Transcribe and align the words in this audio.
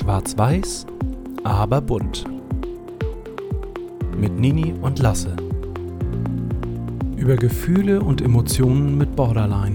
Schwarz-Weiß, 0.00 0.86
aber 1.44 1.82
bunt. 1.82 2.24
Mit 4.16 4.32
Nini 4.32 4.72
und 4.72 4.98
Lasse. 4.98 5.36
Über 7.18 7.36
Gefühle 7.36 8.00
und 8.00 8.22
Emotionen 8.22 8.96
mit 8.96 9.14
Borderline. 9.14 9.74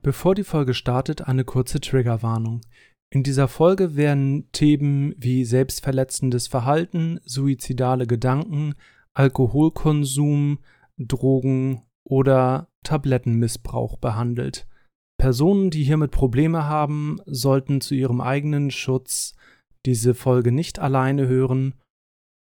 Bevor 0.00 0.34
die 0.34 0.42
Folge 0.42 0.72
startet, 0.72 1.28
eine 1.28 1.44
kurze 1.44 1.78
Triggerwarnung. 1.78 2.62
In 3.10 3.22
dieser 3.22 3.48
Folge 3.48 3.94
werden 3.94 4.48
Themen 4.52 5.14
wie 5.18 5.44
selbstverletzendes 5.44 6.48
Verhalten, 6.48 7.20
suizidale 7.26 8.06
Gedanken, 8.06 8.72
Alkoholkonsum, 9.12 10.60
Drogen 10.96 11.82
oder 12.04 12.68
Tablettenmissbrauch 12.84 13.96
behandelt. 13.96 14.66
Personen, 15.18 15.70
die 15.70 15.84
hiermit 15.84 16.10
Probleme 16.10 16.64
haben, 16.64 17.20
sollten 17.26 17.80
zu 17.80 17.94
ihrem 17.94 18.20
eigenen 18.20 18.70
Schutz 18.70 19.34
diese 19.86 20.14
Folge 20.14 20.52
nicht 20.52 20.78
alleine 20.78 21.28
hören 21.28 21.74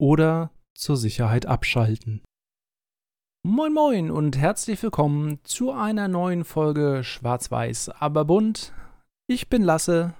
oder 0.00 0.52
zur 0.76 0.96
Sicherheit 0.96 1.46
abschalten. 1.46 2.22
Moin 3.44 3.72
moin 3.72 4.10
und 4.10 4.36
herzlich 4.36 4.82
willkommen 4.82 5.38
zu 5.44 5.72
einer 5.72 6.08
neuen 6.08 6.44
Folge 6.44 7.02
Schwarz-Weiß, 7.02 7.88
aber 7.88 8.24
bunt. 8.24 8.72
Ich 9.28 9.48
bin 9.48 9.62
Lasse. 9.62 10.14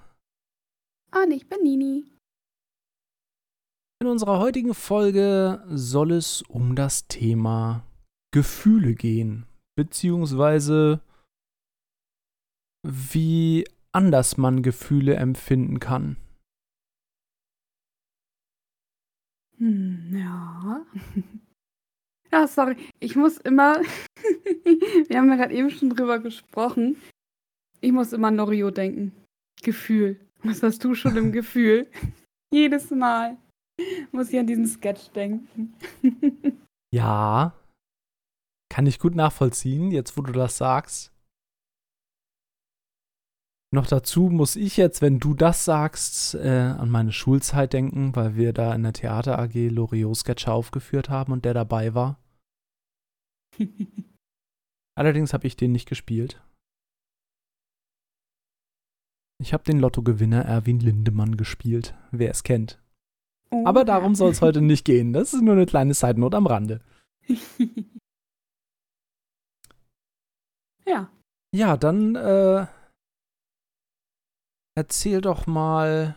Und 1.15 1.33
ich 1.33 1.49
bin 1.49 1.63
Nini. 1.63 2.05
In 4.01 4.07
unserer 4.07 4.39
heutigen 4.39 4.75
Folge 4.75 5.65
soll 5.69 6.13
es 6.13 6.43
um 6.43 6.77
das 6.77 7.09
Thema 7.09 7.88
Gefühle 8.33 8.95
gehen, 8.95 9.47
beziehungsweise 9.77 11.01
wie 12.87 13.65
anders 13.93 14.37
man 14.37 14.63
Gefühle 14.63 15.15
empfinden 15.17 15.81
kann. 15.81 16.17
Hm, 19.59 20.17
ja. 20.17 20.87
ja, 22.33 22.47
sorry. 22.47 22.77
Ich 23.01 23.17
muss 23.17 23.39
immer. 23.39 23.81
Wir 25.09 25.19
haben 25.19 25.29
ja 25.29 25.37
gerade 25.37 25.55
eben 25.55 25.71
schon 25.71 25.91
drüber 25.91 26.19
gesprochen. 26.21 26.97
Ich 27.81 27.93
muss 27.93 28.13
immer 28.13 28.29
an 28.29 28.37
Loriot 28.37 28.77
denken. 28.77 29.13
Gefühl. 29.63 30.21
Was 30.43 30.63
hast 30.63 30.85
du 30.85 30.95
schon 30.95 31.17
im 31.17 31.33
Gefühl? 31.33 31.91
Jedes 32.53 32.91
Mal 32.91 33.37
muss 34.13 34.31
ich 34.31 34.39
an 34.39 34.47
diesen 34.47 34.67
Sketch 34.67 35.11
denken. 35.11 35.75
ja, 36.93 37.53
kann 38.79 38.87
ich 38.87 39.01
gut 39.01 39.17
nachvollziehen, 39.17 39.91
jetzt 39.91 40.17
wo 40.17 40.23
du 40.23 40.31
das 40.31 40.57
sagst. 40.57 41.13
Noch 43.75 43.89
dazu 43.89 44.31
muss 44.31 44.55
ich 44.55 44.77
jetzt, 44.77 45.03
wenn 45.03 45.19
du 45.19 45.35
das 45.35 45.65
sagst, 45.65 46.37
äh, 46.37 46.77
an 46.79 46.89
meine 46.89 47.11
Schulzeit 47.11 47.73
denken, 47.73 48.15
weil 48.15 48.37
wir 48.37 48.53
da 48.53 48.73
in 48.77 48.85
der 48.85 48.93
Theater 48.93 49.37
AG 49.37 49.69
Loriot-Sketcher 49.69 50.53
aufgeführt 50.53 51.09
haben 51.09 51.33
und 51.33 51.45
der 51.45 51.55
dabei 51.55 51.95
war. 51.95 52.23
Allerdings 54.95 55.33
habe 55.33 55.49
ich 55.49 55.57
den 55.57 55.73
nicht 55.73 55.89
gespielt. 55.89 56.41
Ich 59.43 59.53
habe 59.53 59.65
den 59.65 59.81
Lottogewinner 59.81 60.45
Erwin 60.45 60.79
Lindemann 60.79 61.37
gespielt, 61.37 61.97
wer 62.13 62.31
es 62.31 62.45
kennt. 62.45 62.81
Oh. 63.51 63.67
Aber 63.67 63.85
darum 63.85 64.15
soll 64.15 64.31
es 64.31 64.41
heute 64.41 64.61
nicht 64.61 64.85
gehen. 64.85 65.13
Das 65.13 65.35
ist 65.35 65.43
nur 65.43 65.55
eine 65.55 65.67
kleine 65.67 65.95
Side 65.95 66.21
Note 66.21 66.37
am 66.37 66.47
Rande. 66.47 66.81
Ja. 70.89 71.11
Ja, 71.55 71.77
dann 71.77 72.15
äh, 72.15 72.67
erzähl 74.75 75.21
doch 75.21 75.47
mal, 75.47 76.17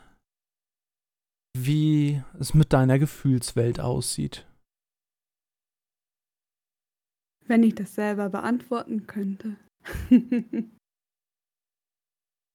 wie 1.57 2.23
es 2.39 2.53
mit 2.53 2.71
deiner 2.71 2.99
Gefühlswelt 2.99 3.81
aussieht. 3.81 4.47
Wenn 7.47 7.63
ich 7.63 7.75
das 7.75 7.95
selber 7.95 8.29
beantworten 8.29 9.07
könnte. 9.07 9.57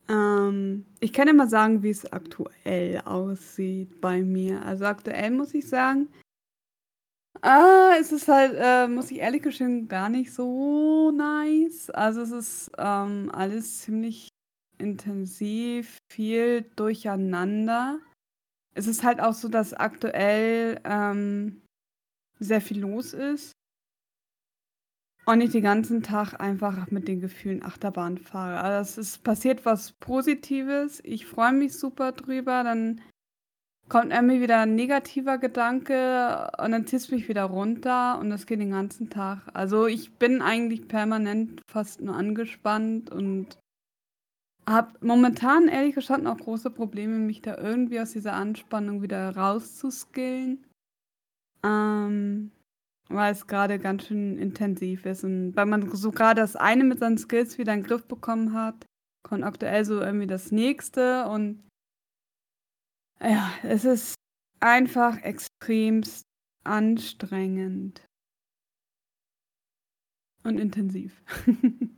ähm, 0.09 0.87
ich 1.01 1.13
kann 1.13 1.29
immer 1.29 1.49
sagen, 1.49 1.83
wie 1.83 1.91
es 1.91 2.11
aktuell 2.11 3.03
aussieht 3.05 4.01
bei 4.01 4.23
mir. 4.23 4.63
Also 4.63 4.87
aktuell 4.87 5.33
muss 5.33 5.53
ich 5.53 5.69
sagen, 5.69 6.09
Ah, 7.43 7.95
es 8.01 8.13
ist 8.13 8.29
halt, 8.29 8.55
äh, 8.57 8.89
muss 8.89 9.11
ich 9.11 9.19
ehrlich 9.19 9.43
gestehen, 9.43 9.89
gar 9.89 10.09
nicht 10.09 10.33
so 10.33 11.11
nice. 11.11 11.91
Also 11.91 12.23
es 12.23 12.31
ist 12.31 12.71
ähm, 12.79 13.31
alles 13.33 13.81
ziemlich 13.81 14.29
intensiv, 14.79 15.99
viel 16.11 16.63
durcheinander. 16.77 18.01
Es 18.75 18.87
ist 18.87 19.05
halt 19.05 19.21
auch 19.21 19.35
so, 19.35 19.49
dass 19.49 19.75
aktuell 19.75 20.81
ähm, 20.85 21.63
sehr 22.39 22.61
viel 22.61 22.81
los 22.81 23.15
ist. 23.15 23.53
Und 25.29 25.41
ich 25.41 25.51
den 25.51 25.65
ganzen 25.65 26.03
Tag 26.03 26.41
einfach 26.41 26.91
mit 26.91 27.09
den 27.09 27.21
Gefühlen 27.21 27.65
Achterbahn 27.65 28.19
fahre. 28.19 28.61
Also 28.61 29.01
es 29.03 29.09
ist 29.09 29.25
passiert 29.25 29.65
was 29.65 29.93
Positives. 29.93 31.01
Ich 31.03 31.27
freue 31.27 31.53
mich 31.53 31.77
super 31.77 32.13
drüber. 32.13 32.63
Dann 32.63 33.01
kommt 33.89 34.13
irgendwie 34.13 34.41
wieder 34.41 34.61
ein 34.61 34.75
negativer 34.75 35.39
Gedanke 35.39 36.51
und 36.59 36.73
dann 36.73 36.87
zieht 36.87 37.01
es 37.01 37.11
mich 37.11 37.29
wieder 37.29 37.45
runter 37.45 38.19
und 38.19 38.31
das 38.31 38.47
geht 38.47 38.61
den 38.61 38.73
ganzen 38.73 39.11
Tag. 39.11 39.43
Also 39.53 39.87
ich 39.87 40.15
bin 40.15 40.43
eigentlich 40.43 40.89
permanent 40.89 41.63
fast 41.71 42.01
nur 42.01 42.17
angespannt 42.17 43.11
und 43.11 43.59
habe 44.69 44.93
momentan 45.01 45.69
ehrlich 45.69 45.95
gestanden 45.95 46.27
auch 46.27 46.39
große 46.39 46.71
Probleme, 46.71 47.19
mich 47.19 47.43
da 47.43 47.57
irgendwie 47.57 48.01
aus 48.01 48.11
dieser 48.13 48.33
Anspannung 48.33 49.03
wieder 49.03 49.37
rauszuskillen. 49.37 50.65
Ähm, 51.65 52.51
weil 53.09 53.33
es 53.33 53.47
gerade 53.47 53.79
ganz 53.79 54.07
schön 54.07 54.39
intensiv 54.39 55.07
ist 55.07 55.25
und 55.25 55.55
weil 55.55 55.67
man 55.67 55.95
so 55.95 56.11
gerade 56.11 56.41
das 56.41 56.57
eine 56.57 56.85
mit 56.85 56.99
seinen 56.99 57.19
Skills 57.19 57.59
wieder 57.59 57.73
in 57.73 57.83
den 57.83 57.87
Griff 57.87 58.07
bekommen 58.07 58.53
hat, 58.53 58.87
kommt 59.23 59.45
aktuell 59.45 59.85
so 59.85 60.01
irgendwie 60.01 60.27
das 60.27 60.51
nächste 60.51 61.27
und 61.29 61.63
ja, 63.21 63.53
es 63.63 63.85
ist 63.85 64.15
einfach 64.61 65.19
extremst 65.23 66.25
anstrengend. 66.65 68.03
Und 70.43 70.61
intensiv. 70.61 71.23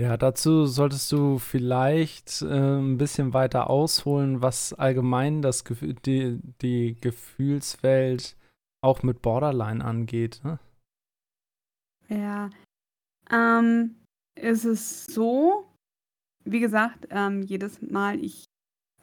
ja, 0.00 0.16
dazu 0.16 0.66
solltest 0.66 1.12
du 1.12 1.38
vielleicht 1.38 2.42
äh, 2.42 2.78
ein 2.78 2.98
bisschen 2.98 3.32
weiter 3.32 3.70
ausholen, 3.70 4.42
was 4.42 4.72
allgemein 4.72 5.40
das 5.40 5.62
die, 5.64 6.40
die 6.60 6.96
Gefühlswelt 7.00 8.36
auch 8.82 9.02
mit 9.02 9.22
Borderline 9.22 9.84
angeht. 9.84 10.40
Ne? 10.42 10.58
Ja, 12.08 12.50
ähm, 13.30 13.96
ist 14.34 14.64
es 14.64 15.06
so, 15.06 15.66
wie 16.44 16.60
gesagt, 16.60 17.06
ähm, 17.10 17.42
jedes 17.42 17.80
Mal, 17.82 18.24
ich 18.24 18.46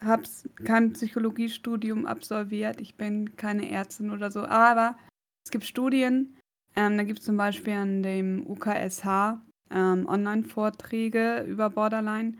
habe 0.00 0.24
kein 0.64 0.92
Psychologiestudium 0.92 2.06
absolviert. 2.06 2.80
Ich 2.80 2.96
bin 2.96 3.36
keine 3.36 3.70
Ärztin 3.70 4.10
oder 4.10 4.30
so. 4.30 4.44
Aber 4.44 4.96
es 5.44 5.50
gibt 5.50 5.64
Studien. 5.64 6.36
Ähm, 6.74 6.96
da 6.98 7.04
gibt 7.04 7.20
es 7.20 7.24
zum 7.24 7.36
Beispiel 7.36 7.72
an 7.72 8.02
dem 8.02 8.46
UKSH 8.46 9.40
ähm, 9.70 10.06
Online-Vorträge 10.06 11.44
über 11.48 11.70
Borderline, 11.70 12.34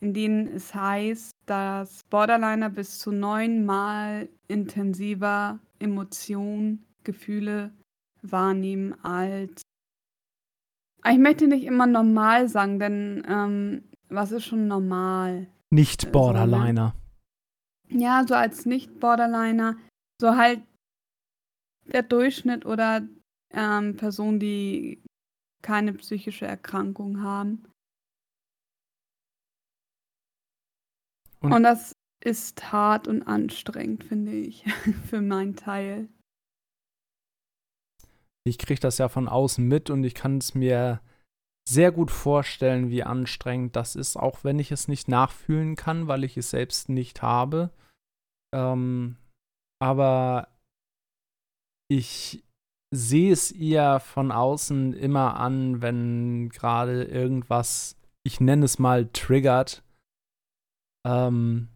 in 0.00 0.14
denen 0.14 0.48
es 0.48 0.74
heißt, 0.74 1.32
dass 1.46 2.02
Borderliner 2.10 2.70
bis 2.70 2.98
zu 2.98 3.12
neunmal 3.12 4.28
intensiver 4.48 5.60
Emotionen, 5.78 6.84
Gefühle 7.04 7.72
wahrnehmen 8.22 8.94
als. 9.04 9.62
Ich 11.08 11.18
möchte 11.18 11.46
nicht 11.46 11.64
immer 11.64 11.86
normal 11.86 12.48
sagen, 12.48 12.78
denn 12.80 13.24
ähm, 13.28 13.84
was 14.08 14.32
ist 14.32 14.44
schon 14.44 14.66
normal? 14.66 15.46
Nicht-Borderliner. 15.70 16.94
So, 17.88 17.94
ne? 17.94 18.00
Ja, 18.00 18.24
so 18.26 18.34
als 18.34 18.66
Nicht-Borderliner. 18.66 19.76
So 20.20 20.36
halt 20.36 20.62
der 21.86 22.02
Durchschnitt 22.02 22.66
oder 22.66 23.06
ähm, 23.50 23.96
Personen, 23.96 24.40
die 24.40 25.02
keine 25.62 25.92
psychische 25.94 26.46
Erkrankung 26.46 27.22
haben. 27.22 27.64
Und, 31.40 31.52
und 31.52 31.62
das 31.62 31.92
ist 32.24 32.72
hart 32.72 33.06
und 33.06 33.22
anstrengend, 33.22 34.04
finde 34.04 34.32
ich, 34.32 34.64
für 35.08 35.20
meinen 35.20 35.56
Teil. 35.56 36.08
Ich 38.44 38.58
kriege 38.58 38.80
das 38.80 38.98
ja 38.98 39.08
von 39.08 39.28
außen 39.28 39.66
mit 39.66 39.90
und 39.90 40.04
ich 40.04 40.14
kann 40.14 40.38
es 40.38 40.54
mir 40.54 41.00
sehr 41.68 41.92
gut 41.92 42.10
vorstellen, 42.10 42.90
wie 42.90 43.02
anstrengend 43.02 43.76
das 43.76 43.96
ist, 43.96 44.16
auch 44.16 44.44
wenn 44.44 44.58
ich 44.58 44.72
es 44.72 44.88
nicht 44.88 45.08
nachfühlen 45.08 45.76
kann, 45.76 46.08
weil 46.08 46.24
ich 46.24 46.36
es 46.36 46.50
selbst 46.50 46.88
nicht 46.88 47.22
habe. 47.22 47.70
Ähm, 48.54 49.16
aber 49.80 50.48
ich 51.90 52.44
sehe 52.90 53.32
es 53.32 53.52
ihr 53.52 54.00
von 54.00 54.32
außen 54.32 54.94
immer 54.94 55.36
an, 55.38 55.82
wenn 55.82 56.48
gerade 56.48 57.04
irgendwas 57.04 57.98
ich 58.28 58.40
nenne 58.40 58.66
es 58.66 58.78
mal, 58.78 59.06
triggert, 59.06 59.82
ähm, 61.06 61.68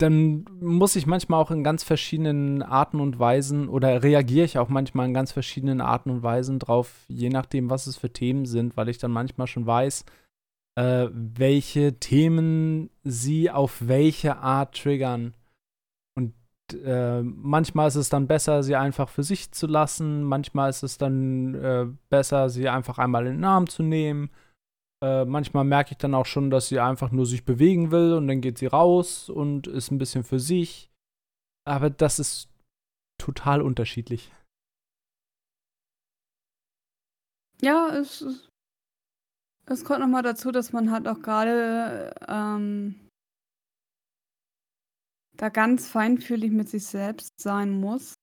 dann 0.00 0.44
muss 0.60 0.96
ich 0.96 1.06
manchmal 1.06 1.40
auch 1.40 1.50
in 1.50 1.62
ganz 1.62 1.84
verschiedenen 1.84 2.62
Arten 2.62 3.00
und 3.00 3.18
Weisen 3.18 3.68
oder 3.68 4.02
reagiere 4.02 4.44
ich 4.44 4.58
auch 4.58 4.68
manchmal 4.68 5.06
in 5.06 5.14
ganz 5.14 5.32
verschiedenen 5.32 5.80
Arten 5.80 6.10
und 6.10 6.22
Weisen 6.22 6.58
drauf, 6.58 7.04
je 7.08 7.28
nachdem, 7.28 7.68
was 7.68 7.86
es 7.86 7.96
für 7.96 8.12
Themen 8.12 8.46
sind, 8.46 8.76
weil 8.76 8.88
ich 8.88 8.98
dann 8.98 9.10
manchmal 9.10 9.46
schon 9.46 9.66
weiß, 9.66 10.04
äh, 10.76 11.08
welche 11.12 11.98
Themen 11.98 12.90
sie 13.04 13.50
auf 13.50 13.86
welche 13.86 14.38
Art 14.38 14.76
triggern. 14.76 15.34
Und 16.14 16.34
äh, 16.84 17.22
manchmal 17.22 17.88
ist 17.88 17.96
es 17.96 18.08
dann 18.08 18.26
besser, 18.26 18.62
sie 18.62 18.76
einfach 18.76 19.08
für 19.10 19.22
sich 19.22 19.52
zu 19.52 19.66
lassen, 19.66 20.22
manchmal 20.24 20.70
ist 20.70 20.82
es 20.82 20.96
dann 20.96 21.54
äh, 21.54 21.86
besser, 22.08 22.48
sie 22.48 22.68
einfach 22.68 22.98
einmal 22.98 23.26
in 23.26 23.34
den 23.34 23.44
Arm 23.44 23.68
zu 23.68 23.82
nehmen 23.82 24.30
äh, 25.02 25.24
manchmal 25.24 25.64
merke 25.64 25.92
ich 25.92 25.98
dann 25.98 26.14
auch 26.14 26.26
schon, 26.26 26.50
dass 26.50 26.68
sie 26.68 26.80
einfach 26.80 27.10
nur 27.10 27.26
sich 27.26 27.44
bewegen 27.44 27.90
will 27.90 28.14
und 28.14 28.28
dann 28.28 28.40
geht 28.40 28.58
sie 28.58 28.66
raus 28.66 29.28
und 29.28 29.66
ist 29.66 29.90
ein 29.90 29.98
bisschen 29.98 30.24
für 30.24 30.40
sich. 30.40 30.90
Aber 31.66 31.90
das 31.90 32.18
ist 32.18 32.48
total 33.18 33.62
unterschiedlich. 33.62 34.32
Ja, 37.62 37.94
es, 37.94 38.24
es 39.66 39.84
kommt 39.84 40.00
nochmal 40.00 40.22
dazu, 40.22 40.50
dass 40.50 40.72
man 40.72 40.90
halt 40.90 41.06
auch 41.06 41.20
gerade 41.20 42.14
ähm, 42.26 43.08
da 45.36 45.48
ganz 45.48 45.88
feinfühlig 45.88 46.50
mit 46.50 46.68
sich 46.68 46.86
selbst 46.86 47.40
sein 47.40 47.70
muss, 47.70 48.14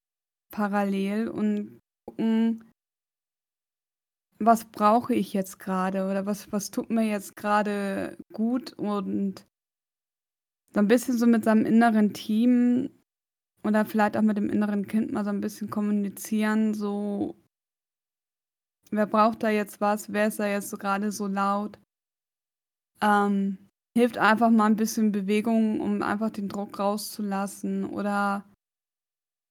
parallel 0.52 1.28
und 1.28 1.80
gucken, 2.06 2.67
was 4.40 4.66
brauche 4.66 5.14
ich 5.14 5.34
jetzt 5.34 5.60
gerade 5.60 6.06
oder 6.06 6.26
was, 6.26 6.52
was 6.52 6.72
tut 6.72 6.90
mir 6.90 7.04
jetzt 7.04 7.36
gerade 7.36 8.18
gut 8.34 8.74
und 8.74 9.48
so 10.74 10.80
ein 10.80 10.88
bisschen 10.88 11.18
so 11.18 11.26
mit 11.26 11.44
seinem 11.44 11.66
inneren 11.66 12.14
Team 12.14 12.90
oder 13.64 13.86
vielleicht 13.86 14.16
auch 14.16 14.22
mit 14.22 14.38
dem 14.38 14.50
inneren 14.50 14.88
Kind 14.88 15.12
mal 15.12 15.24
so 15.24 15.32
ein 15.32 15.42
bisschen 15.42 15.70
kommunizieren, 15.70 16.74
so 16.74 17.36
wer 18.92 19.08
braucht 19.08 19.44
da 19.44 19.50
jetzt 19.50 19.82
was, 19.82 20.14
wer 20.14 20.28
ist 20.28 20.40
da 20.40 20.48
jetzt 20.48 20.78
gerade 20.80 21.12
so 21.12 21.28
laut. 21.28 21.80
Ähm, 23.02 23.58
hilft 23.96 24.18
einfach 24.18 24.50
mal 24.50 24.66
ein 24.66 24.76
bisschen 24.76 25.12
Bewegung, 25.12 25.82
um 25.82 26.02
einfach 26.02 26.30
den 26.30 26.50
Druck 26.50 26.80
rauszulassen 26.80 27.86
oder 27.86 28.46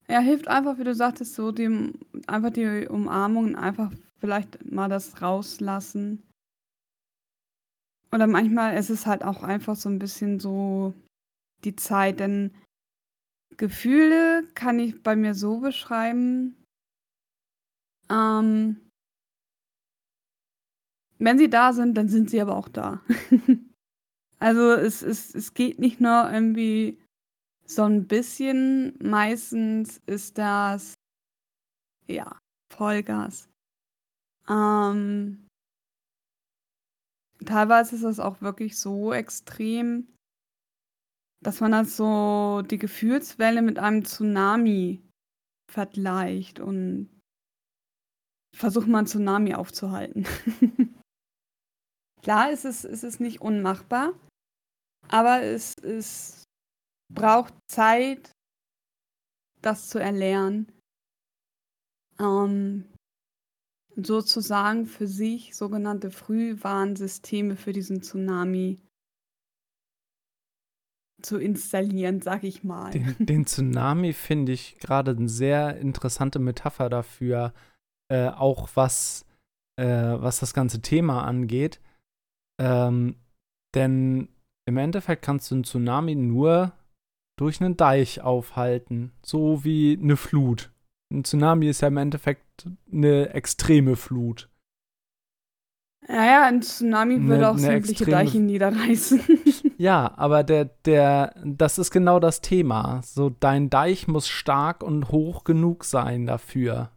ja, 0.08 0.20
hilft 0.20 0.46
einfach, 0.46 0.78
wie 0.78 0.84
du 0.84 0.94
sagtest, 0.94 1.34
so 1.34 1.50
dem 1.50 1.94
einfach 2.28 2.50
die 2.50 2.86
Umarmung 2.86 3.56
einfach 3.56 3.90
vielleicht 4.18 4.70
mal 4.70 4.88
das 4.88 5.20
rauslassen. 5.20 6.22
Oder 8.12 8.26
manchmal 8.26 8.76
ist 8.76 8.90
es 8.90 9.06
halt 9.06 9.22
auch 9.24 9.42
einfach 9.42 9.76
so 9.76 9.88
ein 9.88 9.98
bisschen 9.98 10.40
so 10.40 10.94
die 11.64 11.76
Zeit, 11.76 12.20
denn 12.20 12.54
Gefühle 13.56 14.44
kann 14.54 14.78
ich 14.78 15.02
bei 15.02 15.16
mir 15.16 15.34
so 15.34 15.60
beschreiben, 15.60 16.56
ähm, 18.10 18.80
wenn 21.18 21.38
sie 21.38 21.48
da 21.48 21.72
sind, 21.72 21.96
dann 21.96 22.08
sind 22.08 22.30
sie 22.30 22.40
aber 22.40 22.56
auch 22.56 22.68
da. 22.68 23.02
also 24.38 24.72
es, 24.72 25.02
es, 25.02 25.34
es 25.34 25.54
geht 25.54 25.78
nicht 25.78 26.00
nur 26.00 26.30
irgendwie 26.30 26.98
so 27.64 27.82
ein 27.82 28.06
bisschen, 28.06 28.96
meistens 29.02 30.00
ist 30.06 30.38
das 30.38 30.94
ja 32.06 32.38
Vollgas. 32.72 33.48
Ähm, 34.48 35.46
teilweise 37.46 37.96
ist 37.96 38.02
es 38.02 38.20
auch 38.20 38.40
wirklich 38.42 38.78
so 38.78 39.12
extrem, 39.14 40.08
dass 41.42 41.60
man 41.60 41.72
das 41.72 41.96
so 41.96 42.62
die 42.62 42.78
Gefühlswelle 42.78 43.62
mit 43.62 43.78
einem 43.78 44.04
Tsunami 44.04 45.02
vergleicht 45.72 46.60
und 46.60 47.10
versucht 48.54 48.88
mal 48.88 49.00
'n 49.00 49.06
Tsunami 49.06 49.54
aufzuhalten. 49.54 50.24
Klar 52.22 52.50
ist 52.50 52.64
es 52.64 52.84
ist 52.84 53.04
es 53.04 53.20
nicht 53.20 53.40
unmachbar, 53.40 54.12
aber 55.08 55.42
es 55.42 55.74
es 55.82 56.44
braucht 57.12 57.54
Zeit, 57.68 58.32
das 59.62 59.88
zu 59.88 59.98
erlernen. 59.98 60.72
Ähm 62.18 62.86
sozusagen 63.96 64.86
für 64.86 65.06
sich 65.06 65.56
sogenannte 65.56 66.10
Frühwarnsysteme 66.10 67.56
für 67.56 67.72
diesen 67.72 68.02
Tsunami 68.02 68.78
zu 71.22 71.38
installieren, 71.38 72.20
sag 72.20 72.44
ich 72.44 72.62
mal. 72.62 72.90
Den, 72.90 73.16
den 73.18 73.46
Tsunami 73.46 74.12
finde 74.12 74.52
ich 74.52 74.78
gerade 74.78 75.12
eine 75.12 75.28
sehr 75.28 75.78
interessante 75.78 76.38
Metapher 76.38 76.90
dafür, 76.90 77.54
äh, 78.12 78.28
auch 78.28 78.68
was, 78.74 79.24
äh, 79.76 79.84
was 79.84 80.40
das 80.40 80.52
ganze 80.52 80.82
Thema 80.82 81.24
angeht. 81.24 81.80
Ähm, 82.60 83.16
denn 83.74 84.28
im 84.66 84.76
Endeffekt 84.76 85.22
kannst 85.22 85.50
du 85.50 85.56
einen 85.56 85.64
Tsunami 85.64 86.14
nur 86.14 86.72
durch 87.38 87.60
einen 87.60 87.76
Deich 87.76 88.20
aufhalten, 88.20 89.12
so 89.24 89.64
wie 89.64 89.98
eine 90.00 90.16
Flut. 90.16 90.70
Ein 91.12 91.24
Tsunami 91.24 91.68
ist 91.68 91.82
ja 91.82 91.88
im 91.88 91.96
Endeffekt 91.96 92.68
eine 92.92 93.30
extreme 93.30 93.96
Flut. 93.96 94.48
Naja, 96.08 96.46
ein 96.46 96.62
Tsunami 96.62 97.18
ne, 97.18 97.28
würde 97.28 97.48
auch 97.50 97.58
sämtliche 97.58 98.06
Deiche 98.06 98.38
niederreißen. 98.38 99.20
ja, 99.78 100.12
aber 100.16 100.44
der, 100.44 100.66
der, 100.66 101.34
das 101.44 101.78
ist 101.78 101.90
genau 101.90 102.20
das 102.20 102.40
Thema. 102.40 103.02
So, 103.02 103.30
dein 103.30 103.70
Deich 103.70 104.06
muss 104.06 104.28
stark 104.28 104.82
und 104.82 105.10
hoch 105.10 105.44
genug 105.44 105.84
sein 105.84 106.26
dafür. 106.26 106.90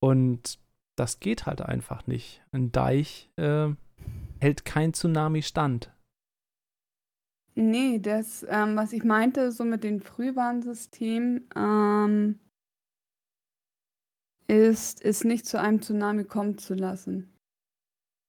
Und 0.00 0.60
das 0.96 1.18
geht 1.18 1.46
halt 1.46 1.60
einfach 1.60 2.06
nicht. 2.06 2.42
Ein 2.52 2.70
Deich 2.70 3.30
äh, 3.36 3.68
hält 4.38 4.64
kein 4.64 4.94
Tsunami 4.94 5.42
stand. 5.42 5.92
Nee, 7.58 7.98
das, 8.00 8.44
ähm, 8.50 8.76
was 8.76 8.92
ich 8.92 9.02
meinte, 9.02 9.50
so 9.50 9.64
mit 9.64 9.82
den 9.82 10.02
Frühwarnsystemen, 10.02 11.48
ähm, 11.56 12.38
ist, 14.46 15.00
ist 15.00 15.24
nicht 15.24 15.46
zu 15.46 15.58
einem 15.58 15.80
Tsunami 15.80 16.24
kommen 16.24 16.58
zu 16.58 16.74
lassen. 16.74 17.32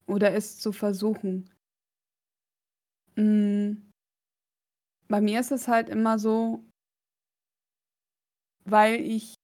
Oder 0.06 0.34
es 0.34 0.60
zu 0.60 0.72
versuchen. 0.72 1.50
Mm. 3.18 3.74
Bei 5.10 5.20
mir 5.20 5.42
ist 5.42 5.52
es 5.52 5.68
halt 5.68 5.90
immer 5.90 6.20
so, 6.20 6.64
weil 8.64 9.02
ich 9.02 9.36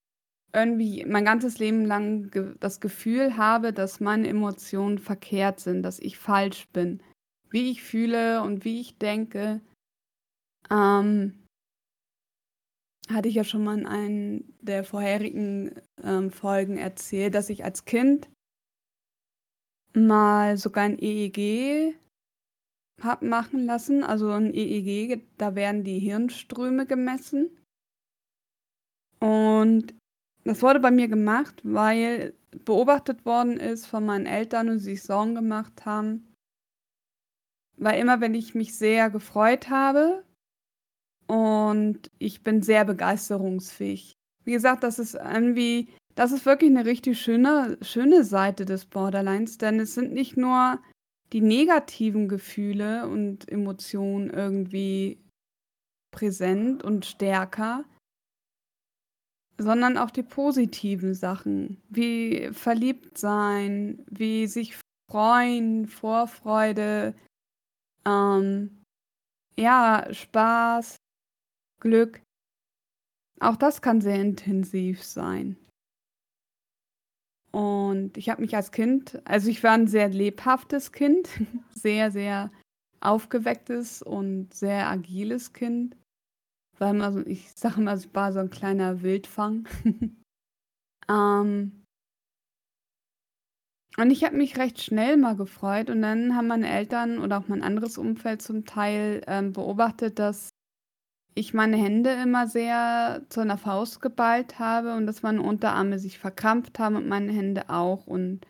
irgendwie 0.53 1.05
mein 1.05 1.25
ganzes 1.25 1.57
Leben 1.59 1.85
lang 1.85 2.29
ge 2.29 2.55
das 2.59 2.79
Gefühl 2.79 3.37
habe, 3.37 3.73
dass 3.73 3.99
meine 3.99 4.27
Emotionen 4.29 4.97
verkehrt 4.97 5.59
sind, 5.59 5.83
dass 5.83 5.99
ich 5.99 6.17
falsch 6.17 6.69
bin. 6.69 7.01
Wie 7.49 7.71
ich 7.71 7.83
fühle 7.83 8.41
und 8.43 8.65
wie 8.65 8.79
ich 8.79 8.97
denke, 8.97 9.61
ähm, 10.69 11.43
hatte 13.09 13.27
ich 13.27 13.35
ja 13.35 13.43
schon 13.43 13.63
mal 13.63 13.77
in 13.77 13.85
einer 13.85 14.41
der 14.61 14.83
vorherigen 14.83 15.75
ähm, 16.03 16.31
Folgen 16.31 16.77
erzählt, 16.77 17.35
dass 17.35 17.49
ich 17.49 17.63
als 17.63 17.85
Kind 17.85 18.29
mal 19.93 20.57
sogar 20.57 20.85
ein 20.85 20.97
EEG 20.99 21.95
habe 23.01 23.25
machen 23.25 23.65
lassen. 23.65 24.03
Also 24.03 24.31
ein 24.31 24.53
EEG, 24.53 25.25
da 25.37 25.55
werden 25.55 25.83
die 25.83 25.99
Hirnströme 25.99 26.85
gemessen. 26.85 27.49
Und 29.19 29.93
das 30.43 30.61
wurde 30.61 30.79
bei 30.79 30.91
mir 30.91 31.07
gemacht, 31.07 31.61
weil 31.63 32.33
beobachtet 32.65 33.25
worden 33.25 33.57
ist 33.57 33.85
von 33.85 34.05
meinen 34.05 34.25
Eltern 34.25 34.69
und 34.69 34.79
sie 34.79 34.91
sich 34.95 35.03
Sorgen 35.03 35.35
gemacht 35.35 35.85
haben. 35.85 36.33
Weil 37.77 37.99
immer, 37.99 38.21
wenn 38.21 38.35
ich 38.35 38.53
mich 38.53 38.75
sehr 38.75 39.09
gefreut 39.09 39.69
habe, 39.69 40.23
und 41.27 42.09
ich 42.19 42.43
bin 42.43 42.61
sehr 42.61 42.85
begeisterungsfähig. 42.85 44.13
Wie 44.45 44.51
gesagt, 44.51 44.83
das 44.83 44.99
ist 44.99 45.15
irgendwie, 45.15 45.89
das 46.15 46.31
ist 46.31 46.45
wirklich 46.45 46.69
eine 46.69 46.85
richtig 46.85 47.19
schöne, 47.19 47.77
schöne 47.81 48.23
Seite 48.23 48.65
des 48.65 48.85
Borderlines, 48.85 49.57
denn 49.57 49.79
es 49.79 49.95
sind 49.95 50.13
nicht 50.13 50.37
nur 50.37 50.79
die 51.31 51.41
negativen 51.41 52.27
Gefühle 52.27 53.07
und 53.07 53.49
Emotionen 53.49 54.29
irgendwie 54.29 55.23
präsent 56.11 56.83
und 56.83 57.05
stärker, 57.05 57.85
sondern 59.57 59.97
auch 59.97 60.11
die 60.11 60.23
positiven 60.23 61.13
Sachen, 61.15 61.81
wie 61.89 62.49
verliebt 62.53 63.17
sein, 63.17 64.05
wie 64.09 64.47
sich 64.47 64.77
freuen, 65.09 65.87
Vorfreude, 65.87 67.15
ähm, 68.05 68.83
ja, 69.57 70.07
Spaß, 70.11 70.97
Glück. 71.83 72.21
Auch 73.41 73.57
das 73.57 73.81
kann 73.81 73.99
sehr 73.99 74.15
intensiv 74.21 75.03
sein. 75.03 75.57
Und 77.51 78.17
ich 78.17 78.29
habe 78.29 78.41
mich 78.41 78.55
als 78.55 78.71
Kind, 78.71 79.21
also 79.25 79.49
ich 79.49 79.61
war 79.63 79.73
ein 79.73 79.87
sehr 79.87 80.07
lebhaftes 80.07 80.93
Kind, 80.93 81.29
sehr, 81.75 82.09
sehr 82.09 82.51
aufgewecktes 83.01 84.01
und 84.01 84.53
sehr 84.53 84.87
agiles 84.89 85.51
Kind. 85.51 85.97
War 86.79 86.91
immer 86.91 87.11
so, 87.11 87.19
ich 87.19 87.51
sage 87.51 87.81
immer, 87.81 87.95
ich 87.95 88.15
war 88.15 88.31
so 88.31 88.39
ein 88.39 88.49
kleiner 88.49 89.01
Wildfang. 89.03 89.67
ähm, 91.09 91.83
und 93.97 94.09
ich 94.09 94.23
habe 94.23 94.37
mich 94.37 94.57
recht 94.57 94.81
schnell 94.81 95.17
mal 95.17 95.35
gefreut 95.35 95.89
und 95.89 96.01
dann 96.01 96.35
haben 96.35 96.47
meine 96.47 96.69
Eltern 96.69 97.19
oder 97.19 97.39
auch 97.39 97.49
mein 97.49 97.61
anderes 97.61 97.97
Umfeld 97.97 98.41
zum 98.41 98.65
Teil 98.65 99.21
ähm, 99.27 99.51
beobachtet, 99.51 100.17
dass 100.17 100.49
ich 101.35 101.53
meine 101.53 101.77
Hände 101.77 102.11
immer 102.11 102.47
sehr 102.47 103.23
zu 103.29 103.41
einer 103.41 103.57
Faust 103.57 104.01
geballt 104.01 104.59
habe 104.59 104.95
und 104.95 105.07
dass 105.07 105.23
meine 105.23 105.41
Unterarme 105.41 105.99
sich 105.99 106.19
verkrampft 106.19 106.79
haben 106.79 106.95
und 106.95 107.07
meine 107.07 107.31
Hände 107.31 107.69
auch. 107.69 108.07
Und 108.07 108.41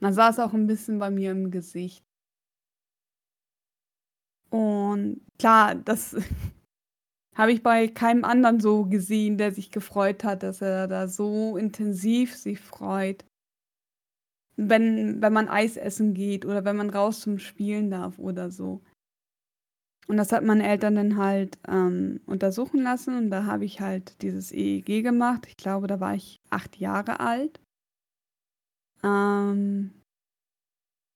man 0.00 0.12
sah 0.12 0.30
es 0.30 0.38
auch 0.38 0.52
ein 0.52 0.66
bisschen 0.66 0.98
bei 0.98 1.10
mir 1.10 1.32
im 1.32 1.50
Gesicht. 1.50 2.04
Und 4.50 5.22
klar, 5.38 5.74
das 5.74 6.16
habe 7.36 7.52
ich 7.52 7.62
bei 7.62 7.88
keinem 7.88 8.24
anderen 8.24 8.60
so 8.60 8.84
gesehen, 8.84 9.38
der 9.38 9.52
sich 9.52 9.70
gefreut 9.70 10.24
hat, 10.24 10.42
dass 10.42 10.60
er 10.60 10.88
da 10.88 11.08
so 11.08 11.56
intensiv 11.56 12.36
sich 12.36 12.60
freut 12.60 13.24
wenn, 14.56 15.22
wenn 15.22 15.32
man 15.32 15.48
Eis 15.48 15.76
essen 15.76 16.14
geht 16.14 16.44
oder 16.44 16.64
wenn 16.64 16.76
man 16.76 16.90
raus 16.90 17.20
zum 17.20 17.38
Spielen 17.38 17.90
darf 17.90 18.18
oder 18.18 18.50
so. 18.50 18.82
Und 20.08 20.16
das 20.16 20.32
hat 20.32 20.44
meine 20.44 20.66
Eltern 20.66 20.96
dann 20.96 21.16
halt 21.16 21.58
ähm, 21.68 22.20
untersuchen 22.26 22.82
lassen 22.82 23.16
und 23.16 23.30
da 23.30 23.46
habe 23.46 23.64
ich 23.64 23.80
halt 23.80 24.20
dieses 24.20 24.52
EEG 24.52 25.02
gemacht. 25.02 25.46
Ich 25.48 25.56
glaube, 25.56 25.86
da 25.86 26.00
war 26.00 26.14
ich 26.14 26.40
acht 26.50 26.76
Jahre 26.76 27.20
alt. 27.20 27.60
Ähm, 29.04 29.92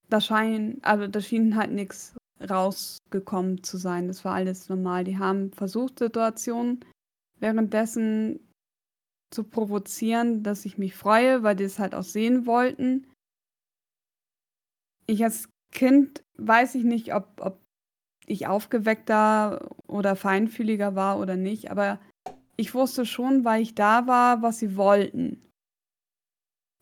da 0.08 0.20
scheint, 0.20 0.84
also 0.84 1.08
da 1.08 1.20
schien 1.20 1.56
halt 1.56 1.72
nichts 1.72 2.16
rausgekommen 2.48 3.62
zu 3.64 3.76
sein. 3.76 4.08
Das 4.08 4.24
war 4.24 4.34
alles 4.34 4.68
normal. 4.68 5.04
Die 5.04 5.18
haben 5.18 5.52
versucht, 5.52 5.98
Situationen 5.98 6.84
währenddessen 7.40 8.40
zu 9.30 9.44
provozieren, 9.44 10.42
dass 10.42 10.64
ich 10.64 10.78
mich 10.78 10.94
freue, 10.94 11.42
weil 11.42 11.56
die 11.56 11.64
es 11.64 11.78
halt 11.78 11.94
auch 11.94 12.04
sehen 12.04 12.46
wollten 12.46 13.06
ich 15.06 15.22
als 15.24 15.48
Kind 15.72 16.24
weiß 16.36 16.74
ich 16.74 16.84
nicht, 16.84 17.14
ob, 17.14 17.40
ob 17.40 17.60
ich 18.26 18.46
aufgeweckter 18.46 19.70
oder 19.86 20.16
feinfühliger 20.16 20.94
war 20.94 21.18
oder 21.18 21.36
nicht, 21.36 21.70
aber 21.70 21.98
ich 22.56 22.74
wusste 22.74 23.06
schon, 23.06 23.44
weil 23.44 23.62
ich 23.62 23.74
da 23.74 24.06
war, 24.06 24.42
was 24.42 24.58
sie 24.58 24.76
wollten. 24.76 25.42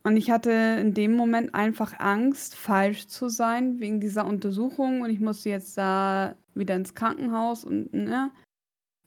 Und 0.04 0.16
ich 0.18 0.30
hatte 0.30 0.50
in 0.50 0.92
dem 0.92 1.16
Moment 1.16 1.54
einfach 1.54 1.98
Angst, 1.98 2.54
falsch 2.56 3.06
zu 3.06 3.28
sein 3.28 3.80
wegen 3.80 4.00
dieser 4.00 4.26
Untersuchung 4.26 5.00
und 5.00 5.10
ich 5.10 5.20
musste 5.20 5.48
jetzt 5.48 5.78
da 5.78 6.36
wieder 6.54 6.76
ins 6.76 6.94
Krankenhaus 6.94 7.64
und 7.64 7.92
ne. 7.92 8.30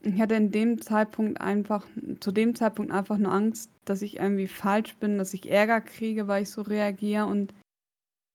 Ich 0.02 0.20
hatte 0.20 0.36
in 0.36 0.52
dem 0.52 0.82
Zeitpunkt 0.82 1.42
einfach, 1.42 1.86
zu 2.20 2.32
dem 2.32 2.56
Zeitpunkt 2.56 2.92
einfach 2.92 3.18
nur 3.18 3.32
Angst, 3.32 3.72
dass 3.86 4.02
ich 4.02 4.18
irgendwie 4.18 4.48
falsch 4.48 4.96
bin, 4.98 5.18
dass 5.18 5.34
ich 5.34 5.50
Ärger 5.50 5.82
kriege, 5.82 6.28
weil 6.28 6.44
ich 6.44 6.50
so 6.50 6.62
reagiere 6.62 7.26
und 7.26 7.54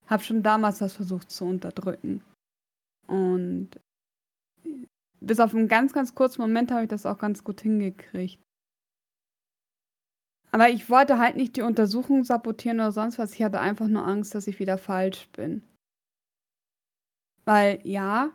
habe 0.07 0.23
schon 0.23 0.43
damals 0.43 0.79
das 0.79 0.93
versucht 0.93 1.31
zu 1.31 1.45
unterdrücken. 1.45 2.21
Und 3.07 3.69
bis 5.19 5.39
auf 5.39 5.53
einen 5.53 5.67
ganz, 5.67 5.93
ganz 5.93 6.15
kurzen 6.15 6.41
Moment 6.41 6.71
habe 6.71 6.83
ich 6.83 6.89
das 6.89 7.05
auch 7.05 7.17
ganz 7.17 7.43
gut 7.43 7.61
hingekriegt. 7.61 8.39
Aber 10.51 10.69
ich 10.69 10.89
wollte 10.89 11.17
halt 11.17 11.35
nicht 11.35 11.55
die 11.55 11.63
Untersuchung 11.63 12.23
sabotieren 12.23 12.79
oder 12.79 12.91
sonst 12.91 13.17
was. 13.17 13.33
Ich 13.33 13.41
hatte 13.41 13.59
einfach 13.59 13.87
nur 13.87 14.05
Angst, 14.05 14.35
dass 14.35 14.45
ich 14.45 14.59
wieder 14.59 14.77
falsch 14.77 15.27
bin. 15.31 15.63
Weil 17.45 17.79
ja, 17.83 18.31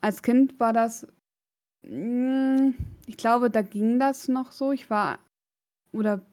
als 0.00 0.22
Kind 0.22 0.58
war 0.58 0.72
das, 0.72 1.06
mm, 1.82 2.70
ich 3.06 3.16
glaube, 3.18 3.50
da 3.50 3.62
ging 3.62 3.98
das 3.98 4.28
noch 4.28 4.52
so. 4.52 4.72
Ich 4.72 4.88
war, 4.88 5.18
oder 5.92 6.24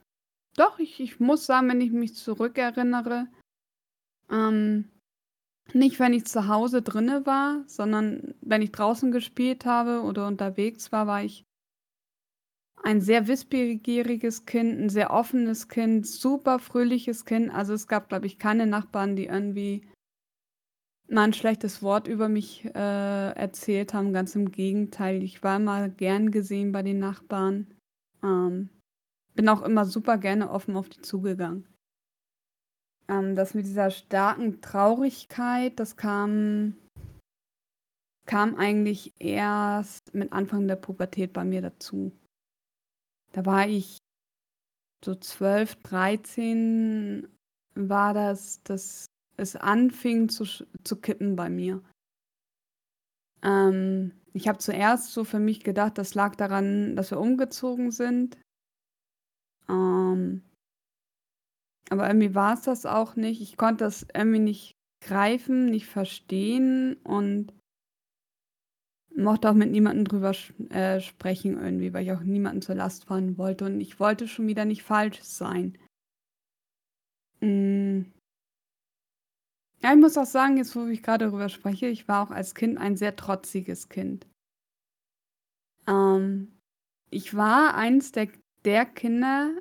doch, 0.56 0.80
ich, 0.80 1.00
ich 1.02 1.20
muss 1.20 1.46
sagen, 1.46 1.68
wenn 1.70 1.82
ich 1.82 1.92
mich 1.92 2.16
zurückerinnere, 2.16 3.28
ähm, 4.30 4.90
nicht, 5.74 6.00
wenn 6.00 6.14
ich 6.14 6.26
zu 6.26 6.48
Hause 6.48 6.82
drinne 6.82 7.26
war, 7.26 7.64
sondern 7.68 8.34
wenn 8.42 8.62
ich 8.62 8.72
draußen 8.72 9.12
gespielt 9.12 9.66
habe 9.66 10.02
oder 10.02 10.28
unterwegs 10.28 10.92
war, 10.92 11.08
war 11.08 11.24
ich 11.24 11.46
ein 12.84 13.02
sehr 13.02 13.28
wissbegieriges 13.28 14.46
Kind, 14.46 14.80
ein 14.80 14.90
sehr 14.90 15.12
offenes 15.12 15.68
Kind, 15.70 16.08
super 16.08 16.60
fröhliches 16.60 17.26
Kind. 17.26 17.54
Also 17.54 17.74
es 17.74 17.88
gab, 17.88 18.10
glaube 18.10 18.26
ich, 18.26 18.40
keine 18.40 18.66
Nachbarn, 18.66 19.16
die 19.16 19.26
irgendwie 19.26 19.88
mal 21.08 21.26
ein 21.26 21.34
schlechtes 21.34 21.84
Wort 21.84 22.08
über 22.08 22.28
mich 22.28 22.66
äh, 22.66 23.32
erzählt 23.34 23.94
haben. 23.94 24.14
Ganz 24.14 24.36
im 24.36 24.52
Gegenteil, 24.52 25.22
ich 25.24 25.44
war 25.44 25.58
immer 25.58 25.90
gern 25.90 26.32
gesehen 26.32 26.72
bei 26.72 26.82
den 26.82 27.00
Nachbarn. 27.00 27.68
Ähm, 28.24 28.70
bin 29.36 29.48
auch 29.50 29.62
immer 29.62 29.86
super 29.86 30.18
gerne 30.18 30.50
offen 30.50 30.76
auf 30.76 30.90
die 30.90 31.02
zugegangen. 31.02 31.68
Ähm, 33.12 33.36
das 33.36 33.54
mit 33.54 33.66
dieser 33.66 33.92
starken 33.92 34.62
Traurigkeit, 34.62 35.80
das 35.80 35.98
kam 35.98 36.76
kam 38.26 38.56
eigentlich 38.56 39.14
erst 39.20 40.14
mit 40.14 40.32
Anfang 40.32 40.68
der 40.68 40.78
Pubertät 40.78 41.34
bei 41.34 41.44
mir 41.44 41.62
dazu. 41.62 42.14
Da 43.34 43.46
war 43.46 43.68
ich 43.68 43.98
so 45.04 45.16
12, 45.16 45.76
13 45.84 47.28
war 47.76 48.14
das, 48.14 48.64
dass 48.64 49.06
es 49.38 49.56
anfing 49.56 50.30
zu, 50.30 50.46
zu 50.46 51.02
kippen 51.02 51.36
bei 51.36 51.50
mir. 51.50 51.82
Ähm, 53.42 54.14
ich 54.34 54.48
habe 54.48 54.60
zuerst 54.60 55.12
so 55.12 55.24
für 55.24 55.40
mich 55.40 55.64
gedacht, 55.64 55.98
das 55.98 56.14
lag 56.14 56.36
daran, 56.36 56.96
dass 56.96 57.12
wir 57.12 57.20
umgezogen 57.20 57.92
sind. 57.92 58.38
Ähm, 59.68 60.44
aber 61.92 62.08
irgendwie 62.08 62.34
war 62.34 62.54
es 62.54 62.62
das 62.62 62.86
auch 62.86 63.18
nicht. 63.18 63.42
Ich 63.42 63.58
konnte 63.58 63.84
das 63.84 64.08
irgendwie 64.16 64.40
nicht 64.40 64.76
greifen, 65.02 65.66
nicht 65.66 65.88
verstehen 65.88 66.96
und 67.04 67.54
mochte 69.14 69.50
auch 69.50 69.54
mit 69.54 69.72
niemandem 69.72 70.06
drüber 70.06 70.34
äh, 70.70 71.02
sprechen 71.02 71.58
irgendwie, 71.62 71.94
weil 71.94 72.04
ich 72.04 72.14
auch 72.14 72.22
niemanden 72.22 72.62
zur 72.62 72.76
Last 72.76 73.04
fallen 73.04 73.38
wollte 73.38 73.66
und 73.66 73.82
ich 73.82 74.00
wollte 74.00 74.30
schon 74.30 74.48
wieder 74.48 74.64
nicht 74.64 74.84
falsch 74.84 75.22
sein. 75.22 75.78
Mm. 77.42 78.04
Ja, 79.84 79.94
ich 79.94 80.00
muss 80.00 80.18
auch 80.18 80.26
sagen, 80.26 80.56
jetzt 80.58 80.76
wo 80.78 80.86
ich 80.86 81.04
gerade 81.04 81.26
darüber 81.26 81.50
spreche, 81.50 81.88
ich 81.88 82.08
war 82.08 82.26
auch 82.26 82.32
als 82.32 82.56
Kind 82.56 82.78
ein 82.78 82.96
sehr 82.96 83.18
trotziges 83.18 83.90
Kind. 83.90 84.28
Ähm, 85.88 86.58
ich 87.10 87.36
war 87.36 87.74
eins 87.74 88.14
der, 88.14 88.30
der 88.64 88.86
Kinder, 88.86 89.52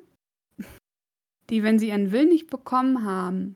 die, 1.49 1.63
wenn 1.63 1.79
sie 1.79 1.89
ihren 1.89 2.11
Willen 2.11 2.29
nicht 2.29 2.49
bekommen 2.49 3.03
haben, 3.03 3.55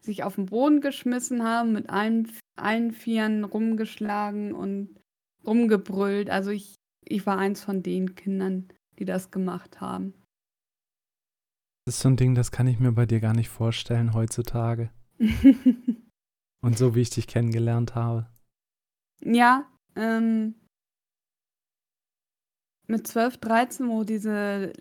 sich 0.00 0.22
auf 0.22 0.34
den 0.34 0.46
Boden 0.46 0.80
geschmissen 0.80 1.42
haben, 1.42 1.72
mit 1.72 1.88
allen, 1.90 2.30
allen 2.56 2.92
Vieren 2.92 3.44
rumgeschlagen 3.44 4.52
und 4.52 5.00
rumgebrüllt. 5.46 6.30
Also 6.30 6.50
ich, 6.50 6.74
ich 7.04 7.26
war 7.26 7.38
eins 7.38 7.64
von 7.64 7.82
den 7.82 8.14
Kindern, 8.14 8.68
die 8.98 9.04
das 9.04 9.30
gemacht 9.30 9.80
haben. 9.80 10.14
Das 11.86 11.96
ist 11.96 12.02
so 12.02 12.08
ein 12.08 12.16
Ding, 12.16 12.34
das 12.34 12.50
kann 12.50 12.66
ich 12.66 12.78
mir 12.78 12.92
bei 12.92 13.06
dir 13.06 13.20
gar 13.20 13.34
nicht 13.34 13.48
vorstellen 13.48 14.14
heutzutage. 14.14 14.90
und 16.62 16.78
so 16.78 16.94
wie 16.94 17.02
ich 17.02 17.10
dich 17.10 17.26
kennengelernt 17.26 17.94
habe. 17.94 18.26
Ja, 19.22 19.70
ähm, 19.96 20.54
mit 22.86 23.06
12, 23.06 23.38
13, 23.38 23.88
wo 23.88 24.04
diese 24.04 24.72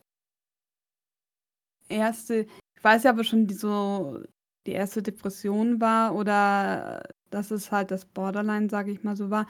erste, 1.94 2.48
ich 2.76 2.84
weiß 2.84 3.04
ja 3.04 3.12
aber 3.12 3.24
schon, 3.24 3.48
die 3.48 3.54
so 3.54 4.22
die 4.66 4.72
erste 4.72 5.02
Depression 5.02 5.82
war 5.82 6.16
oder 6.16 7.04
dass 7.30 7.52
es 7.52 7.72
halt 7.72 7.92
das 7.92 8.06
Borderline, 8.06 8.70
sage 8.70 8.92
ich 8.92 9.04
mal 9.04 9.16
so 9.16 9.30
war. 9.30 9.48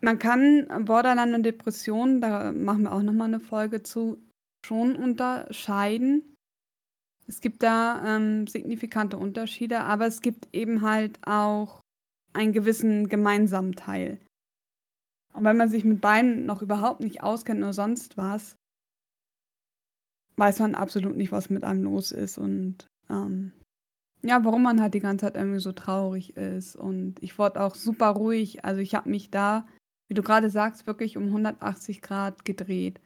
Man 0.00 0.18
kann 0.18 0.66
Borderline 0.84 1.34
und 1.34 1.42
Depression, 1.44 2.20
da 2.20 2.52
machen 2.52 2.82
wir 2.82 2.92
auch 2.92 3.02
nochmal 3.02 3.28
eine 3.28 3.40
Folge 3.40 3.82
zu, 3.82 4.18
schon 4.66 4.96
unterscheiden. 4.96 6.34
Es 7.26 7.40
gibt 7.40 7.62
da 7.62 8.16
ähm, 8.16 8.46
signifikante 8.46 9.16
Unterschiede, 9.16 9.80
aber 9.80 10.06
es 10.06 10.20
gibt 10.20 10.48
eben 10.52 10.82
halt 10.82 11.18
auch 11.24 11.80
einen 12.32 12.52
gewissen 12.52 13.08
gemeinsamen 13.08 13.74
Teil. 13.74 14.18
Und 15.32 15.44
wenn 15.44 15.56
man 15.56 15.68
sich 15.68 15.84
mit 15.84 16.00
beiden 16.00 16.46
noch 16.46 16.62
überhaupt 16.62 17.00
nicht 17.00 17.22
auskennt 17.22 17.62
oder 17.62 17.72
sonst 17.72 18.16
was, 18.16 18.56
weiß 20.42 20.58
man 20.58 20.74
absolut 20.74 21.16
nicht, 21.16 21.30
was 21.30 21.50
mit 21.50 21.62
einem 21.62 21.84
los 21.84 22.10
ist 22.10 22.36
und 22.36 22.88
ähm, 23.08 23.52
ja, 24.22 24.44
warum 24.44 24.64
man 24.64 24.80
halt 24.80 24.92
die 24.92 24.98
ganze 24.98 25.26
Zeit 25.26 25.36
irgendwie 25.36 25.60
so 25.60 25.70
traurig 25.70 26.36
ist. 26.36 26.74
Und 26.74 27.22
ich 27.22 27.38
wurde 27.38 27.60
auch 27.60 27.76
super 27.76 28.08
ruhig. 28.08 28.64
Also 28.64 28.80
ich 28.80 28.96
habe 28.96 29.08
mich 29.08 29.30
da, 29.30 29.68
wie 30.08 30.14
du 30.14 30.22
gerade 30.22 30.50
sagst, 30.50 30.88
wirklich 30.88 31.16
um 31.16 31.26
180 31.26 32.02
Grad 32.02 32.44
gedreht. 32.44 33.00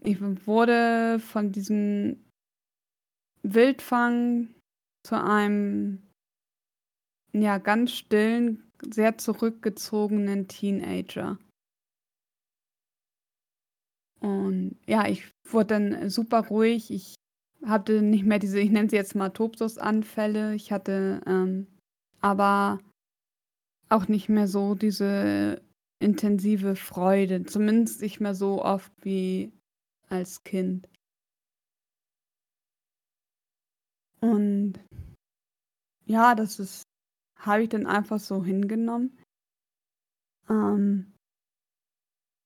Ich 0.00 0.20
wurde 0.20 1.20
von 1.20 1.52
diesem 1.52 2.24
Wildfang 3.44 4.48
zu 5.06 5.22
einem 5.22 6.02
ja 7.32 7.58
ganz 7.58 7.92
stillen, 7.92 8.68
sehr 8.82 9.16
zurückgezogenen 9.16 10.48
Teenager. 10.48 11.38
Und 14.22 14.76
ja, 14.86 15.08
ich 15.08 15.24
wurde 15.50 15.66
dann 15.66 16.08
super 16.08 16.46
ruhig. 16.46 16.92
Ich 16.92 17.16
hatte 17.64 18.02
nicht 18.02 18.24
mehr 18.24 18.38
diese, 18.38 18.60
ich 18.60 18.70
nenne 18.70 18.88
sie 18.88 18.96
jetzt 18.96 19.16
mal 19.16 19.30
Tobsusanfälle. 19.30 20.54
Ich 20.54 20.70
hatte 20.70 21.20
ähm, 21.26 21.66
aber 22.20 22.78
auch 23.88 24.06
nicht 24.06 24.28
mehr 24.28 24.46
so 24.46 24.76
diese 24.76 25.60
intensive 25.98 26.76
Freude, 26.76 27.44
zumindest 27.44 28.00
nicht 28.00 28.20
mehr 28.20 28.34
so 28.34 28.62
oft 28.64 28.92
wie 29.04 29.52
als 30.08 30.44
Kind. 30.44 30.88
Und 34.20 34.74
ja, 36.06 36.36
das 36.36 36.60
ist, 36.60 36.84
habe 37.36 37.64
ich 37.64 37.68
dann 37.70 37.86
einfach 37.86 38.20
so 38.20 38.44
hingenommen. 38.44 39.18
Ähm, 40.48 41.11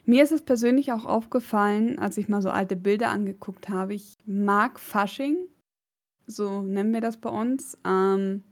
mir 0.06 0.22
ist 0.22 0.32
es 0.32 0.42
persönlich 0.42 0.92
auch 0.92 1.04
aufgefallen, 1.04 1.98
als 1.98 2.16
ich 2.16 2.28
mal 2.28 2.40
so 2.40 2.50
alte 2.50 2.76
Bilder 2.76 3.10
angeguckt 3.10 3.68
habe. 3.68 3.94
Ich 3.94 4.16
mag 4.24 4.78
Fasching, 4.78 5.36
so 6.26 6.62
nennen 6.62 6.94
wir 6.94 7.00
das 7.00 7.16
bei 7.16 7.28
uns. 7.28 7.76
Ähm, 7.84 8.44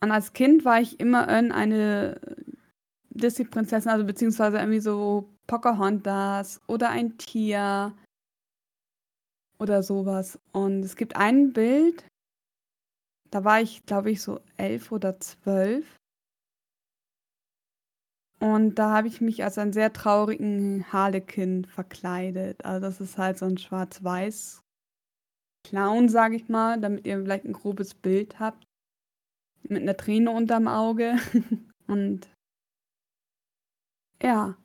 und 0.00 0.10
als 0.12 0.32
Kind 0.32 0.64
war 0.64 0.80
ich 0.80 1.00
immer 1.00 1.26
eine 1.28 2.20
Disney-Prinzessin, 3.10 3.90
also 3.90 4.06
beziehungsweise 4.06 4.58
irgendwie 4.58 4.80
so 4.80 5.28
Pocahontas 5.48 6.60
oder 6.68 6.90
ein 6.90 7.18
Tier 7.18 7.92
oder 9.58 9.82
sowas. 9.82 10.38
Und 10.52 10.84
es 10.84 10.94
gibt 10.94 11.16
ein 11.16 11.52
Bild, 11.52 12.04
da 13.30 13.44
war 13.44 13.60
ich, 13.60 13.84
glaube 13.84 14.10
ich, 14.12 14.22
so 14.22 14.40
elf 14.56 14.92
oder 14.92 15.18
zwölf. 15.18 15.97
Und 18.40 18.76
da 18.76 18.90
habe 18.90 19.08
ich 19.08 19.20
mich 19.20 19.42
als 19.42 19.58
einen 19.58 19.72
sehr 19.72 19.92
traurigen 19.92 20.92
Harlekin 20.92 21.64
verkleidet. 21.64 22.64
Also 22.64 22.80
das 22.80 23.00
ist 23.00 23.18
halt 23.18 23.38
so 23.38 23.46
ein 23.46 23.58
schwarz-weiß 23.58 24.62
Clown, 25.66 26.08
sage 26.08 26.36
ich 26.36 26.48
mal, 26.48 26.80
damit 26.80 27.06
ihr 27.06 27.20
vielleicht 27.20 27.44
ein 27.44 27.52
grobes 27.52 27.94
Bild 27.94 28.38
habt. 28.38 28.64
Mit 29.62 29.82
einer 29.82 29.96
Träne 29.96 30.30
unterm 30.30 30.68
Auge. 30.68 31.16
Und 31.88 32.28
ja. 34.22 34.56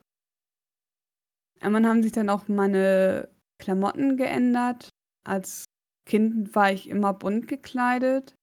Irgendwann 1.60 1.88
haben 1.88 2.04
sich 2.04 2.12
dann 2.12 2.30
auch 2.30 2.48
meine 2.48 3.30
Klamotten 3.60 4.18
geändert. 4.18 4.90
Als 5.26 5.66
Kind 6.06 6.54
war 6.56 6.72
ich 6.72 6.90
immer 6.90 7.14
bunt 7.14 7.48
gekleidet. 7.48 8.36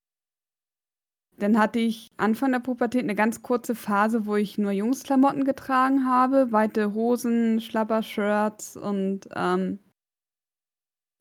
Dann 1.41 1.59
hatte 1.59 1.79
ich 1.79 2.13
Anfang 2.19 2.53
der 2.53 2.61
Pubertät 2.61 3.03
eine 3.03 3.15
ganz 3.15 3.43
kurze 3.43 3.75
Phase, 3.75 4.27
wo 4.27 4.37
ich 4.37 4.59
nur 4.59 4.73
Jungsklamotten 4.73 5.45
getragen 5.45 6.05
habe, 6.05 6.53
weite 6.53 6.93
Hosen, 6.93 7.63
Schlapper-Shirts 7.63 8.77
und 8.77 9.27
ähm, 9.35 9.79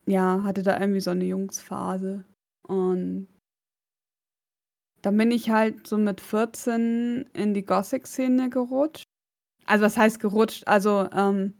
ja, 0.06 0.42
hatte 0.42 0.62
da 0.62 0.78
irgendwie 0.78 1.00
so 1.00 1.10
eine 1.10 1.24
Jungsphase. 1.24 2.24
Und 2.68 3.28
dann 5.00 5.16
bin 5.16 5.30
ich 5.30 5.48
halt 5.48 5.86
so 5.86 5.96
mit 5.96 6.20
14 6.20 7.30
in 7.32 7.54
die 7.54 7.64
Gothic-Szene 7.64 8.50
gerutscht. 8.50 9.04
Also 9.64 9.86
was 9.86 9.96
heißt 9.96 10.20
gerutscht? 10.20 10.68
Also 10.68 11.08
ähm, 11.12 11.54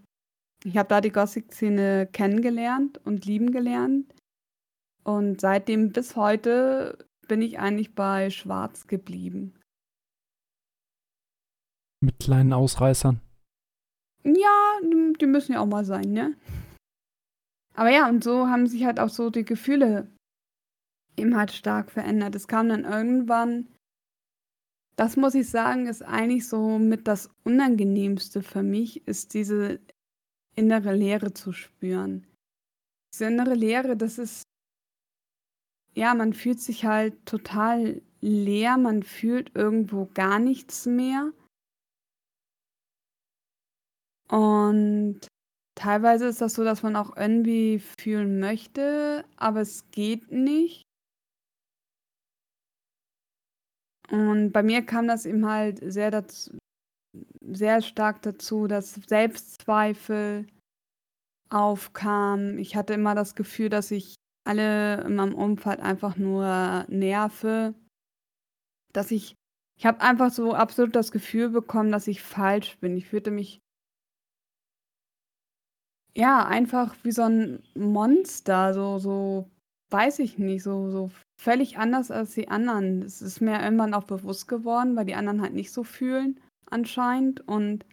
ich 0.64 0.76
habe 0.76 0.88
da 0.90 1.00
die 1.00 1.12
Gothic-Szene 1.12 2.10
kennengelernt 2.12 3.00
und 3.06 3.24
lieben 3.24 3.52
gelernt. 3.52 4.14
Und 5.02 5.40
seitdem 5.40 5.92
bis 5.92 6.14
heute 6.14 6.98
bin 7.30 7.42
ich 7.42 7.60
eigentlich 7.60 7.94
bei 7.94 8.28
Schwarz 8.28 8.88
geblieben. 8.88 9.54
Mit 12.00 12.18
kleinen 12.18 12.52
Ausreißern. 12.52 13.20
Ja, 14.24 14.80
die 14.82 15.26
müssen 15.26 15.52
ja 15.52 15.60
auch 15.60 15.66
mal 15.66 15.84
sein, 15.84 16.12
ne? 16.12 16.36
Aber 17.76 17.90
ja, 17.90 18.08
und 18.08 18.24
so 18.24 18.48
haben 18.48 18.66
sich 18.66 18.84
halt 18.84 18.98
auch 18.98 19.10
so 19.10 19.30
die 19.30 19.44
Gefühle 19.44 20.10
eben 21.16 21.36
halt 21.36 21.52
stark 21.52 21.92
verändert. 21.92 22.34
Es 22.34 22.48
kam 22.48 22.68
dann 22.68 22.84
irgendwann, 22.84 23.68
das 24.96 25.16
muss 25.16 25.36
ich 25.36 25.48
sagen, 25.48 25.86
ist 25.86 26.02
eigentlich 26.02 26.48
so 26.48 26.80
mit 26.80 27.06
das 27.06 27.30
Unangenehmste 27.44 28.42
für 28.42 28.64
mich, 28.64 29.06
ist 29.06 29.34
diese 29.34 29.78
innere 30.56 30.96
Leere 30.96 31.32
zu 31.32 31.52
spüren. 31.52 32.26
Diese 33.14 33.26
innere 33.26 33.54
Leere, 33.54 33.96
das 33.96 34.18
ist 34.18 34.42
ja, 35.94 36.14
man 36.14 36.32
fühlt 36.32 36.60
sich 36.60 36.84
halt 36.84 37.26
total 37.26 38.02
leer, 38.20 38.76
man 38.76 39.02
fühlt 39.02 39.54
irgendwo 39.54 40.06
gar 40.14 40.38
nichts 40.38 40.86
mehr. 40.86 41.32
Und 44.28 45.26
teilweise 45.74 46.26
ist 46.26 46.40
das 46.40 46.54
so, 46.54 46.62
dass 46.62 46.82
man 46.82 46.94
auch 46.94 47.16
irgendwie 47.16 47.80
fühlen 47.80 48.38
möchte, 48.38 49.24
aber 49.36 49.60
es 49.60 49.90
geht 49.90 50.30
nicht. 50.30 50.82
Und 54.10 54.52
bei 54.52 54.62
mir 54.62 54.84
kam 54.84 55.08
das 55.08 55.24
eben 55.24 55.46
halt 55.46 55.80
sehr 55.82 56.10
dazu, 56.10 56.56
sehr 57.42 57.82
stark 57.82 58.22
dazu, 58.22 58.66
dass 58.66 58.94
Selbstzweifel 58.94 60.46
aufkamen. 61.48 62.58
Ich 62.58 62.76
hatte 62.76 62.94
immer 62.94 63.14
das 63.14 63.34
Gefühl, 63.34 63.68
dass 63.68 63.90
ich 63.90 64.14
alle 64.44 65.02
in 65.04 65.16
meinem 65.16 65.34
Umfeld 65.34 65.80
einfach 65.80 66.16
nur 66.16 66.84
nerve, 66.88 67.74
dass 68.92 69.10
ich 69.10 69.34
ich 69.78 69.86
habe 69.86 70.02
einfach 70.02 70.30
so 70.30 70.52
absolut 70.52 70.94
das 70.94 71.10
Gefühl 71.10 71.48
bekommen, 71.48 71.90
dass 71.90 72.06
ich 72.06 72.20
falsch 72.20 72.78
bin. 72.80 72.98
Ich 72.98 73.06
fühlte 73.06 73.30
mich 73.30 73.60
ja, 76.14 76.44
einfach 76.46 76.94
wie 77.02 77.12
so 77.12 77.22
ein 77.22 77.62
Monster, 77.74 78.74
so 78.74 78.98
so 78.98 79.50
weiß 79.90 80.18
ich 80.20 80.38
nicht, 80.38 80.62
so 80.62 80.90
so 80.90 81.10
völlig 81.40 81.78
anders 81.78 82.10
als 82.10 82.34
die 82.34 82.48
anderen. 82.48 83.00
Das 83.02 83.22
ist 83.22 83.40
mir 83.40 83.62
irgendwann 83.62 83.94
auch 83.94 84.04
bewusst 84.04 84.48
geworden, 84.48 84.96
weil 84.96 85.06
die 85.06 85.14
anderen 85.14 85.40
halt 85.40 85.54
nicht 85.54 85.72
so 85.72 85.84
fühlen 85.84 86.40
anscheinend 86.70 87.46
und 87.48 87.84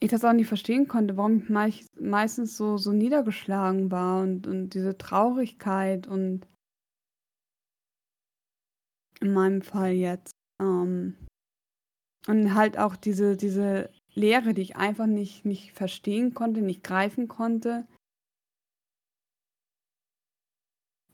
ich 0.00 0.10
das 0.10 0.24
auch 0.24 0.32
nicht 0.32 0.48
verstehen 0.48 0.86
konnte, 0.88 1.16
warum 1.16 1.38
ich 1.38 1.48
meich 1.48 1.86
meistens 1.98 2.56
so 2.56 2.76
so 2.78 2.92
niedergeschlagen 2.92 3.90
war 3.90 4.22
und 4.22 4.46
und 4.46 4.70
diese 4.70 4.96
Traurigkeit 4.98 6.06
und 6.06 6.46
in 9.20 9.32
meinem 9.32 9.62
Fall 9.62 9.92
jetzt, 9.92 10.32
ähm 10.60 11.14
und 12.26 12.54
halt 12.54 12.78
auch 12.78 12.96
diese 12.96 13.36
diese 13.36 13.90
Leere, 14.14 14.52
die 14.54 14.62
ich 14.62 14.76
einfach 14.76 15.06
nicht 15.06 15.44
nicht 15.44 15.72
verstehen 15.72 16.34
konnte, 16.34 16.60
nicht 16.62 16.84
greifen 16.84 17.28
konnte. 17.28 17.86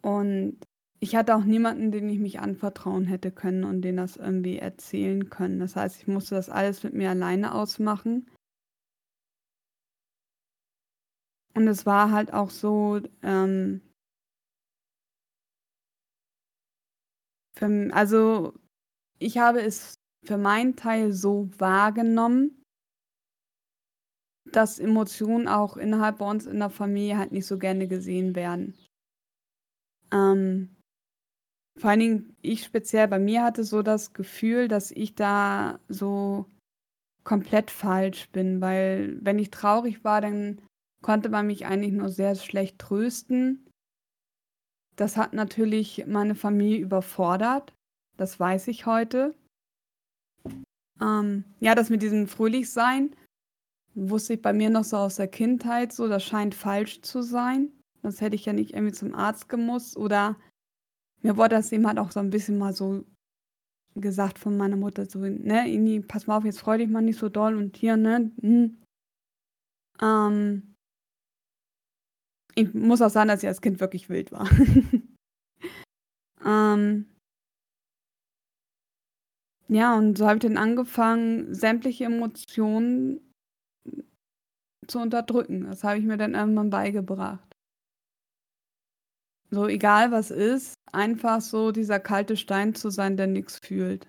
Und 0.02 0.58
ich 1.00 1.16
hatte 1.16 1.34
auch 1.34 1.44
niemanden, 1.44 1.90
den 1.92 2.08
ich 2.08 2.18
mich 2.18 2.40
anvertrauen 2.40 3.04
hätte 3.06 3.30
können 3.30 3.64
und 3.64 3.82
den 3.82 3.96
das 3.96 4.16
irgendwie 4.16 4.58
erzählen 4.58 5.30
können. 5.30 5.58
Das 5.58 5.76
heißt, 5.76 5.96
ich 6.00 6.06
musste 6.06 6.34
das 6.34 6.50
alles 6.50 6.82
mit 6.82 6.94
mir 6.94 7.10
alleine 7.10 7.54
ausmachen. 7.54 8.26
Und 11.56 11.68
es 11.68 11.86
war 11.86 12.10
halt 12.10 12.32
auch 12.32 12.50
so, 12.50 13.00
ähm 13.22 13.80
für 17.56 17.88
also, 17.92 18.52
ich 19.18 19.38
habe 19.38 19.62
es 19.62 19.94
für 20.26 20.38
meinen 20.38 20.76
Teil 20.76 21.12
so 21.12 21.50
wahrgenommen 21.58 22.62
dass 24.52 24.78
Emotionen 24.78 25.48
auch 25.48 25.76
innerhalb 25.76 26.18
bei 26.18 26.30
uns 26.30 26.46
in 26.46 26.58
der 26.58 26.68
Familie 26.70 27.16
halt 27.18 27.32
nicht 27.32 27.46
so 27.46 27.58
gerne 27.58 27.88
gesehen 27.88 28.34
werden. 28.36 28.74
Ähm, 30.12 30.76
vor 31.78 31.90
allen 31.90 32.00
Dingen 32.00 32.36
ich 32.42 32.64
speziell 32.64 33.08
bei 33.08 33.18
mir 33.18 33.42
hatte 33.44 33.64
so 33.64 33.82
das 33.82 34.12
Gefühl, 34.12 34.68
dass 34.68 34.90
ich 34.90 35.14
da 35.14 35.80
so 35.88 36.46
komplett 37.24 37.70
falsch 37.70 38.30
bin, 38.30 38.60
weil 38.60 39.18
wenn 39.22 39.38
ich 39.38 39.50
traurig 39.50 40.04
war, 40.04 40.20
dann 40.20 40.60
konnte 41.04 41.28
man 41.28 41.46
mich 41.46 41.66
eigentlich 41.66 41.92
nur 41.92 42.08
sehr 42.08 42.34
schlecht 42.34 42.78
trösten. 42.78 43.68
Das 44.96 45.18
hat 45.18 45.34
natürlich 45.34 46.06
meine 46.06 46.34
Familie 46.34 46.78
überfordert. 46.78 47.74
Das 48.16 48.40
weiß 48.40 48.68
ich 48.68 48.86
heute. 48.86 49.34
Ähm, 51.02 51.44
ja, 51.60 51.74
das 51.74 51.90
mit 51.90 52.00
diesem 52.00 52.26
Fröhlichsein 52.26 53.14
wusste 53.94 54.32
ich 54.32 54.40
bei 54.40 54.54
mir 54.54 54.70
noch 54.70 54.84
so 54.84 54.96
aus 54.96 55.16
der 55.16 55.28
Kindheit 55.28 55.92
so, 55.92 56.08
das 56.08 56.24
scheint 56.24 56.54
falsch 56.54 57.02
zu 57.02 57.20
sein. 57.20 57.70
Das 58.00 58.22
hätte 58.22 58.36
ich 58.36 58.46
ja 58.46 58.54
nicht 58.54 58.72
irgendwie 58.72 58.94
zum 58.94 59.14
Arzt 59.14 59.50
gemusst. 59.50 59.98
Oder 59.98 60.36
mir 61.20 61.36
wurde 61.36 61.56
das 61.56 61.70
eben 61.70 61.86
halt 61.86 61.98
auch 61.98 62.12
so 62.12 62.20
ein 62.20 62.30
bisschen 62.30 62.56
mal 62.56 62.72
so 62.72 63.04
gesagt 63.94 64.38
von 64.38 64.56
meiner 64.56 64.76
Mutter, 64.76 65.04
so, 65.04 65.18
ne, 65.18 65.68
Ini, 65.68 66.00
pass 66.00 66.26
mal 66.26 66.38
auf, 66.38 66.46
jetzt 66.46 66.60
freu 66.60 66.78
dich 66.78 66.88
mal 66.88 67.02
nicht 67.02 67.18
so 67.18 67.28
doll 67.28 67.56
und 67.56 67.76
hier, 67.76 67.98
ne, 67.98 68.32
hm. 68.40 68.80
Ähm, 70.00 70.73
ich 72.54 72.72
muss 72.74 73.02
auch 73.02 73.10
sagen, 73.10 73.28
dass 73.28 73.42
ich 73.42 73.48
als 73.48 73.60
Kind 73.60 73.80
wirklich 73.80 74.08
wild 74.08 74.32
war. 74.32 74.48
ähm, 76.44 77.06
ja, 79.68 79.96
und 79.96 80.18
so 80.18 80.26
habe 80.26 80.36
ich 80.36 80.42
dann 80.42 80.56
angefangen, 80.56 81.54
sämtliche 81.54 82.04
Emotionen 82.04 83.20
zu 84.86 85.00
unterdrücken. 85.00 85.64
Das 85.64 85.82
habe 85.84 85.98
ich 85.98 86.04
mir 86.04 86.16
dann 86.16 86.34
irgendwann 86.34 86.70
beigebracht. 86.70 87.54
So, 89.50 89.66
egal 89.66 90.10
was 90.10 90.30
ist, 90.30 90.74
einfach 90.92 91.40
so 91.40 91.70
dieser 91.70 92.00
kalte 92.00 92.36
Stein 92.36 92.74
zu 92.74 92.90
sein, 92.90 93.16
der 93.16 93.26
nichts 93.26 93.58
fühlt. 93.58 94.06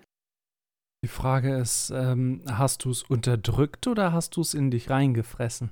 Die 1.04 1.08
Frage 1.08 1.56
ist, 1.56 1.90
ähm, 1.94 2.42
hast 2.48 2.84
du 2.84 2.90
es 2.90 3.02
unterdrückt 3.04 3.86
oder 3.86 4.12
hast 4.12 4.36
du 4.36 4.40
es 4.40 4.54
in 4.54 4.70
dich 4.70 4.90
reingefressen? 4.90 5.70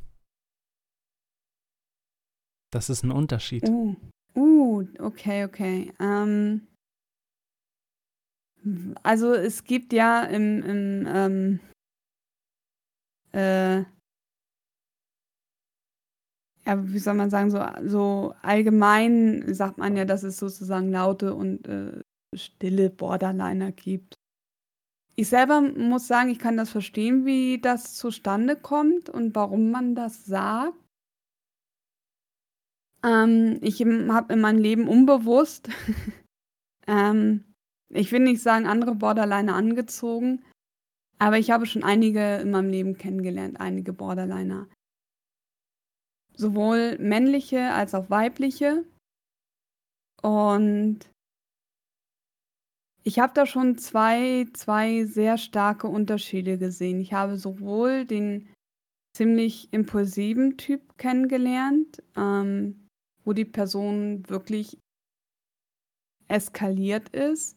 Das 2.75 2.91
ist 2.91 3.05
ein 3.05 3.13
Unterschied. 3.13 3.69
Uh, 3.69 3.95
uh 4.35 4.85
okay, 4.99 5.45
okay. 5.45 5.93
Ähm, 6.01 6.67
also 9.05 9.33
es 9.33 9.63
gibt 9.63 9.93
ja 9.93 10.25
im, 10.25 10.61
im 10.65 11.07
ähm, 11.07 11.61
äh, 13.33 13.85
ja, 16.67 16.93
wie 16.93 16.99
soll 16.99 17.15
man 17.15 17.31
sagen, 17.31 17.53
so, 17.53 17.65
so 17.85 18.35
allgemein 18.43 19.55
sagt 19.55 19.79
man 19.79 19.97
ja, 19.97 20.05
dass 20.05 20.25
es 20.25 20.39
sozusagen 20.39 20.91
laute 20.91 21.33
und 21.33 21.69
äh, 21.69 22.01
stille 22.35 22.91
Borderliner 22.91 23.71
gibt. 23.71 24.17
Ich 25.15 25.29
selber 25.29 25.61
muss 25.61 26.09
sagen, 26.09 26.31
ich 26.31 26.41
kann 26.41 26.57
das 26.57 26.71
verstehen, 26.71 27.25
wie 27.25 27.61
das 27.61 27.95
zustande 27.95 28.57
kommt 28.57 29.09
und 29.09 29.37
warum 29.37 29.71
man 29.71 29.95
das 29.95 30.25
sagt. 30.25 30.84
Ähm, 33.05 33.59
ich 33.61 33.81
habe 33.81 34.33
in 34.33 34.41
meinem 34.41 34.59
Leben 34.59 34.89
unbewusst, 34.89 35.69
ähm, 36.87 37.45
ich 37.91 38.11
will 38.11 38.21
nicht 38.21 38.43
sagen, 38.43 38.67
andere 38.67 38.95
Borderliner 38.95 39.55
angezogen, 39.55 40.43
aber 41.19 41.39
ich 41.39 41.51
habe 41.51 41.67
schon 41.67 41.85
einige 41.85 42.37
in 42.37 42.51
meinem 42.51 42.71
Leben 42.71 42.97
kennengelernt, 42.97 43.61
einige 43.61 43.93
Borderliner 43.93 44.67
sowohl 46.37 46.99
männliche 46.99 47.73
als 47.73 47.95
auch 47.95 48.11
weibliche. 48.11 48.85
Und 50.23 51.01
ich 53.03 53.19
habe 53.19 53.33
da 53.35 53.47
schon 53.47 53.77
zwei, 53.79 54.47
zwei 54.55 55.05
sehr 55.05 55.39
starke 55.39 55.87
Unterschiede 55.87 56.59
gesehen. 56.59 57.01
Ich 57.01 57.13
habe 57.13 57.37
sowohl 57.37 58.05
den 58.05 58.49
ziemlich 59.17 59.73
impulsiven 59.73 60.57
Typ 60.57 60.97
kennengelernt, 60.99 62.03
ähm, 62.17 62.84
wo 63.25 63.33
die 63.33 63.45
Person 63.45 64.29
wirklich 64.29 64.79
eskaliert 66.29 67.09
ist. 67.11 67.57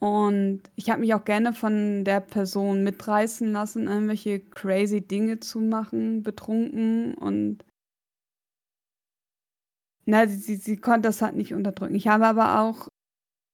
Und 0.00 0.62
ich 0.76 0.90
habe 0.90 1.00
mich 1.00 1.14
auch 1.14 1.24
gerne 1.24 1.54
von 1.54 2.04
der 2.04 2.20
Person 2.20 2.82
mitreißen 2.84 3.50
lassen, 3.52 3.86
irgendwelche 3.86 4.40
crazy 4.40 5.00
Dinge 5.00 5.40
zu 5.40 5.60
machen, 5.60 6.22
betrunken 6.22 7.14
und 7.14 7.64
na, 10.06 10.26
sie, 10.28 10.36
sie, 10.36 10.56
sie 10.56 10.76
konnte 10.76 11.08
das 11.08 11.22
halt 11.22 11.36
nicht 11.36 11.54
unterdrücken. 11.54 11.94
Ich 11.94 12.08
habe 12.08 12.26
aber 12.26 12.60
auch 12.60 12.88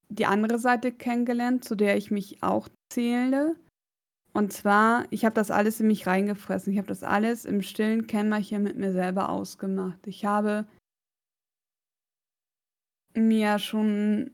die 0.08 0.26
andere 0.26 0.58
Seite 0.58 0.90
kennengelernt, 0.90 1.64
zu 1.64 1.76
der 1.76 1.96
ich 1.96 2.10
mich 2.10 2.42
auch 2.42 2.68
zähle. 2.92 3.54
Und 4.32 4.52
zwar, 4.52 5.04
ich 5.10 5.24
habe 5.24 5.34
das 5.34 5.50
alles 5.50 5.80
in 5.80 5.86
mich 5.86 6.06
reingefressen. 6.06 6.72
Ich 6.72 6.78
habe 6.78 6.88
das 6.88 7.02
alles 7.02 7.44
im 7.44 7.62
stillen 7.62 8.06
Kämmerchen 8.06 8.62
mit 8.62 8.76
mir 8.76 8.92
selber 8.92 9.28
ausgemacht. 9.28 10.04
Ich 10.06 10.24
habe 10.24 10.66
mir 13.14 13.58
schon 13.58 14.30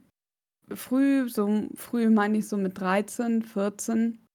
früh, 0.75 1.29
so 1.29 1.69
früh 1.75 2.11
meine 2.11 2.39
ich 2.39 2.49
so 2.49 2.57
mit 2.57 2.79
13, 2.79 3.43
14, 3.43 4.27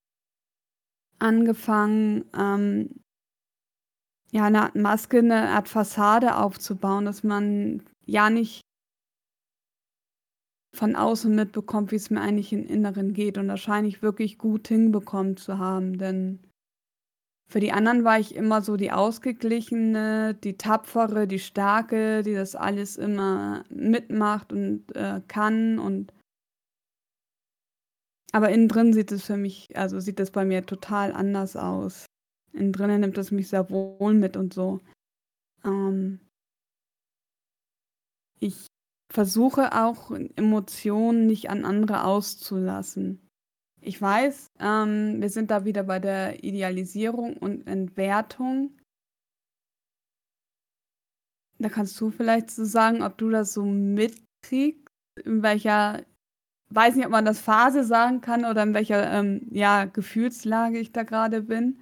angefangen, 1.20 2.26
ähm, 2.38 3.02
ja, 4.32 4.46
eine 4.46 4.64
Art 4.64 4.76
Maske, 4.76 5.20
eine 5.20 5.50
Art 5.50 5.68
Fassade 5.68 6.38
aufzubauen, 6.38 7.06
dass 7.06 7.24
man 7.24 7.84
ja 8.06 8.30
nicht 8.30 8.62
von 10.74 10.96
außen 10.96 11.34
mitbekommt, 11.34 11.92
wie 11.92 11.98
es 11.98 12.10
mir 12.10 12.22
eigentlich 12.22 12.54
im 12.54 12.66
Inneren 12.66 13.14
geht. 13.14 13.38
Und 13.38 13.50
das 13.50 13.60
scheine 13.60 13.88
ich 13.90 14.02
wirklich 14.02 14.38
gut 14.38 14.70
hinbekommen 14.70 15.36
zu 15.36 15.58
haben, 15.58 15.98
denn 15.98 16.40
für 17.52 17.60
die 17.60 17.74
anderen 17.74 18.06
war 18.06 18.18
ich 18.18 18.34
immer 18.34 18.62
so 18.62 18.78
die 18.78 18.94
Ausgeglichene, 18.94 20.36
die 20.36 20.58
Tapfere, 20.58 21.28
die 21.28 21.40
Starke, 21.40 22.24
die 22.24 22.34
das 22.34 22.56
alles 22.56 22.96
immer 22.96 23.66
mitmacht 23.70 24.54
und 24.54 24.96
äh, 24.96 25.22
kann 25.28 25.78
und 25.78 26.14
aber 28.32 28.50
innen 28.52 28.70
drin 28.70 28.94
sieht 28.94 29.12
es 29.12 29.26
für 29.26 29.36
mich, 29.36 29.76
also 29.76 30.00
sieht 30.00 30.18
das 30.20 30.32
bei 30.32 30.46
mir 30.46 30.66
total 30.66 31.12
anders 31.12 31.58
aus. 31.58 32.06
Innen 32.54 32.72
drinnen 32.72 33.02
nimmt 33.02 33.18
es 33.18 33.32
mich 33.32 33.50
sehr 33.50 33.70
wohl 33.70 34.14
mit 34.14 34.38
und 34.38 34.54
so. 34.54 34.80
Ähm, 35.66 36.22
ich 38.40 38.68
versuche 39.12 39.74
auch 39.74 40.12
Emotionen 40.38 41.28
nicht 41.28 41.50
an 41.50 41.66
andere 41.66 42.06
auszulassen. 42.06 43.28
Ich 43.84 44.00
weiß, 44.00 44.52
ähm, 44.60 45.22
wir 45.22 45.30
sind 45.30 45.50
da 45.50 45.66
wieder 45.66 45.84
bei 45.84 46.00
der 46.00 46.44
Idealisierung 46.44 47.36
und 47.38 47.66
Entwertung. 47.68 48.78
Da 51.58 51.70
kannst 51.70 52.00
du 52.00 52.12
vielleicht 52.12 52.52
so 52.52 52.64
sagen, 52.64 53.02
ob 53.02 53.18
du 53.18 53.30
das 53.30 53.54
so 53.54 53.66
mitkriegst, 53.66 54.88
in 55.24 55.44
welcher 55.44 56.06
weiß 56.72 56.96
nicht, 56.96 57.06
ob 57.06 57.12
man 57.12 57.26
das 57.26 57.42
Phase 57.42 57.84
sagen 57.84 58.22
kann 58.22 58.46
oder 58.46 58.64
in 58.64 58.74
welcher 58.74 59.12
ähm, 59.12 59.48
ja, 59.52 59.86
Gefühlslage 59.86 60.80
ich 60.80 60.92
da 60.92 61.04
gerade 61.04 61.42
bin, 61.42 61.82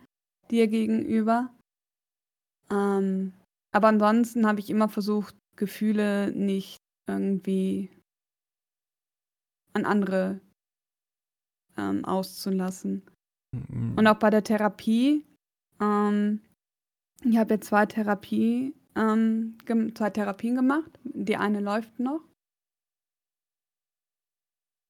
dir 0.49 0.67
gegenüber. 0.67 1.53
Ähm, 2.71 3.33
aber 3.71 3.89
ansonsten 3.89 4.47
habe 4.47 4.59
ich 4.59 4.69
immer 4.69 4.89
versucht, 4.89 5.35
Gefühle 5.55 6.31
nicht 6.31 6.77
irgendwie 7.07 7.91
an 9.73 9.85
andere 9.85 10.41
ähm, 11.79 12.05
auszulassen. 12.05 13.03
Mhm. 13.51 13.95
Und 13.97 14.07
auch 14.07 14.19
bei 14.19 14.29
der 14.29 14.43
Therapie, 14.43 15.25
ähm, 15.79 16.41
ich 17.23 17.37
habe 17.37 17.55
jetzt 17.55 17.67
zwei 17.67 17.85
Therapie, 17.85 18.73
ähm, 18.95 19.57
zwei 19.95 20.09
Therapien 20.09 20.55
gemacht. 20.55 20.99
Die 21.03 21.37
eine 21.37 21.59
läuft 21.59 21.99
noch. 21.99 22.21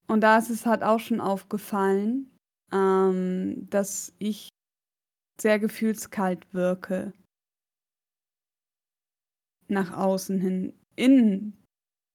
Und 0.08 0.22
da 0.22 0.38
ist 0.38 0.50
es 0.50 0.66
halt 0.66 0.84
auch 0.84 1.00
schon 1.00 1.22
aufgefallen, 1.22 2.36
ähm, 2.72 3.70
dass 3.70 4.14
ich 4.18 4.50
sehr 5.40 5.60
gefühlskalt 5.60 6.52
wirke. 6.54 7.14
Nach 9.68 9.96
außen 9.96 10.40
hin. 10.40 10.74
Innen, 10.96 11.64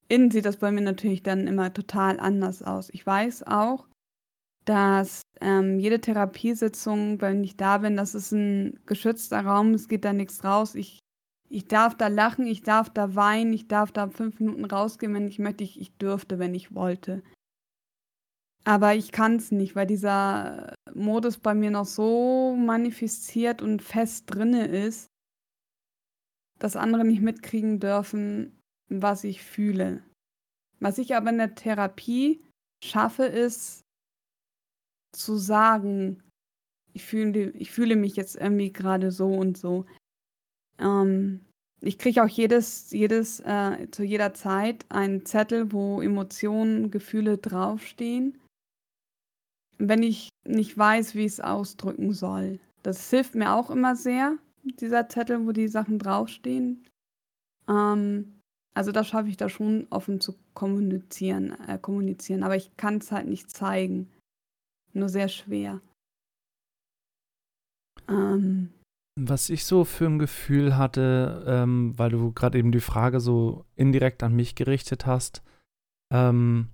innen 0.09 0.31
sieht 0.31 0.45
das 0.45 0.59
bei 0.59 0.73
mir 0.73 0.83
natürlich 0.83 1.23
dann 1.23 1.47
immer 1.47 1.73
total 1.73 2.19
anders 2.19 2.63
aus. 2.63 2.91
Ich 2.91 3.07
weiß 3.07 3.45
auch, 3.45 3.87
dass 4.65 5.23
ähm, 5.41 5.79
jede 5.79 6.01
Therapiesitzung, 6.01 7.21
wenn 7.21 7.45
ich 7.45 7.57
da 7.57 7.79
bin, 7.79 7.97
das 7.97 8.15
ist 8.15 8.33
ein 8.33 8.81
geschützter 8.87 9.41
Raum, 9.41 9.75
es 9.75 9.89
geht 9.89 10.05
da 10.05 10.13
nichts 10.13 10.45
raus. 10.45 10.75
Ich, 10.75 10.99
ich 11.51 11.67
darf 11.69 11.97
da 11.97 12.09
lachen, 12.09 12.47
ich 12.47 12.63
darf 12.63 12.91
da 12.91 13.15
weinen, 13.15 13.53
ich 13.53 13.69
darf 13.69 13.93
da 13.93 14.09
fünf 14.09 14.41
Minuten 14.41 14.65
rausgehen, 14.65 15.15
wenn 15.15 15.29
ich 15.29 15.39
möchte. 15.39 15.65
Ich, 15.65 15.81
ich 15.81 15.97
dürfte, 15.97 16.39
wenn 16.39 16.55
ich 16.55 16.75
wollte. 16.75 17.23
Aber 18.65 18.95
ich 18.95 19.13
kann 19.13 19.37
es 19.37 19.53
nicht, 19.53 19.77
weil 19.77 19.87
dieser 19.87 20.75
Modus 20.95 21.37
bei 21.37 21.55
mir 21.55 21.71
noch 21.71 21.85
so 21.85 22.57
manifestiert 22.57 23.61
und 23.61 23.83
fest 23.83 24.25
drinne 24.27 24.67
ist, 24.67 25.09
dass 26.59 26.77
andere 26.77 27.05
nicht 27.05 27.21
mitkriegen 27.21 27.79
dürfen, 27.79 28.59
was 28.89 29.25
ich 29.25 29.43
fühle. 29.43 30.03
Was 30.81 30.97
ich 30.97 31.15
aber 31.15 31.31
in 31.31 31.39
der 31.39 31.55
Therapie 31.55 32.43
schaffe, 32.83 33.25
ist 33.25 33.84
zu 35.15 35.37
sagen, 35.37 36.23
ich 36.93 37.05
fühle, 37.05 37.51
ich 37.51 37.71
fühle 37.71 37.97
mich 37.97 38.17
jetzt 38.17 38.37
irgendwie 38.37 38.73
gerade 38.73 39.11
so 39.11 39.29
und 39.29 39.57
so. 39.57 39.87
Ähm, 40.79 41.41
ich 41.81 41.99
kriege 41.99 42.23
auch 42.23 42.29
jedes, 42.29 42.91
jedes, 42.93 43.41
äh, 43.41 43.89
zu 43.91 44.05
jeder 44.05 44.35
Zeit 44.35 44.87
einen 44.91 45.27
Zettel, 45.27 45.73
wo 45.73 46.01
Emotionen, 46.01 46.91
Gefühle 46.91 47.39
draufstehen 47.39 48.39
wenn 49.79 50.03
ich 50.03 50.29
nicht 50.47 50.77
weiß, 50.77 51.15
wie 51.15 51.25
ich 51.25 51.33
es 51.33 51.41
ausdrücken 51.41 52.13
soll. 52.13 52.61
Das 52.83 53.11
hilft 53.11 53.35
mir 53.35 53.55
auch 53.55 53.71
immer 53.71 53.97
sehr, 53.97 54.37
dieser 54.63 55.09
Zettel, 55.09 55.47
wo 55.47 55.53
die 55.53 55.69
Sachen 55.69 55.99
draufstehen. 55.99 56.85
Ähm, 57.69 58.41
also 58.75 58.93
da 58.93 59.05
schaffe 59.05 59.29
ich 59.29 59.37
da 59.37 59.49
schon 59.49 59.87
offen 59.91 60.21
zu 60.21 60.35
kommunizieren, 60.55 61.57
äh, 61.67 61.79
kommunizieren. 61.79 62.43
Aber 62.43 62.57
ich 62.57 62.77
kann 62.77 62.99
es 62.99 63.13
halt 63.13 63.27
nicht 63.27 63.51
zeigen. 63.51 64.11
Nur 64.95 65.09
sehr 65.09 65.29
schwer. 65.29 65.81
Ähm, 68.09 68.73
Was 69.19 69.51
ich 69.51 69.65
so 69.65 69.85
für 69.85 70.07
ein 70.07 70.19
Gefühl 70.19 70.77
hatte, 70.77 71.45
ähm, 71.47 71.99
weil 71.99 72.11
du 72.11 72.33
gerade 72.33 72.59
eben 72.59 72.73
die 72.73 72.81
Frage 72.81 73.21
so 73.21 73.65
indirekt 73.77 74.23
an 74.23 74.35
mich 74.35 74.55
gerichtet 74.55 75.07
hast, 75.07 75.43
ähm, 76.13 76.69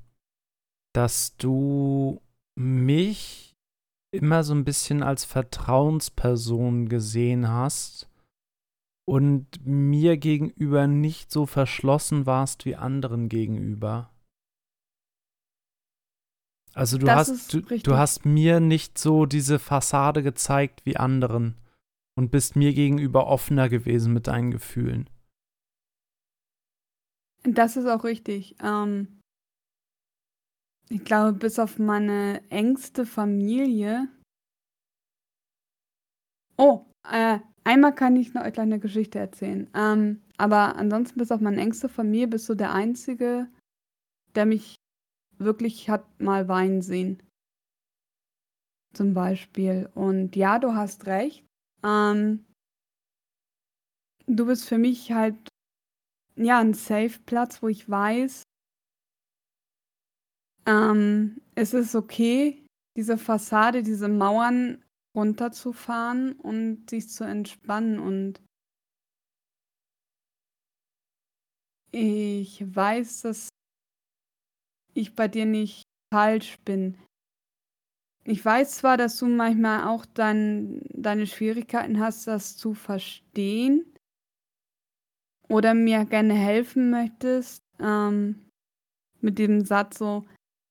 dass 0.95 1.37
du 1.37 2.21
mich 2.59 3.55
immer 4.13 4.43
so 4.43 4.55
ein 4.55 4.65
bisschen 4.65 5.03
als 5.03 5.25
Vertrauensperson 5.25 6.89
gesehen 6.89 7.49
hast 7.49 8.09
und 9.09 9.65
mir 9.65 10.17
gegenüber 10.17 10.87
nicht 10.87 11.31
so 11.31 11.47
verschlossen 11.47 12.27
warst 12.27 12.65
wie 12.65 12.77
anderen 12.77 13.29
gegenüber. 13.29 14.10
Also 16.75 16.99
du 16.99 17.07
Das 17.07 17.29
hast 17.29 17.53
du, 17.53 17.61
du 17.61 17.97
hast 17.97 18.25
mir 18.25 18.61
nicht 18.61 18.99
so 18.99 19.27
diese 19.27 19.59
Fassade 19.59 20.23
gezeigt 20.23 20.87
wie 20.87 20.97
anderen 20.97 21.57
und 22.17 22.31
bist 22.31 22.57
mir 22.57 22.73
gegenüber 22.73 23.27
offener 23.27 23.69
gewesen 23.69 24.13
mit 24.13 24.27
deinen 24.27 24.51
Gefühlen. 24.51 25.09
Das 27.43 27.77
ist 27.77 27.87
auch 27.87 28.05
richtig. 28.05 28.57
Ähm, 28.63 29.21
ich 30.91 31.05
glaube, 31.05 31.33
bis 31.33 31.59
auf 31.59 31.79
meine 31.79 32.43
engste 32.51 33.07
Familie. 33.07 34.09
Oh, 36.57 36.85
äh, 37.11 37.39
einmal 37.65 37.95
kann 37.95 38.17
ich 38.17 38.35
noch 38.35 38.43
eine 38.43 38.53
kleine 38.53 38.79
Geschichte 38.79 39.19
erzählen. 39.19 39.71
Ähm, 39.75 40.23
aber 40.37 40.77
ansonsten, 40.77 41.19
bis 41.19 41.31
auf 41.33 41.41
meine 41.41 41.61
engste 41.61 41.89
Familie, 41.89 42.29
bist 42.29 42.49
du 42.49 42.55
der 42.55 42.73
Einzige, 42.75 43.49
der 44.35 44.47
mich 44.47 44.80
wirklich 45.41 45.89
hat 45.91 46.21
mal 46.21 46.49
weinen 46.49 46.83
sehen. 46.83 47.23
Zum 48.95 49.15
Beispiel. 49.15 49.89
Und 49.95 50.37
ja, 50.37 50.59
du 50.59 50.75
hast 50.75 51.07
recht. 51.07 51.45
Ähm, 51.83 52.45
du 54.27 54.47
bist 54.47 54.69
für 54.69 54.79
mich 54.79 55.13
halt 55.13 55.49
ja 56.37 56.59
ein 56.59 56.75
Safe-Platz, 56.75 57.63
wo 57.63 57.69
ich 57.69 57.89
weiß, 57.89 58.43
ähm, 60.67 61.41
es 61.55 61.75
ist 61.75 61.95
okay, 61.95 62.65
diese 62.97 63.19
Fassade, 63.19 63.83
diese 63.83 64.09
Mauern 64.09 64.85
runterzufahren 65.17 66.33
und 66.33 66.89
sich 66.91 67.09
zu 67.09 67.25
entspannen. 67.25 67.99
Und 67.99 68.41
ich 71.93 72.63
weiß, 72.75 73.23
dass 73.23 73.49
ich 74.95 75.15
bei 75.15 75.29
dir 75.29 75.47
nicht 75.47 75.83
falsch 76.13 76.59
bin. 76.65 76.97
Ich 78.25 78.45
weiß 78.45 78.77
zwar, 78.77 78.97
dass 78.97 79.19
du 79.19 79.27
manchmal 79.27 79.89
auch 79.89 80.05
dein, 80.07 80.83
deine 80.91 81.27
Schwierigkeiten 81.27 81.99
hast, 82.01 82.27
das 82.27 82.57
zu 82.57 82.75
verstehen 82.75 83.85
oder 85.49 85.75
mir 85.75 86.05
gerne 86.05 86.35
helfen 86.35 86.91
möchtest, 86.91 87.63
ähm, 87.81 88.47
mit 89.21 89.39
dem 89.39 89.65
Satz 89.65 89.99
so, 89.99 90.25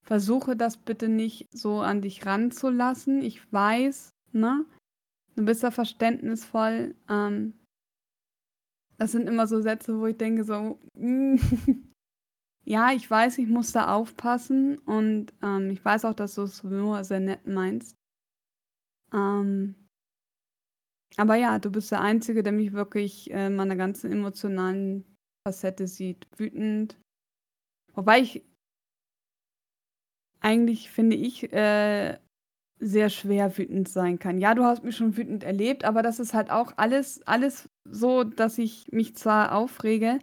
versuche 0.04 0.56
das 0.56 0.78
bitte 0.78 1.10
nicht 1.10 1.48
so 1.52 1.82
an 1.82 2.02
dich 2.02 2.26
ranzulassen. 2.26 3.22
Ich 3.22 3.52
weiß, 3.52 4.12
ne? 4.32 4.66
Du 5.36 5.46
bist 5.46 5.64
da 5.64 5.72
verständnisvoll. 5.72 6.96
Ähm, 7.10 7.54
das 8.98 9.12
sind 9.12 9.28
immer 9.28 9.48
so 9.48 9.62
Sätze, 9.62 10.00
wo 10.00 10.08
ich 10.08 10.18
denke 10.18 10.44
so, 10.44 10.80
mm, 10.96 11.38
ja, 12.70 12.92
ich 12.92 13.10
weiß, 13.10 13.40
ich 13.40 13.48
muss 13.48 13.72
da 13.72 13.96
aufpassen 13.96 14.78
und 14.78 15.34
ähm, 15.42 15.72
ich 15.72 15.84
weiß 15.84 16.06
auch, 16.06 16.14
dass 16.14 16.36
du 16.36 16.44
es 16.44 16.64
nur 16.64 17.04
sehr 17.04 17.20
nett 17.20 17.48
meinst. 17.48 17.98
Ähm, 19.12 19.74
aber 21.18 21.36
ja, 21.36 21.58
du 21.58 21.72
bist 21.72 21.92
der 21.92 22.02
Einzige, 22.02 22.44
der 22.44 22.54
mich 22.54 22.72
wirklich 22.74 23.32
äh, 23.32 23.48
in 23.48 23.56
meiner 23.56 23.76
ganzen 23.76 24.12
emotionalen 24.12 25.04
Facette 25.44 25.88
sieht. 25.88 26.28
Wütend. 26.38 26.96
Wobei 27.96 28.20
ich 28.20 28.46
eigentlich, 30.40 30.92
finde 30.92 31.16
ich, 31.16 31.52
äh, 31.52 32.20
sehr 32.80 33.10
schwer 33.10 33.58
wütend 33.58 33.90
sein 33.90 34.20
kann. 34.20 34.38
Ja, 34.38 34.54
du 34.54 34.64
hast 34.64 34.84
mich 34.84 34.96
schon 34.96 35.18
wütend 35.18 35.44
erlebt, 35.44 35.86
aber 35.86 36.04
das 36.04 36.20
ist 36.20 36.36
halt 36.36 36.52
auch 36.52 36.74
alles, 36.78 37.26
alles 37.26 37.68
so, 37.84 38.24
dass 38.24 38.60
ich 38.60 38.92
mich 38.92 39.16
zwar 39.16 39.56
aufrege, 39.56 40.20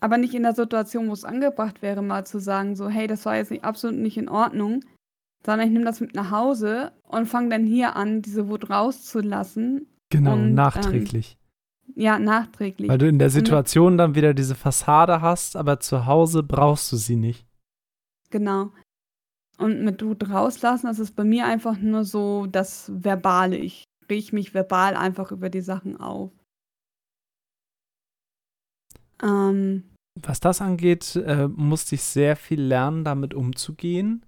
aber 0.00 0.18
nicht 0.18 0.34
in 0.34 0.42
der 0.42 0.54
Situation, 0.54 1.08
wo 1.08 1.12
es 1.12 1.24
angebracht 1.24 1.82
wäre, 1.82 2.02
mal 2.02 2.26
zu 2.26 2.38
sagen, 2.38 2.76
so, 2.76 2.88
hey, 2.88 3.06
das 3.06 3.24
war 3.24 3.36
jetzt 3.36 3.50
nicht, 3.50 3.64
absolut 3.64 3.98
nicht 3.98 4.16
in 4.16 4.28
Ordnung, 4.28 4.80
sondern 5.44 5.66
ich 5.66 5.72
nehme 5.72 5.84
das 5.84 6.00
mit 6.00 6.14
nach 6.14 6.30
Hause 6.30 6.92
und 7.02 7.26
fange 7.26 7.50
dann 7.50 7.64
hier 7.64 7.96
an, 7.96 8.22
diese 8.22 8.48
Wut 8.48 8.70
rauszulassen. 8.70 9.86
Genau, 10.10 10.34
Und, 10.34 10.40
ähm, 10.40 10.54
nachträglich. 10.54 11.36
Ja, 11.94 12.18
nachträglich. 12.18 12.88
Weil 12.88 12.98
du 12.98 13.08
in 13.08 13.18
der 13.18 13.30
Situation 13.30 13.98
dann 13.98 14.14
wieder 14.14 14.34
diese 14.34 14.54
Fassade 14.54 15.20
hast, 15.20 15.56
aber 15.56 15.80
zu 15.80 16.06
Hause 16.06 16.42
brauchst 16.42 16.90
du 16.92 16.96
sie 16.96 17.16
nicht. 17.16 17.46
Genau. 18.30 18.70
Und 19.58 19.84
mit 19.84 20.04
Wut 20.04 20.28
rauslassen, 20.28 20.86
das 20.86 20.98
ist 20.98 21.14
bei 21.14 21.24
mir 21.24 21.46
einfach 21.46 21.78
nur 21.78 22.04
so 22.04 22.46
das 22.46 22.90
Verbale. 22.92 23.56
Ich 23.56 23.84
reg 24.10 24.32
mich 24.32 24.54
verbal 24.54 24.96
einfach 24.96 25.30
über 25.30 25.50
die 25.50 25.60
Sachen 25.60 25.96
auf. 26.00 26.32
Ähm, 29.24 29.84
Was 30.20 30.40
das 30.40 30.60
angeht, 30.60 31.16
äh, 31.16 31.48
musste 31.48 31.94
ich 31.94 32.02
sehr 32.02 32.36
viel 32.36 32.60
lernen, 32.60 33.04
damit 33.04 33.34
umzugehen, 33.34 34.24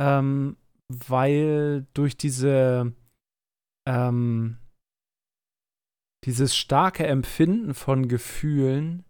ähm, 0.00 0.56
weil 0.88 1.86
durch 1.94 2.16
diese 2.16 2.92
ähm, 3.88 4.58
dieses 6.24 6.56
starke 6.56 7.06
Empfinden 7.06 7.74
von 7.74 8.08
Gefühlen 8.08 9.04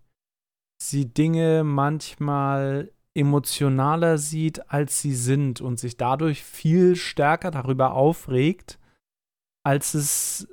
sie 0.83 1.07
Dinge 1.07 1.63
manchmal 1.65 2.93
emotionaler 3.17 4.19
sieht, 4.19 4.71
als 4.71 5.01
sie 5.01 5.15
sind 5.15 5.61
und 5.61 5.79
sich 5.79 5.97
dadurch 5.97 6.43
viel 6.43 6.97
stärker 6.97 7.53
darüber 7.53 7.95
aufregt, 7.95 8.81
als 9.65 9.95
es 9.95 10.49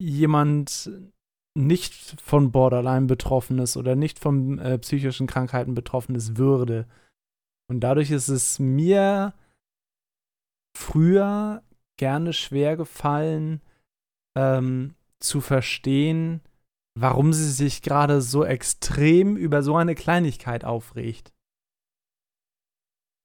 jemand 0.00 0.90
nicht 1.56 2.20
von 2.20 2.52
Borderline 2.52 3.06
betroffen 3.06 3.58
ist 3.58 3.76
oder 3.76 3.96
nicht 3.96 4.18
von 4.18 4.58
äh, 4.58 4.78
psychischen 4.78 5.26
Krankheiten 5.26 5.74
betroffen 5.74 6.14
ist, 6.14 6.36
würde. 6.36 6.86
Und 7.68 7.80
dadurch 7.80 8.10
ist 8.10 8.28
es 8.28 8.58
mir 8.58 9.34
früher 10.76 11.62
gerne 11.98 12.32
schwer 12.32 12.76
gefallen, 12.76 13.60
ähm, 14.36 14.94
zu 15.20 15.40
verstehen, 15.40 16.42
warum 16.98 17.32
sie 17.32 17.50
sich 17.50 17.82
gerade 17.82 18.20
so 18.20 18.44
extrem 18.44 19.36
über 19.36 19.62
so 19.62 19.76
eine 19.76 19.94
Kleinigkeit 19.94 20.64
aufregt. 20.64 21.32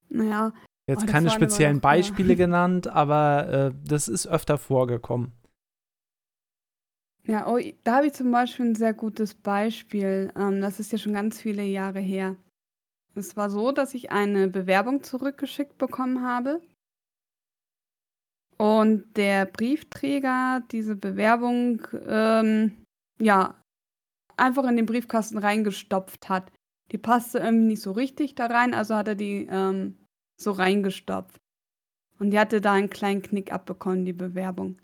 naja, 0.09 0.53
Jetzt 0.87 1.03
Oh, 1.03 1.07
keine 1.07 1.29
speziellen. 1.29 1.79
Beispiele 1.79 2.35
genannt, 2.35 2.87
aber 2.87 3.47
äh, 3.47 3.71
das 3.85 4.07
ist 4.07 4.27
öfter 4.27 4.57
vorgekommen. 4.57 5.31
Ja, 7.27 7.47
oh, 7.47 7.59
da 7.83 7.97
habe 7.97 8.07
ich 8.07 8.13
zum 8.13 8.31
Beispiel 8.31 8.67
ein 8.67 8.75
sehr 8.75 8.93
gutes 8.93 9.35
Beispiel. 9.35 10.31
Ähm, 10.35 10.61
das 10.61 10.79
ist 10.79 10.91
ja 10.91 10.97
schon 10.97 11.13
ganz 11.13 11.39
viele 11.39 11.63
Jahre 11.63 11.99
her. 11.99 12.35
Es 13.13 13.35
war 13.35 13.49
so, 13.49 13.71
dass 13.71 13.93
ich 13.93 14.11
eine 14.11 14.47
Bewerbung 14.47 15.03
zurückgeschickt 15.03 15.77
bekommen 15.77 16.23
habe. 16.23 16.61
Und 18.57 19.17
der 19.17 19.45
Briefträger 19.45 20.63
diese 20.71 20.95
Bewerbung, 20.95 21.87
ähm, 22.07 22.83
ja, 23.19 23.61
einfach 24.37 24.65
in 24.65 24.77
den 24.77 24.85
Briefkasten 24.85 25.37
reingestopft 25.37 26.29
hat. 26.29 26.51
Die 26.91 26.97
passte 26.97 27.39
irgendwie 27.39 27.67
nicht 27.67 27.81
so 27.81 27.91
richtig 27.91 28.35
da 28.35 28.47
rein, 28.47 28.73
also 28.73 28.95
hat 28.95 29.07
er 29.07 29.15
die 29.15 29.47
ähm, 29.49 29.97
so 30.39 30.51
reingestopft. 30.51 31.37
Und 32.19 32.31
die 32.31 32.39
hatte 32.39 32.61
da 32.61 32.73
einen 32.73 32.89
kleinen 32.89 33.21
Knick 33.21 33.51
abbekommen, 33.51 34.05
die 34.05 34.13
Bewerbung. 34.13 34.80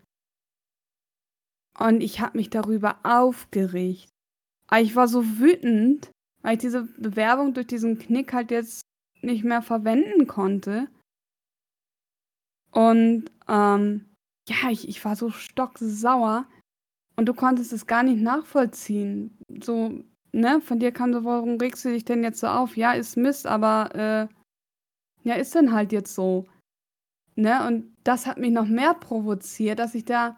Und 1.79 2.01
ich 2.01 2.19
habe 2.19 2.37
mich 2.37 2.49
darüber 2.49 2.97
aufgeregt. 3.03 4.09
Aber 4.67 4.81
ich 4.81 4.95
war 4.95 5.07
so 5.07 5.39
wütend, 5.39 6.11
weil 6.41 6.53
ich 6.53 6.59
diese 6.59 6.83
Bewerbung 6.97 7.53
durch 7.53 7.67
diesen 7.67 7.99
Knick 7.99 8.33
halt 8.33 8.51
jetzt 8.51 8.81
nicht 9.21 9.43
mehr 9.43 9.61
verwenden 9.61 10.27
konnte. 10.27 10.87
Und 12.71 13.31
ähm, 13.47 14.05
ja, 14.47 14.69
ich, 14.69 14.87
ich 14.87 15.03
war 15.03 15.15
so 15.15 15.29
stocksauer 15.29 16.45
und 17.15 17.25
du 17.25 17.33
konntest 17.33 17.73
es 17.73 17.87
gar 17.87 18.03
nicht 18.03 18.21
nachvollziehen. 18.21 19.37
So, 19.61 20.03
ne, 20.31 20.61
von 20.61 20.79
dir 20.79 20.91
kam 20.91 21.13
so, 21.13 21.23
warum 21.23 21.57
regst 21.57 21.85
du 21.85 21.89
dich 21.89 22.05
denn 22.05 22.23
jetzt 22.23 22.39
so 22.39 22.47
auf? 22.47 22.77
Ja, 22.77 22.93
ist 22.93 23.17
Mist, 23.17 23.47
aber 23.47 23.95
äh, 23.95 25.27
ja, 25.27 25.35
ist 25.35 25.55
dann 25.55 25.73
halt 25.73 25.91
jetzt 25.91 26.13
so. 26.13 26.45
Ne, 27.35 27.67
und 27.67 27.95
das 28.03 28.25
hat 28.25 28.37
mich 28.37 28.51
noch 28.51 28.67
mehr 28.67 28.93
provoziert, 28.93 29.79
dass 29.79 29.95
ich 29.95 30.05
da 30.05 30.37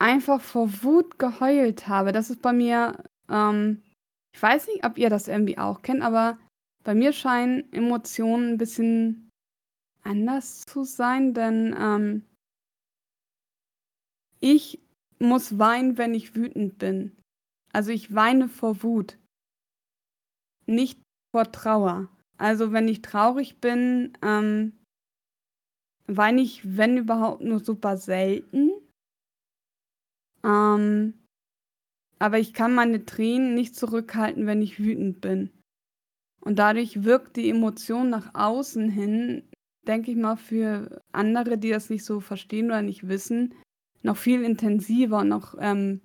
einfach 0.00 0.40
vor 0.40 0.82
Wut 0.82 1.18
geheult 1.18 1.86
habe. 1.86 2.12
Das 2.12 2.30
ist 2.30 2.42
bei 2.42 2.52
mir, 2.52 3.04
ähm, 3.28 3.82
ich 4.34 4.42
weiß 4.42 4.66
nicht, 4.68 4.84
ob 4.84 4.98
ihr 4.98 5.10
das 5.10 5.28
irgendwie 5.28 5.58
auch 5.58 5.82
kennt, 5.82 6.02
aber 6.02 6.38
bei 6.82 6.94
mir 6.94 7.12
scheinen 7.12 7.70
Emotionen 7.72 8.54
ein 8.54 8.58
bisschen 8.58 9.30
anders 10.02 10.62
zu 10.62 10.84
sein, 10.84 11.34
denn 11.34 11.76
ähm, 11.78 12.24
ich 14.40 14.80
muss 15.18 15.58
weinen, 15.58 15.98
wenn 15.98 16.14
ich 16.14 16.34
wütend 16.34 16.78
bin. 16.78 17.14
Also 17.72 17.90
ich 17.90 18.14
weine 18.14 18.48
vor 18.48 18.82
Wut, 18.82 19.18
nicht 20.66 20.98
vor 21.30 21.52
Trauer. 21.52 22.08
Also 22.38 22.72
wenn 22.72 22.88
ich 22.88 23.02
traurig 23.02 23.60
bin, 23.60 24.16
ähm, 24.22 24.72
weine 26.06 26.40
ich, 26.40 26.62
wenn 26.64 26.96
überhaupt, 26.96 27.42
nur 27.42 27.60
super 27.60 27.98
selten. 27.98 28.70
Ähm, 30.44 31.14
aber 32.18 32.38
ich 32.38 32.52
kann 32.52 32.74
meine 32.74 33.04
Tränen 33.06 33.54
nicht 33.54 33.74
zurückhalten, 33.74 34.46
wenn 34.46 34.62
ich 34.62 34.78
wütend 34.78 35.20
bin. 35.20 35.50
Und 36.40 36.58
dadurch 36.58 37.04
wirkt 37.04 37.36
die 37.36 37.50
Emotion 37.50 38.10
nach 38.10 38.34
außen 38.34 38.88
hin, 38.90 39.48
denke 39.86 40.10
ich 40.10 40.16
mal, 40.16 40.36
für 40.36 41.02
andere, 41.12 41.58
die 41.58 41.70
das 41.70 41.90
nicht 41.90 42.04
so 42.04 42.20
verstehen 42.20 42.66
oder 42.66 42.82
nicht 42.82 43.08
wissen, 43.08 43.54
noch 44.02 44.16
viel 44.16 44.42
intensiver 44.42 45.18
und 45.18 45.28
noch, 45.28 45.54
ähm, 45.58 46.00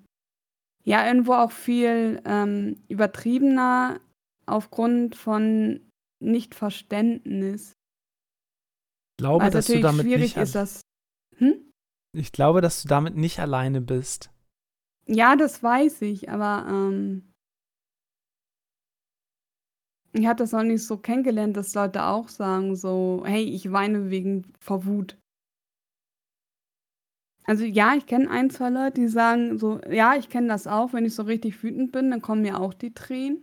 ja, 0.84 1.08
irgendwo 1.08 1.34
auch 1.34 1.52
viel 1.52 2.22
ähm, 2.26 2.84
übertriebener 2.88 4.00
aufgrund 4.46 5.16
von 5.16 5.82
Nichtverständnis. 6.22 7.72
Ich 9.14 9.18
glaube, 9.18 9.50
dass 9.50 9.68
du 9.68 9.82
damit 9.82 10.02
schwierig 10.02 10.36
nicht 10.36 10.38
ist 10.38 10.56
das. 10.56 10.82
Hm? 11.38 11.72
Ich 12.16 12.32
glaube, 12.32 12.62
dass 12.62 12.82
du 12.82 12.88
damit 12.88 13.16
nicht 13.16 13.40
alleine 13.40 13.82
bist. 13.82 14.32
Ja, 15.08 15.36
das 15.36 15.62
weiß 15.62 16.02
ich, 16.04 16.30
aber 16.30 16.66
ähm, 16.70 17.32
ich 20.14 20.26
habe 20.26 20.38
das 20.38 20.52
noch 20.52 20.64
nicht 20.64 20.84
so 20.84 20.98
kennengelernt, 20.98 21.56
dass 21.56 21.76
Leute 21.76 22.06
auch 22.06 22.28
sagen 22.28 22.76
so: 22.76 23.22
„Hey, 23.26 23.44
ich 23.44 23.72
weine 23.72 24.10
wegen 24.10 24.52
vor 24.60 24.86
Wut.“ 24.86 25.16
Also, 27.44 27.64
ja, 27.64 27.96
ich 27.96 28.06
kenne 28.06 28.30
ein, 28.30 28.50
2 28.52 28.70
Leute, 28.70 29.02
die 29.02 29.08
sagen 29.08 29.58
so: 29.58 29.80
„Ja, 29.90 30.16
ich 30.16 30.30
kenne 30.30 30.48
das 30.48 30.68
auch, 30.68 30.94
wenn 30.94 31.06
ich 31.06 31.16
so 31.16 31.24
richtig 31.24 31.64
wütend 31.64 31.92
bin, 31.92 32.12
dann 32.12 32.22
kommen 32.22 32.42
mir 32.44 32.60
auch 32.60 32.74
die 32.76 32.94
Tränen.“ 32.94 33.42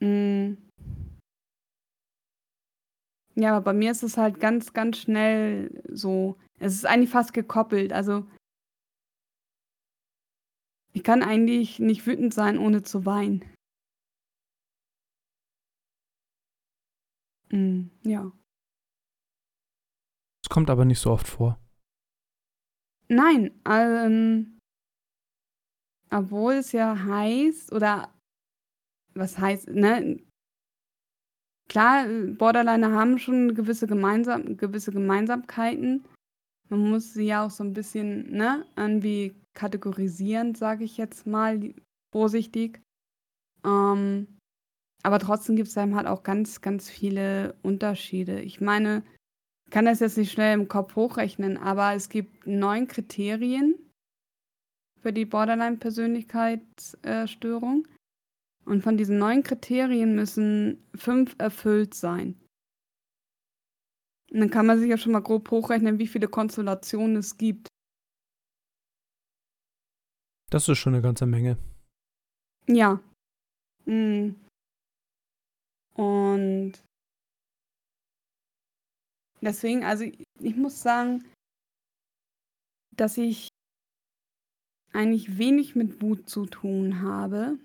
Hm. 0.00 0.69
Ja, 3.34 3.56
aber 3.56 3.64
bei 3.66 3.72
mir 3.72 3.90
ist 3.90 4.02
es 4.02 4.16
halt 4.16 4.40
ganz, 4.40 4.72
ganz 4.72 4.98
schnell 4.98 5.82
so 5.88 6.36
es 6.58 6.74
ist 6.74 6.86
eigentlich 6.86 7.10
fast 7.10 7.32
gekoppelt. 7.32 7.92
Also 7.92 8.26
ich 10.92 11.02
kann 11.02 11.22
eigentlich 11.22 11.78
nicht 11.78 12.06
wütend 12.06 12.34
sein, 12.34 12.58
ohne 12.58 12.82
zu 12.82 13.06
weinen. 13.06 13.44
Mhm, 17.50 17.90
ja. 18.02 18.30
Es 20.44 20.48
kommt 20.50 20.70
aber 20.70 20.84
nicht 20.84 21.00
so 21.00 21.10
oft 21.10 21.26
vor. 21.28 21.58
Nein, 23.08 23.50
ähm 23.68 24.58
obwohl 26.12 26.54
es 26.54 26.72
ja 26.72 27.04
heißt 27.04 27.72
oder 27.72 28.12
was 29.14 29.38
heißt, 29.38 29.68
ne? 29.68 30.18
Klar, 31.70 32.06
Borderliner 32.36 32.92
haben 32.92 33.18
schon 33.20 33.54
gewisse 33.54 33.86
gemeinsam 33.86 34.56
gewisse 34.56 34.90
Gemeinsamkeiten. 34.90 36.04
Man 36.68 36.90
muss 36.90 37.14
sie 37.14 37.26
ja 37.26 37.46
auch 37.46 37.50
so 37.50 37.62
ein 37.62 37.74
bisschen, 37.74 38.32
ne, 38.32 38.66
irgendwie 38.76 39.36
kategorisieren, 39.54 40.56
sage 40.56 40.82
ich 40.82 40.96
jetzt 40.96 41.28
mal 41.28 41.72
vorsichtig. 42.12 42.82
Ähm, 43.64 44.26
aber 45.04 45.20
trotzdem 45.20 45.54
gibt 45.54 45.68
es 45.68 45.74
dann 45.74 45.94
halt 45.94 46.08
auch 46.08 46.24
ganz, 46.24 46.60
ganz 46.60 46.90
viele 46.90 47.54
Unterschiede. 47.62 48.40
Ich 48.40 48.60
meine, 48.60 49.04
ich 49.66 49.70
kann 49.70 49.84
das 49.84 50.00
jetzt 50.00 50.18
nicht 50.18 50.32
schnell 50.32 50.54
im 50.54 50.66
Kopf 50.66 50.96
hochrechnen, 50.96 51.56
aber 51.56 51.94
es 51.94 52.08
gibt 52.08 52.48
neun 52.48 52.88
Kriterien 52.88 53.76
für 55.00 55.12
die 55.12 55.24
Borderline-Persönlichkeitsstörung. 55.24 57.86
Und 58.64 58.82
von 58.82 58.96
diesen 58.96 59.18
neun 59.18 59.42
Kriterien 59.42 60.14
müssen 60.14 60.84
fünf 60.94 61.34
erfüllt 61.38 61.94
sein. 61.94 62.38
Und 64.30 64.40
dann 64.40 64.50
kann 64.50 64.66
man 64.66 64.78
sich 64.78 64.88
ja 64.88 64.96
schon 64.96 65.12
mal 65.12 65.22
grob 65.22 65.50
hochrechnen, 65.50 65.98
wie 65.98 66.06
viele 66.06 66.28
Konstellationen 66.28 67.16
es 67.16 67.36
gibt. 67.36 67.66
Das 70.50 70.68
ist 70.68 70.78
schon 70.78 70.94
eine 70.94 71.02
ganze 71.02 71.26
Menge. 71.26 71.58
Ja. 72.66 73.00
Mhm. 73.86 74.36
Und 75.94 76.72
deswegen, 79.40 79.84
also 79.84 80.04
ich 80.04 80.56
muss 80.56 80.80
sagen, 80.80 81.24
dass 82.96 83.16
ich 83.16 83.48
eigentlich 84.92 85.38
wenig 85.38 85.74
mit 85.74 86.02
Wut 86.02 86.28
zu 86.28 86.46
tun 86.46 87.00
habe. 87.00 87.58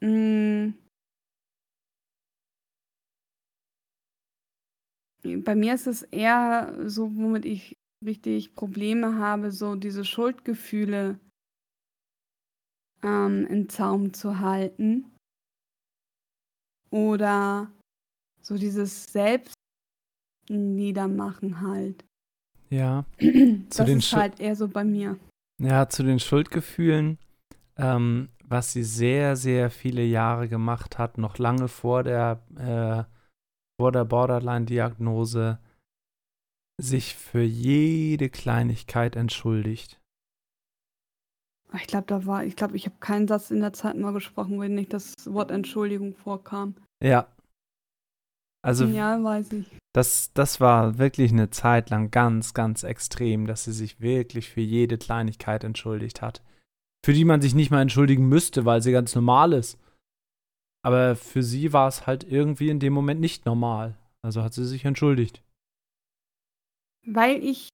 Mhm. 0.00 0.74
Bei 5.44 5.54
mir 5.54 5.74
ist 5.74 5.86
es 5.86 6.02
eher 6.02 6.74
so, 6.86 7.14
womit 7.14 7.44
ich 7.44 7.76
richtig 8.04 8.54
Probleme 8.54 9.16
habe, 9.16 9.50
so 9.50 9.74
diese 9.74 10.04
Schuldgefühle 10.04 11.18
ähm, 13.02 13.46
in 13.46 13.68
Zaum 13.68 14.14
zu 14.14 14.40
halten. 14.40 15.04
Oder 16.90 17.70
so 18.40 18.56
dieses 18.56 19.12
Selbstniedermachen 19.12 21.60
halt. 21.60 22.04
Ja. 22.70 23.04
das 23.68 23.88
ist 23.88 24.12
halt 24.12 24.40
eher 24.40 24.56
so 24.56 24.68
bei 24.68 24.84
mir. 24.84 25.18
Ja, 25.60 25.88
zu 25.88 26.02
den 26.02 26.18
Schuldgefühlen, 26.18 27.18
ähm, 27.76 28.30
was 28.50 28.72
sie 28.72 28.82
sehr, 28.82 29.36
sehr 29.36 29.70
viele 29.70 30.02
Jahre 30.02 30.48
gemacht 30.48 30.98
hat, 30.98 31.18
noch 31.18 31.38
lange 31.38 31.68
vor 31.68 32.02
der 32.02 32.42
äh, 32.56 33.04
vor 33.80 33.92
der 33.92 34.04
Borderline-Diagnose 34.04 35.58
sich 36.78 37.14
für 37.14 37.42
jede 37.42 38.28
Kleinigkeit 38.28 39.16
entschuldigt. 39.16 40.00
Ich 41.74 41.86
glaube, 41.86 42.06
da 42.06 42.26
war, 42.26 42.44
ich 42.44 42.56
glaube, 42.56 42.76
ich 42.76 42.86
habe 42.86 42.96
keinen 42.98 43.28
Satz 43.28 43.50
in 43.50 43.60
der 43.60 43.72
Zeit 43.72 43.96
mal 43.96 44.12
gesprochen, 44.12 44.58
wo 44.58 44.64
nicht 44.64 44.92
das 44.92 45.14
Wort 45.32 45.50
Entschuldigung 45.50 46.14
vorkam. 46.14 46.74
Ja. 47.02 47.28
Also, 48.62 48.84
ja, 48.84 49.22
weiß 49.22 49.52
ich. 49.52 49.78
Das, 49.94 50.32
das 50.34 50.60
war 50.60 50.98
wirklich 50.98 51.32
eine 51.32 51.50
Zeit 51.50 51.88
lang 51.90 52.10
ganz, 52.10 52.52
ganz 52.52 52.82
extrem, 52.82 53.46
dass 53.46 53.64
sie 53.64 53.72
sich 53.72 54.00
wirklich 54.00 54.50
für 54.50 54.60
jede 54.60 54.98
Kleinigkeit 54.98 55.64
entschuldigt 55.64 56.20
hat. 56.20 56.42
Für 57.04 57.12
die 57.12 57.24
man 57.24 57.40
sich 57.40 57.54
nicht 57.54 57.70
mal 57.70 57.82
entschuldigen 57.82 58.28
müsste, 58.28 58.64
weil 58.64 58.82
sie 58.82 58.92
ganz 58.92 59.14
normal 59.14 59.52
ist. 59.52 59.78
Aber 60.82 61.16
für 61.16 61.42
sie 61.42 61.72
war 61.72 61.88
es 61.88 62.06
halt 62.06 62.24
irgendwie 62.24 62.68
in 62.68 62.80
dem 62.80 62.92
Moment 62.92 63.20
nicht 63.20 63.46
normal. 63.46 63.96
Also 64.22 64.42
hat 64.42 64.54
sie 64.54 64.66
sich 64.66 64.84
entschuldigt. 64.84 65.42
Weil 67.06 67.42
ich 67.42 67.68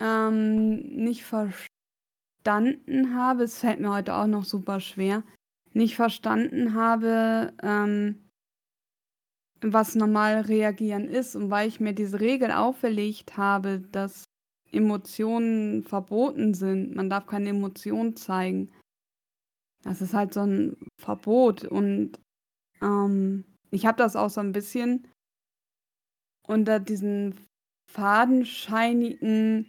ähm, 0.00 0.80
nicht 0.96 1.24
verstanden 1.24 3.14
habe, 3.14 3.44
es 3.44 3.58
fällt 3.58 3.80
mir 3.80 3.92
heute 3.92 4.14
auch 4.14 4.26
noch 4.26 4.44
super 4.44 4.80
schwer, 4.80 5.22
nicht 5.72 5.94
verstanden 5.94 6.74
habe, 6.74 7.52
ähm, 7.62 8.28
was 9.60 9.94
normal 9.94 10.40
reagieren 10.40 11.06
ist 11.06 11.36
und 11.36 11.50
weil 11.50 11.68
ich 11.68 11.80
mir 11.80 11.92
diese 11.92 12.18
Regel 12.18 12.50
auferlegt 12.50 13.36
habe, 13.36 13.80
dass 13.92 14.24
Emotionen 14.72 15.82
verboten 15.84 16.54
sind, 16.54 16.94
man 16.94 17.10
darf 17.10 17.26
keine 17.26 17.50
Emotionen 17.50 18.16
zeigen, 18.16 18.70
das 19.82 20.00
ist 20.02 20.14
halt 20.14 20.34
so 20.34 20.40
ein 20.40 20.76
Verbot. 20.98 21.64
Und, 21.64 22.18
ähm, 22.82 23.44
ich 23.70 23.86
habe 23.86 23.98
das 23.98 24.16
auch 24.16 24.30
so 24.30 24.40
ein 24.40 24.52
bisschen 24.52 25.06
unter 26.46 26.80
diesen 26.80 27.46
fadenscheinigen 27.90 29.66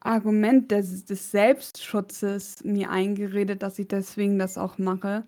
Argument 0.00 0.70
des 0.70 1.04
des 1.04 1.30
Selbstschutzes 1.30 2.62
mir 2.64 2.90
eingeredet, 2.90 3.62
dass 3.62 3.78
ich 3.78 3.88
deswegen 3.88 4.38
das 4.38 4.56
auch 4.58 4.78
mache, 4.78 5.26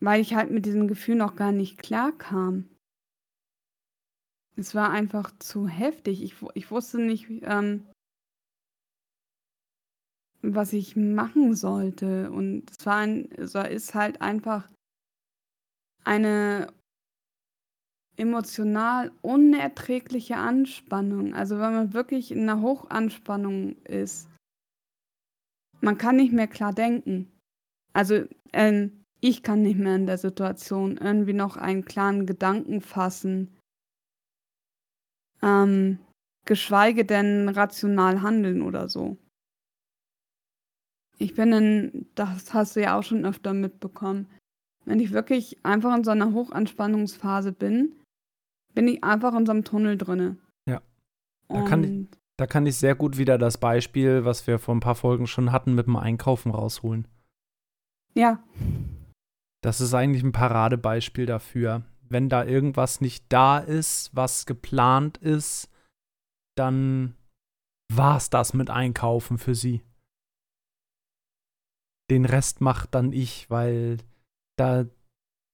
weil 0.00 0.20
ich 0.20 0.34
halt 0.34 0.50
mit 0.50 0.66
diesem 0.66 0.88
Gefühl 0.88 1.14
noch 1.16 1.36
gar 1.36 1.52
nicht 1.52 1.78
klarkam. 1.78 2.68
Es 4.56 4.74
war 4.74 4.90
einfach 4.90 5.30
zu 5.38 5.66
heftig. 5.66 6.22
Ich 6.22 6.34
ich 6.54 6.70
wusste 6.70 6.98
nicht, 7.00 7.26
ähm 7.42 7.84
was 10.44 10.72
ich 10.72 10.96
machen 10.96 11.54
sollte. 11.54 12.30
Und 12.32 12.64
es 12.70 12.84
war 12.84 12.96
ein 12.96 13.30
es 13.36 13.54
ist 13.54 13.94
halt 13.94 14.20
einfach 14.20 14.68
eine 16.06 16.66
emotional 18.18 19.10
unerträgliche 19.22 20.36
Anspannung. 20.36 21.34
Also, 21.34 21.56
wenn 21.58 21.72
man 21.72 21.94
wirklich 21.94 22.30
in 22.30 22.44
'ner 22.44 22.60
Hochanspannung 22.60 23.76
ist 23.84 24.28
man 25.82 25.98
kann 25.98 26.16
nicht 26.16 26.32
mehr 26.32 26.46
klar 26.46 26.72
denken. 26.72 27.32
Also, 27.92 28.24
ähm, 28.52 29.04
ich 29.20 29.42
kann 29.42 29.62
nicht 29.62 29.78
mehr 29.78 29.96
in 29.96 30.06
der 30.06 30.18
Situation 30.18 30.96
irgendwie 30.98 31.32
noch 31.34 31.56
einen 31.56 31.84
klaren 31.84 32.26
Gedanken 32.26 32.80
fassen. 32.80 33.56
Ähm 35.42 35.98
geschweige 36.44 37.04
denn 37.04 37.48
rational 37.48 38.22
handeln 38.22 38.62
oder 38.62 38.88
so. 38.88 39.16
Ich 41.18 41.34
bin 41.34 41.52
in, 41.52 42.06
das 42.14 42.52
hast 42.52 42.74
du 42.74 42.80
ja 42.80 42.98
auch 42.98 43.02
schon 43.02 43.24
öfter 43.24 43.52
mitbekommen, 43.52 44.28
wenn 44.84 44.98
ich 44.98 45.12
wirklich 45.12 45.64
einfach 45.64 45.96
in 45.96 46.04
so 46.04 46.10
einer 46.10 46.32
Hochanspannungsphase 46.32 47.52
bin, 47.52 47.94
bin 48.74 48.88
ich 48.88 49.04
einfach 49.04 49.34
in 49.36 49.46
so 49.46 49.52
einem 49.52 49.64
Tunnel 49.64 49.96
drinne. 49.96 50.36
Ja. 50.68 50.82
Da 51.48 51.62
kann, 51.62 51.84
ich, 51.84 52.18
da 52.36 52.46
kann 52.46 52.66
ich 52.66 52.76
sehr 52.76 52.96
gut 52.96 53.18
wieder 53.18 53.38
das 53.38 53.58
Beispiel, 53.58 54.24
was 54.24 54.46
wir 54.46 54.58
vor 54.58 54.74
ein 54.74 54.80
paar 54.80 54.96
Folgen 54.96 55.28
schon 55.28 55.52
hatten, 55.52 55.74
mit 55.74 55.86
dem 55.86 55.96
Einkaufen 55.96 56.50
rausholen. 56.50 57.06
Ja. 58.14 58.42
Das 59.60 59.80
ist 59.80 59.94
eigentlich 59.94 60.24
ein 60.24 60.32
Paradebeispiel 60.32 61.26
dafür. 61.26 61.82
Wenn 62.12 62.28
da 62.28 62.44
irgendwas 62.44 63.00
nicht 63.00 63.24
da 63.30 63.58
ist, 63.58 64.14
was 64.14 64.44
geplant 64.44 65.16
ist, 65.18 65.70
dann 66.56 67.16
war 67.90 68.18
es 68.18 68.28
das 68.28 68.52
mit 68.52 68.68
Einkaufen 68.68 69.38
für 69.38 69.54
sie. 69.54 69.82
Den 72.10 72.26
Rest 72.26 72.60
macht 72.60 72.94
dann 72.94 73.12
ich, 73.12 73.48
weil 73.48 73.96
da 74.58 74.84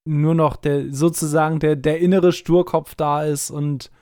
nur 0.05 0.35
noch 0.35 0.57
der 0.57 0.93
sozusagen 0.93 1.61
der, 1.61 1.77
der 1.77 2.01
innere 2.01 2.33
Sturkopf 2.33 2.97
da 2.97 3.25
ist 3.25 3.51
und, 3.51 3.93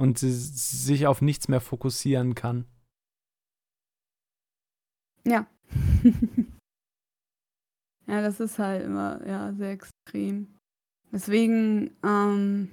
und 0.00 0.18
sie 0.18 0.32
sich 0.32 1.06
auf 1.06 1.20
nichts 1.20 1.48
mehr 1.48 1.60
fokussieren 1.60 2.34
kann. 2.34 2.64
Ja. 5.26 5.46
ja, 8.06 8.22
das 8.22 8.40
ist 8.40 8.58
halt 8.58 8.84
immer 8.84 9.26
ja, 9.26 9.52
sehr 9.52 9.72
extrem. 9.72 10.55
Deswegen 11.12 11.96
ähm, 12.04 12.70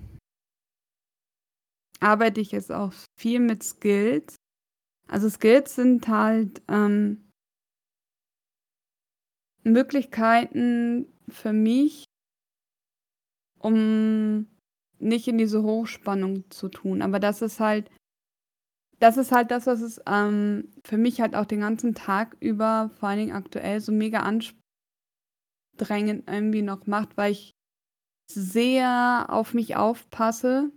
arbeite 2.00 2.42
ich 2.42 2.52
jetzt 2.52 2.72
auch 2.72 2.94
viel 3.18 3.40
mit 3.40 3.64
Skills. 3.64 4.36
Also 5.08 5.30
Skills 5.30 5.76
sind 5.76 6.08
halt 6.08 6.62
ähm, 6.68 7.30
Möglichkeiten 9.64 11.08
für 11.30 11.54
mich, 11.54 12.06
um 13.60 14.48
nicht 15.00 15.28
in 15.28 15.38
diese 15.38 15.64
Hochspannung 15.64 16.50
zu 16.50 16.70
tun. 16.70 17.02
Aber 17.02 17.20
das 17.20 17.42
ist 17.42 17.60
halt, 17.60 17.90
das 19.00 19.18
ist 19.18 19.32
halt 19.32 19.52
das, 19.52 19.68
was 19.68 19.82
es 19.82 20.02
ähm, 20.08 20.72
für 20.84 20.98
mich 20.98 21.22
halt 21.22 21.36
auch 21.36 21.46
den 21.46 21.60
ganzen 21.62 21.94
Tag 21.94 22.38
über, 22.40 22.92
vor 22.96 23.10
allen 23.10 23.20
Dingen 23.20 23.36
aktuell, 23.36 23.82
so 23.82 23.92
mega 23.92 24.20
anstrengend 24.20 24.58
irgendwie 26.28 26.62
noch 26.62 26.86
macht, 26.88 27.18
weil 27.18 27.32
ich 27.34 27.53
sehr 28.34 29.28
auf 29.30 29.54
mich 29.54 29.76
aufpasse, 29.76 30.72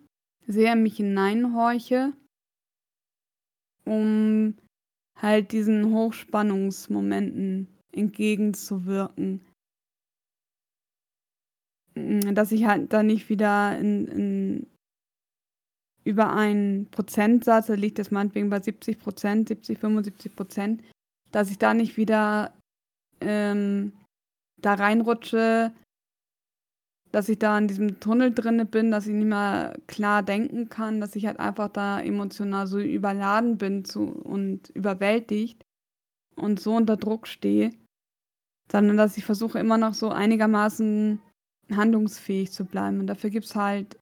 sehr 0.46 0.76
mich 0.76 0.96
hineinhorche, 0.96 2.12
um 3.84 4.56
halt 5.16 5.52
diesen 5.52 5.92
Hochspannungsmomenten 5.92 7.68
entgegenzuwirken. 7.92 9.40
Mm, 11.94 12.34
dass 12.34 12.52
ich 12.52 12.66
halt 12.66 12.92
da 12.92 13.02
nicht 13.02 13.28
wieder 13.28 13.78
in, 13.78 14.06
in 14.06 14.66
über 16.04 16.32
einen 16.32 16.88
Prozentsatz, 16.90 17.66
da 17.66 17.74
liegt 17.74 17.98
das 17.98 18.12
meinetwegen 18.12 18.48
bei 18.48 18.60
70 18.60 18.98
Prozent, 19.00 19.48
70, 19.48 19.78
75 19.78 20.36
Prozent, 20.36 20.82
dass 21.32 21.50
ich 21.50 21.58
da 21.58 21.74
nicht 21.74 21.96
wieder 21.96 22.54
ähm, 23.20 23.92
da 24.56 24.74
reinrutsche, 24.74 25.72
dass 27.16 27.30
ich 27.30 27.38
da 27.38 27.56
in 27.56 27.66
diesem 27.66 27.98
Tunnel 27.98 28.30
drinne 28.30 28.66
bin, 28.66 28.90
dass 28.90 29.06
ich 29.06 29.14
nicht 29.14 29.24
mehr 29.24 29.74
klar 29.86 30.22
denken 30.22 30.68
kann, 30.68 31.00
dass 31.00 31.16
ich 31.16 31.24
halt 31.24 31.40
einfach 31.40 31.70
da 31.70 31.98
emotional 31.98 32.66
so 32.66 32.78
überladen 32.78 33.56
bin 33.56 33.86
zu, 33.86 34.02
und 34.02 34.68
überwältigt 34.74 35.64
und 36.34 36.60
so 36.60 36.76
unter 36.76 36.98
Druck 36.98 37.26
stehe, 37.26 37.70
sondern 38.70 38.98
dass 38.98 39.16
ich 39.16 39.24
versuche 39.24 39.58
immer 39.58 39.78
noch 39.78 39.94
so 39.94 40.10
einigermaßen 40.10 41.22
handlungsfähig 41.70 42.52
zu 42.52 42.66
bleiben. 42.66 43.00
Und 43.00 43.06
dafür 43.06 43.30
gibt 43.30 43.46
es 43.46 43.56
halt 43.56 43.98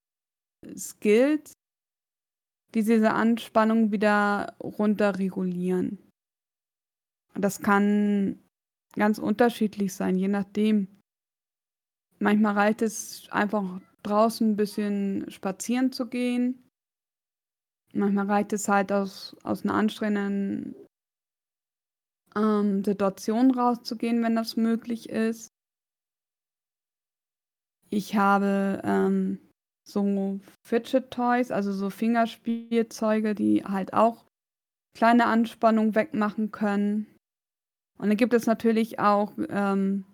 Skills, 0.76 1.52
die 2.74 2.82
diese 2.82 3.12
Anspannung 3.12 3.92
wieder 3.92 4.56
runterregulieren. 4.60 6.00
Und 7.32 7.42
das 7.44 7.60
kann 7.60 8.42
ganz 8.96 9.20
unterschiedlich 9.20 9.94
sein, 9.94 10.18
je 10.18 10.26
nachdem. 10.26 10.88
Manchmal 12.18 12.54
reicht 12.54 12.82
es 12.82 13.28
einfach 13.30 13.80
draußen 14.02 14.50
ein 14.50 14.56
bisschen 14.56 15.30
spazieren 15.30 15.92
zu 15.92 16.06
gehen. 16.06 16.62
Manchmal 17.92 18.26
reicht 18.26 18.52
es 18.52 18.68
halt 18.68 18.92
aus, 18.92 19.36
aus 19.44 19.64
einer 19.64 19.74
anstrengenden 19.74 20.74
ähm, 22.36 22.84
Situation 22.84 23.52
rauszugehen, 23.52 24.22
wenn 24.22 24.36
das 24.36 24.56
möglich 24.56 25.08
ist. 25.08 25.48
Ich 27.90 28.16
habe 28.16 28.80
ähm, 28.84 29.38
so 29.86 30.40
Fidget 30.66 31.10
Toys, 31.10 31.50
also 31.50 31.72
so 31.72 31.90
Fingerspielzeuge, 31.90 33.34
die 33.34 33.64
halt 33.64 33.92
auch 33.92 34.24
kleine 34.96 35.26
Anspannung 35.26 35.94
wegmachen 35.94 36.50
können. 36.50 37.06
Und 37.98 38.08
dann 38.08 38.16
gibt 38.16 38.34
es 38.34 38.46
natürlich 38.46 38.98
auch, 38.98 39.32
ähm, 39.48 40.04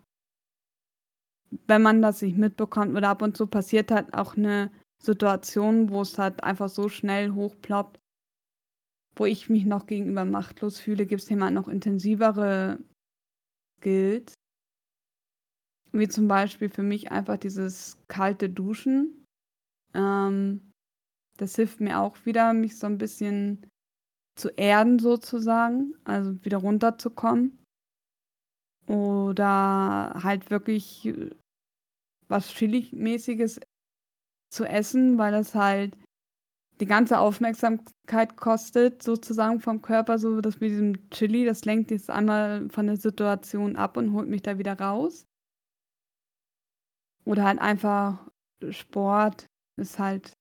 wenn 1.66 1.82
man 1.82 2.02
das 2.02 2.22
nicht 2.22 2.38
mitbekommt 2.38 2.96
oder 2.96 3.08
ab 3.08 3.22
und 3.22 3.36
zu 3.36 3.46
passiert 3.46 3.90
hat, 3.90 4.14
auch 4.14 4.36
eine 4.36 4.70
Situation, 5.02 5.90
wo 5.90 6.02
es 6.02 6.18
halt 6.18 6.44
einfach 6.44 6.68
so 6.68 6.88
schnell 6.88 7.32
hochploppt, 7.32 7.98
wo 9.16 9.24
ich 9.24 9.48
mich 9.48 9.64
noch 9.64 9.86
gegenüber 9.86 10.24
machtlos 10.24 10.78
fühle, 10.78 11.06
gibt 11.06 11.22
es 11.22 11.28
jemand 11.28 11.54
noch 11.54 11.68
intensivere 11.68 12.78
Skills, 13.78 14.34
wie 15.92 16.08
zum 16.08 16.28
Beispiel 16.28 16.70
für 16.70 16.82
mich 16.82 17.10
einfach 17.10 17.36
dieses 17.36 17.98
kalte 18.08 18.48
Duschen. 18.48 19.24
Ähm, 19.94 20.70
das 21.36 21.56
hilft 21.56 21.80
mir 21.80 21.98
auch 21.98 22.16
wieder, 22.26 22.52
mich 22.52 22.78
so 22.78 22.86
ein 22.86 22.98
bisschen 22.98 23.66
zu 24.36 24.50
erden 24.50 24.98
sozusagen, 24.98 25.94
also 26.04 26.44
wieder 26.44 26.58
runterzukommen. 26.58 27.58
Oder 28.86 30.20
halt 30.22 30.50
wirklich 30.50 31.12
was 32.30 32.48
Chili-mäßiges 32.52 33.60
zu 34.50 34.64
essen, 34.64 35.18
weil 35.18 35.32
das 35.32 35.54
halt 35.54 35.96
die 36.80 36.86
ganze 36.86 37.18
Aufmerksamkeit 37.18 38.36
kostet, 38.36 39.02
sozusagen 39.02 39.60
vom 39.60 39.82
Körper, 39.82 40.18
so 40.18 40.40
dass 40.40 40.60
mit 40.60 40.70
diesem 40.70 41.10
Chili, 41.10 41.44
das 41.44 41.64
lenkt 41.64 41.90
jetzt 41.90 42.10
einmal 42.10 42.68
von 42.70 42.86
der 42.86 42.96
Situation 42.96 43.76
ab 43.76 43.96
und 43.96 44.12
holt 44.12 44.28
mich 44.28 44.42
da 44.42 44.58
wieder 44.58 44.78
raus. 44.78 45.26
Oder 47.26 47.44
halt 47.44 47.60
einfach 47.60 48.30
Sport 48.70 49.46
ist 49.76 49.98
halt 49.98 50.32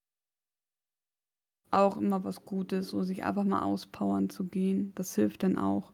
auch 1.72 1.98
immer 1.98 2.24
was 2.24 2.46
Gutes, 2.46 2.90
so 2.90 3.04
sich 3.04 3.24
einfach 3.24 3.44
mal 3.44 3.62
auspowern 3.62 4.30
zu 4.30 4.48
gehen. 4.48 4.94
Das 4.96 5.14
hilft 5.16 5.44
dann 5.44 5.58
auch. 5.58 5.94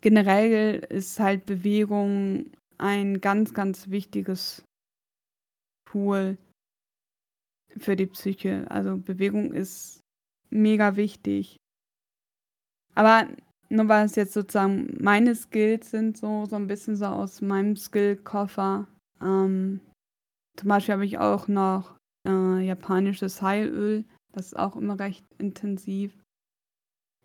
Generell 0.00 0.78
ist 0.90 1.18
halt 1.18 1.46
Bewegung 1.46 2.52
ein 2.76 3.20
ganz, 3.20 3.54
ganz 3.54 3.88
wichtiges 3.88 4.62
Tool 5.90 6.38
für 7.76 7.96
die 7.96 8.06
Psyche. 8.06 8.66
Also 8.70 8.96
Bewegung 8.96 9.52
ist 9.52 10.00
mega 10.50 10.96
wichtig. 10.96 11.56
Aber 12.94 13.28
nur 13.68 13.88
weil 13.88 14.06
es 14.06 14.16
jetzt 14.16 14.32
sozusagen 14.32 14.96
meine 15.00 15.34
Skills 15.34 15.90
sind, 15.90 16.16
so, 16.16 16.46
so 16.46 16.56
ein 16.56 16.66
bisschen 16.66 16.96
so 16.96 17.06
aus 17.06 17.40
meinem 17.40 17.76
Skillkoffer, 17.76 18.88
ähm, 19.20 19.80
zum 20.56 20.68
Beispiel 20.68 20.94
habe 20.94 21.04
ich 21.06 21.18
auch 21.18 21.46
noch 21.46 21.96
äh, 22.26 22.66
japanisches 22.66 23.42
Heilöl. 23.42 24.04
Das 24.32 24.46
ist 24.46 24.58
auch 24.58 24.76
immer 24.76 24.98
recht 24.98 25.24
intensiv. 25.38 26.12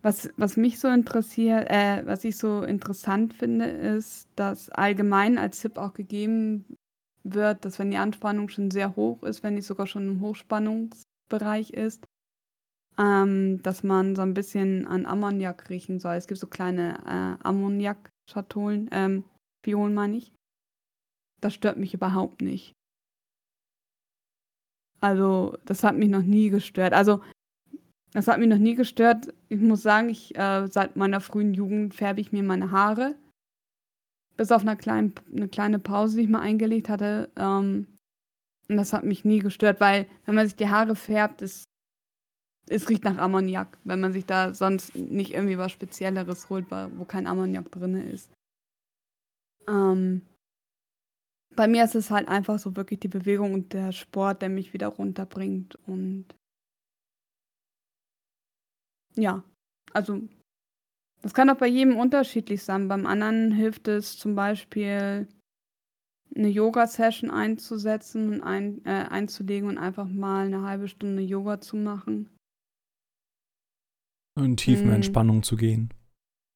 Was, 0.01 0.29
was 0.35 0.57
mich 0.57 0.79
so 0.79 0.89
interessiert, 0.89 1.69
äh, 1.69 2.05
was 2.05 2.23
ich 2.25 2.37
so 2.37 2.61
interessant 2.63 3.33
finde, 3.33 3.65
ist, 3.65 4.27
dass 4.35 4.69
allgemein 4.69 5.37
als 5.37 5.61
Tipp 5.61 5.77
auch 5.77 5.93
gegeben 5.93 6.65
wird, 7.23 7.65
dass 7.65 7.79
wenn 7.79 7.91
die 7.91 7.97
Anspannung 7.97 8.49
schon 8.49 8.71
sehr 8.71 8.95
hoch 8.95 9.23
ist, 9.23 9.43
wenn 9.43 9.55
die 9.55 9.61
sogar 9.61 9.87
schon 9.87 10.07
im 10.07 10.21
Hochspannungsbereich 10.21 11.71
ist, 11.71 12.05
ähm, 12.97 13.61
dass 13.63 13.83
man 13.83 14.15
so 14.15 14.21
ein 14.21 14.33
bisschen 14.33 14.85
an 14.87 15.05
Ammoniak 15.05 15.69
riechen 15.69 15.99
soll. 15.99 16.15
Es 16.15 16.27
gibt 16.27 16.39
so 16.39 16.47
kleine 16.47 16.99
äh, 17.05 17.43
Ammoniak-Schatullen, 17.47 18.89
ähm, 18.91 19.23
Violen 19.63 19.93
meine 19.93 20.17
ich. 20.17 20.33
Das 21.41 21.53
stört 21.53 21.77
mich 21.77 21.93
überhaupt 21.93 22.41
nicht. 22.41 22.73
Also, 25.01 25.57
das 25.65 25.83
hat 25.83 25.97
mich 25.97 26.09
noch 26.09 26.21
nie 26.21 26.49
gestört. 26.49 26.93
Also, 26.93 27.21
das 28.13 28.27
hat 28.27 28.39
mich 28.39 28.47
noch 28.47 28.57
nie 28.57 28.75
gestört. 28.75 29.33
Ich 29.49 29.59
muss 29.59 29.81
sagen, 29.81 30.07
ich, 30.09 30.35
äh, 30.37 30.67
seit 30.67 30.95
meiner 30.95 31.19
frühen 31.19 31.53
Jugend 31.53 31.95
färbe 31.95 32.21
ich 32.21 32.31
mir 32.31 32.43
meine 32.43 32.71
Haare. 32.71 33.15
Bis 34.35 34.51
auf 34.51 34.61
eine 34.61 34.75
kleine, 34.75 35.11
eine 35.31 35.47
kleine 35.47 35.79
Pause, 35.79 36.17
die 36.17 36.23
ich 36.23 36.29
mal 36.29 36.41
eingelegt 36.41 36.89
hatte. 36.89 37.31
Ähm, 37.35 37.87
und 38.69 38.77
das 38.77 38.93
hat 38.93 39.03
mich 39.03 39.25
nie 39.25 39.39
gestört, 39.39 39.79
weil 39.79 40.07
wenn 40.25 40.35
man 40.35 40.47
sich 40.47 40.55
die 40.55 40.69
Haare 40.69 40.95
färbt, 40.95 41.41
ist 41.41 41.65
es 42.69 42.89
riecht 42.89 43.03
nach 43.03 43.17
Ammoniak, 43.17 43.77
wenn 43.83 43.99
man 43.99 44.13
sich 44.13 44.25
da 44.25 44.53
sonst 44.53 44.95
nicht 44.95 45.33
irgendwie 45.33 45.57
was 45.57 45.71
Spezielleres 45.71 46.49
holt, 46.49 46.71
wo 46.71 47.05
kein 47.05 47.27
Ammoniak 47.27 47.69
drin 47.71 47.95
ist. 47.95 48.31
Ähm, 49.67 50.21
bei 51.55 51.67
mir 51.67 51.83
ist 51.83 51.95
es 51.95 52.09
halt 52.09 52.27
einfach 52.27 52.59
so 52.59 52.75
wirklich 52.75 52.99
die 52.99 53.07
Bewegung 53.09 53.53
und 53.53 53.73
der 53.73 53.91
Sport, 53.91 54.41
der 54.41 54.49
mich 54.49 54.73
wieder 54.73 54.87
runterbringt. 54.87 55.77
Und 55.85 56.25
ja, 59.15 59.43
also 59.93 60.21
das 61.23 61.33
kann 61.33 61.49
auch 61.49 61.57
bei 61.57 61.67
jedem 61.67 61.95
unterschiedlich 61.95 62.63
sein. 62.63 62.89
Beim 62.89 63.05
anderen 63.05 63.53
hilft 63.53 63.87
es 63.87 64.17
zum 64.17 64.35
Beispiel, 64.35 65.27
eine 66.35 66.49
Yoga-Session 66.49 67.29
einzusetzen 67.29 68.33
und 68.33 68.41
ein, 68.41 68.83
äh, 68.85 69.05
einzulegen 69.09 69.69
und 69.69 69.77
einfach 69.77 70.07
mal 70.07 70.47
eine 70.47 70.63
halbe 70.63 70.87
Stunde 70.87 71.21
Yoga 71.21 71.61
zu 71.61 71.77
machen. 71.77 72.29
In 74.37 74.57
tiefen 74.57 74.87
hm. 74.87 74.95
Entspannung 74.95 75.43
zu 75.43 75.55
gehen. 75.55 75.93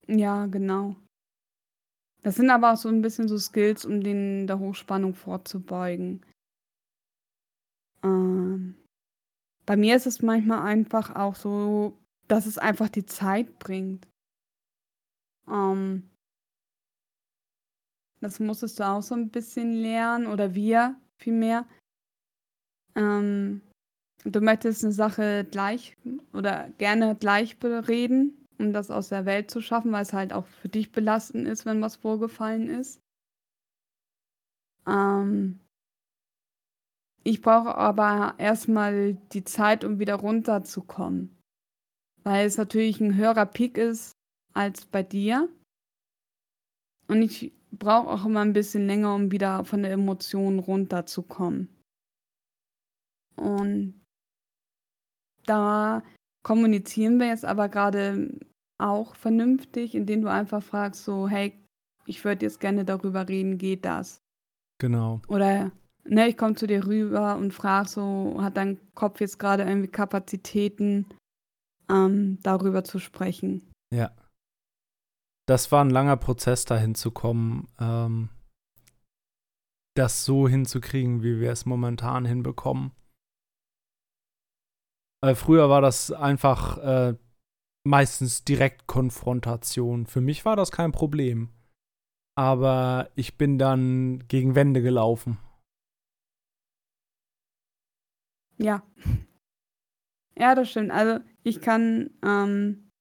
Ja, 0.07 0.47
genau. 0.47 0.95
Das 2.23 2.35
sind 2.35 2.49
aber 2.49 2.73
auch 2.73 2.77
so 2.77 2.89
ein 2.89 3.01
bisschen 3.01 3.27
so 3.27 3.37
Skills, 3.37 3.85
um 3.85 4.01
den 4.01 4.47
der 4.47 4.59
Hochspannung 4.59 5.13
vorzubeugen. 5.13 6.25
Ähm, 8.03 8.75
bei 9.65 9.77
mir 9.77 9.95
ist 9.95 10.07
es 10.07 10.21
manchmal 10.21 10.63
einfach 10.63 11.15
auch 11.15 11.35
so, 11.35 11.97
dass 12.27 12.47
es 12.47 12.57
einfach 12.57 12.89
die 12.89 13.05
Zeit 13.05 13.59
bringt. 13.59 14.07
Ähm, 15.49 16.09
das 18.19 18.39
musstest 18.39 18.79
du 18.79 18.87
auch 18.87 19.01
so 19.01 19.15
ein 19.15 19.29
bisschen 19.29 19.73
lernen 19.73 20.27
oder 20.27 20.55
wir 20.55 20.95
vielmehr. 21.17 21.65
Ähm, 22.95 23.61
du 24.23 24.41
möchtest 24.41 24.83
eine 24.83 24.93
Sache 24.93 25.45
gleich 25.49 25.95
oder 26.33 26.69
gerne 26.77 27.15
gleich 27.15 27.59
bereden, 27.59 28.45
um 28.57 28.73
das 28.73 28.89
aus 28.89 29.09
der 29.09 29.25
Welt 29.25 29.51
zu 29.51 29.61
schaffen, 29.61 29.91
weil 29.91 30.01
es 30.01 30.13
halt 30.13 30.33
auch 30.33 30.47
für 30.47 30.69
dich 30.69 30.91
belastend 30.91 31.47
ist, 31.47 31.65
wenn 31.65 31.81
was 31.81 31.97
vorgefallen 31.97 32.69
ist. 32.69 32.99
Ähm, 34.87 35.59
ich 37.23 37.41
brauche 37.41 37.75
aber 37.75 38.35
erstmal 38.37 39.15
die 39.33 39.43
Zeit, 39.43 39.83
um 39.83 39.99
wieder 39.99 40.15
runterzukommen. 40.15 41.37
Weil 42.23 42.47
es 42.47 42.57
natürlich 42.57 42.99
ein 42.99 43.15
höherer 43.15 43.45
Peak 43.45 43.77
ist 43.77 44.16
als 44.57 44.85
bei 44.85 45.03
dir. 45.03 45.47
Und 47.07 47.21
ich 47.21 47.53
brauche 47.71 48.09
auch 48.09 48.25
immer 48.25 48.41
ein 48.41 48.53
bisschen 48.53 48.87
länger, 48.87 49.13
um 49.13 49.31
wieder 49.31 49.63
von 49.63 49.83
der 49.83 49.91
Emotion 49.91 50.59
runterzukommen. 50.59 51.69
Und 53.35 54.01
da 55.45 56.03
kommunizieren 56.43 57.19
wir 57.19 57.27
jetzt 57.27 57.45
aber 57.45 57.69
gerade 57.69 58.37
auch 58.79 59.15
vernünftig, 59.15 59.95
indem 59.95 60.23
du 60.23 60.31
einfach 60.31 60.63
fragst, 60.63 61.03
so, 61.03 61.27
hey, 61.27 61.53
ich 62.05 62.25
würde 62.25 62.45
jetzt 62.45 62.59
gerne 62.59 62.83
darüber 62.83 63.29
reden, 63.29 63.57
geht 63.57 63.85
das? 63.85 64.17
Genau. 64.79 65.21
Oder, 65.27 65.71
ne, 66.03 66.27
ich 66.27 66.37
komme 66.37 66.55
zu 66.55 66.67
dir 66.67 66.85
rüber 66.85 67.37
und 67.37 67.53
frage 67.53 67.89
so, 67.89 68.37
hat 68.41 68.57
dein 68.57 68.79
Kopf 68.95 69.21
jetzt 69.21 69.39
gerade 69.39 69.63
irgendwie 69.63 69.87
Kapazitäten, 69.87 71.05
ähm, 71.89 72.39
darüber 72.43 72.83
zu 72.83 72.99
sprechen? 72.99 73.71
Ja 73.93 74.11
das 75.47 75.71
war 75.71 75.83
ein 75.83 75.89
langer 75.89 76.17
Prozess, 76.17 76.65
dahin 76.65 76.93
zu 76.93 77.11
kommen, 77.11 77.67
ähm, 77.79 78.29
das 79.95 80.25
so 80.25 80.47
hinzukriegen, 80.47 81.23
wie 81.23 81.39
wir 81.39 81.51
es 81.51 81.65
momentan 81.65 82.25
hinbekommen. 82.25 82.91
Weil 85.23 85.35
früher 85.35 85.69
war 85.69 85.81
das 85.81 86.11
einfach 86.11 86.77
äh, 86.77 87.17
meistens 87.83 88.43
Direktkonfrontation. 88.43 90.05
Für 90.05 90.21
mich 90.21 90.45
war 90.45 90.55
das 90.55 90.71
kein 90.71 90.91
Problem. 90.91 91.49
Aber 92.37 93.09
ich 93.15 93.37
bin 93.37 93.57
dann 93.57 94.27
gegen 94.27 94.53
Wände 94.53 94.83
gelaufen. 94.83 95.39
Ja. 98.59 98.83
Ja, 100.37 100.53
das 100.53 100.69
stimmt. 100.69 100.91
Also 100.91 101.23
ich 101.41 101.61
kann, 101.61 102.11
ähm, 102.23 102.91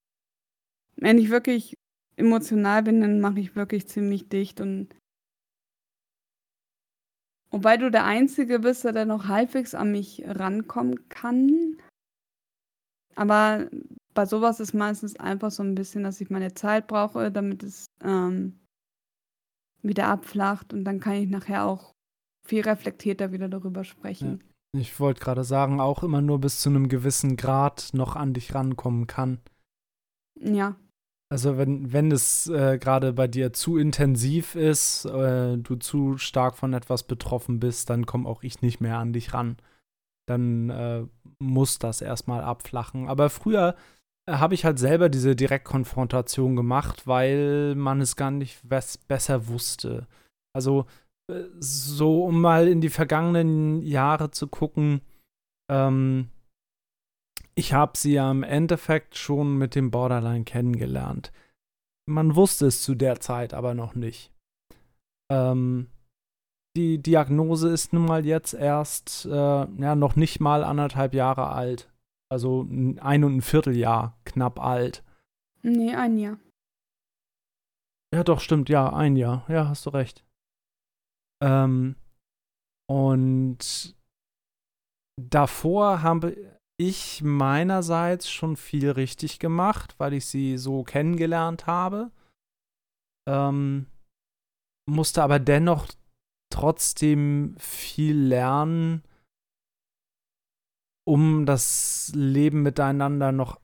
wenn 0.96 1.18
ich 1.18 1.28
wirklich 1.28 1.75
emotional 2.16 2.82
bin, 2.82 3.00
dann 3.00 3.20
mache 3.20 3.40
ich 3.40 3.56
wirklich 3.56 3.88
ziemlich 3.88 4.28
dicht 4.28 4.60
und 4.60 4.88
wobei 7.50 7.76
du 7.76 7.90
der 7.90 8.04
Einzige 8.04 8.60
bist, 8.60 8.84
der 8.84 9.04
noch 9.04 9.28
halbwegs 9.28 9.74
an 9.74 9.92
mich 9.92 10.22
rankommen 10.26 11.08
kann. 11.08 11.78
Aber 13.14 13.68
bei 14.14 14.26
sowas 14.26 14.60
ist 14.60 14.74
meistens 14.74 15.16
einfach 15.16 15.50
so 15.50 15.62
ein 15.62 15.74
bisschen, 15.74 16.02
dass 16.02 16.20
ich 16.20 16.30
meine 16.30 16.54
Zeit 16.54 16.86
brauche, 16.86 17.30
damit 17.30 17.62
es 17.62 17.86
ähm, 18.02 18.58
wieder 19.82 20.08
abflacht 20.08 20.72
und 20.72 20.84
dann 20.84 21.00
kann 21.00 21.14
ich 21.14 21.28
nachher 21.28 21.64
auch 21.64 21.94
viel 22.46 22.62
reflektierter 22.62 23.32
wieder 23.32 23.48
darüber 23.48 23.84
sprechen. 23.84 24.40
Ja. 24.74 24.80
Ich 24.80 25.00
wollte 25.00 25.20
gerade 25.20 25.44
sagen, 25.44 25.80
auch 25.80 26.02
immer 26.02 26.20
nur 26.20 26.40
bis 26.40 26.60
zu 26.60 26.68
einem 26.68 26.88
gewissen 26.88 27.36
Grad 27.36 27.90
noch 27.92 28.16
an 28.16 28.34
dich 28.34 28.54
rankommen 28.54 29.06
kann. 29.06 29.40
Ja. 30.38 30.76
Also 31.28 31.58
wenn, 31.58 31.92
wenn 31.92 32.12
es 32.12 32.46
äh, 32.48 32.78
gerade 32.78 33.12
bei 33.12 33.26
dir 33.26 33.52
zu 33.52 33.78
intensiv 33.78 34.54
ist, 34.54 35.06
äh, 35.06 35.56
du 35.56 35.74
zu 35.76 36.18
stark 36.18 36.56
von 36.56 36.72
etwas 36.72 37.02
betroffen 37.02 37.58
bist, 37.58 37.90
dann 37.90 38.06
komme 38.06 38.28
auch 38.28 38.44
ich 38.44 38.62
nicht 38.62 38.80
mehr 38.80 38.98
an 38.98 39.12
dich 39.12 39.34
ran. 39.34 39.56
Dann 40.28 40.70
äh, 40.70 41.04
muss 41.40 41.78
das 41.78 42.00
erstmal 42.00 42.42
abflachen. 42.42 43.08
Aber 43.08 43.28
früher 43.28 43.74
äh, 44.28 44.34
habe 44.34 44.54
ich 44.54 44.64
halt 44.64 44.78
selber 44.78 45.08
diese 45.08 45.34
Direktkonfrontation 45.34 46.54
gemacht, 46.54 47.08
weil 47.08 47.74
man 47.74 48.00
es 48.00 48.14
gar 48.14 48.30
nicht 48.30 48.62
besser 48.68 49.48
wusste. 49.48 50.06
Also 50.54 50.86
äh, 51.28 51.42
so, 51.58 52.24
um 52.24 52.40
mal 52.40 52.68
in 52.68 52.80
die 52.80 52.88
vergangenen 52.88 53.82
Jahre 53.82 54.30
zu 54.30 54.46
gucken, 54.46 55.00
ähm, 55.68 56.28
ich 57.56 57.72
habe 57.72 57.96
sie 57.96 58.12
ja 58.12 58.30
im 58.30 58.42
Endeffekt 58.42 59.16
schon 59.16 59.56
mit 59.58 59.74
dem 59.74 59.90
Borderline 59.90 60.44
kennengelernt. 60.44 61.32
Man 62.08 62.36
wusste 62.36 62.66
es 62.66 62.82
zu 62.82 62.94
der 62.94 63.18
Zeit 63.20 63.54
aber 63.54 63.74
noch 63.74 63.94
nicht. 63.94 64.32
Ähm, 65.32 65.88
die 66.76 67.02
Diagnose 67.02 67.70
ist 67.70 67.92
nun 67.92 68.04
mal 68.04 68.26
jetzt 68.26 68.52
erst 68.52 69.24
äh, 69.24 69.30
ja, 69.30 69.96
noch 69.96 70.14
nicht 70.14 70.40
mal 70.40 70.62
anderthalb 70.62 71.14
Jahre 71.14 71.48
alt. 71.48 71.90
Also 72.28 72.66
ein 72.70 73.24
und 73.24 73.36
ein 73.36 73.42
Vierteljahr 73.42 74.18
knapp 74.24 74.60
alt. 74.60 75.02
Nee, 75.62 75.94
ein 75.94 76.18
Jahr. 76.18 76.38
Ja, 78.14 78.22
doch, 78.22 78.40
stimmt, 78.40 78.68
ja, 78.68 78.92
ein 78.92 79.16
Jahr. 79.16 79.44
Ja, 79.48 79.68
hast 79.68 79.86
du 79.86 79.90
recht. 79.90 80.24
Ähm, 81.42 81.96
und 82.88 83.96
davor 85.20 86.02
habe, 86.02 86.55
ich 86.78 87.22
meinerseits 87.22 88.30
schon 88.30 88.56
viel 88.56 88.90
richtig 88.90 89.38
gemacht, 89.38 89.94
weil 89.98 90.12
ich 90.12 90.26
sie 90.26 90.58
so 90.58 90.82
kennengelernt 90.82 91.66
habe. 91.66 92.10
Ähm, 93.28 93.86
musste 94.88 95.22
aber 95.22 95.38
dennoch 95.38 95.88
trotzdem 96.52 97.56
viel 97.58 98.16
lernen, 98.16 99.02
um 101.06 101.46
das 101.46 102.12
Leben 102.14 102.62
miteinander 102.62 103.32
noch 103.32 103.60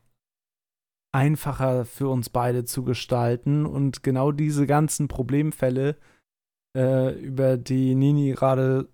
einfacher 1.13 1.85
für 1.85 2.09
uns 2.09 2.29
beide 2.29 2.65
zu 2.65 2.83
gestalten. 2.83 3.65
Und 3.65 4.03
genau 4.03 4.31
diese 4.31 4.65
ganzen 4.65 5.07
Problemfälle, 5.07 5.97
äh, 6.75 7.13
über 7.19 7.57
die 7.57 7.95
Nini 7.95 8.31
gerade 8.31 8.89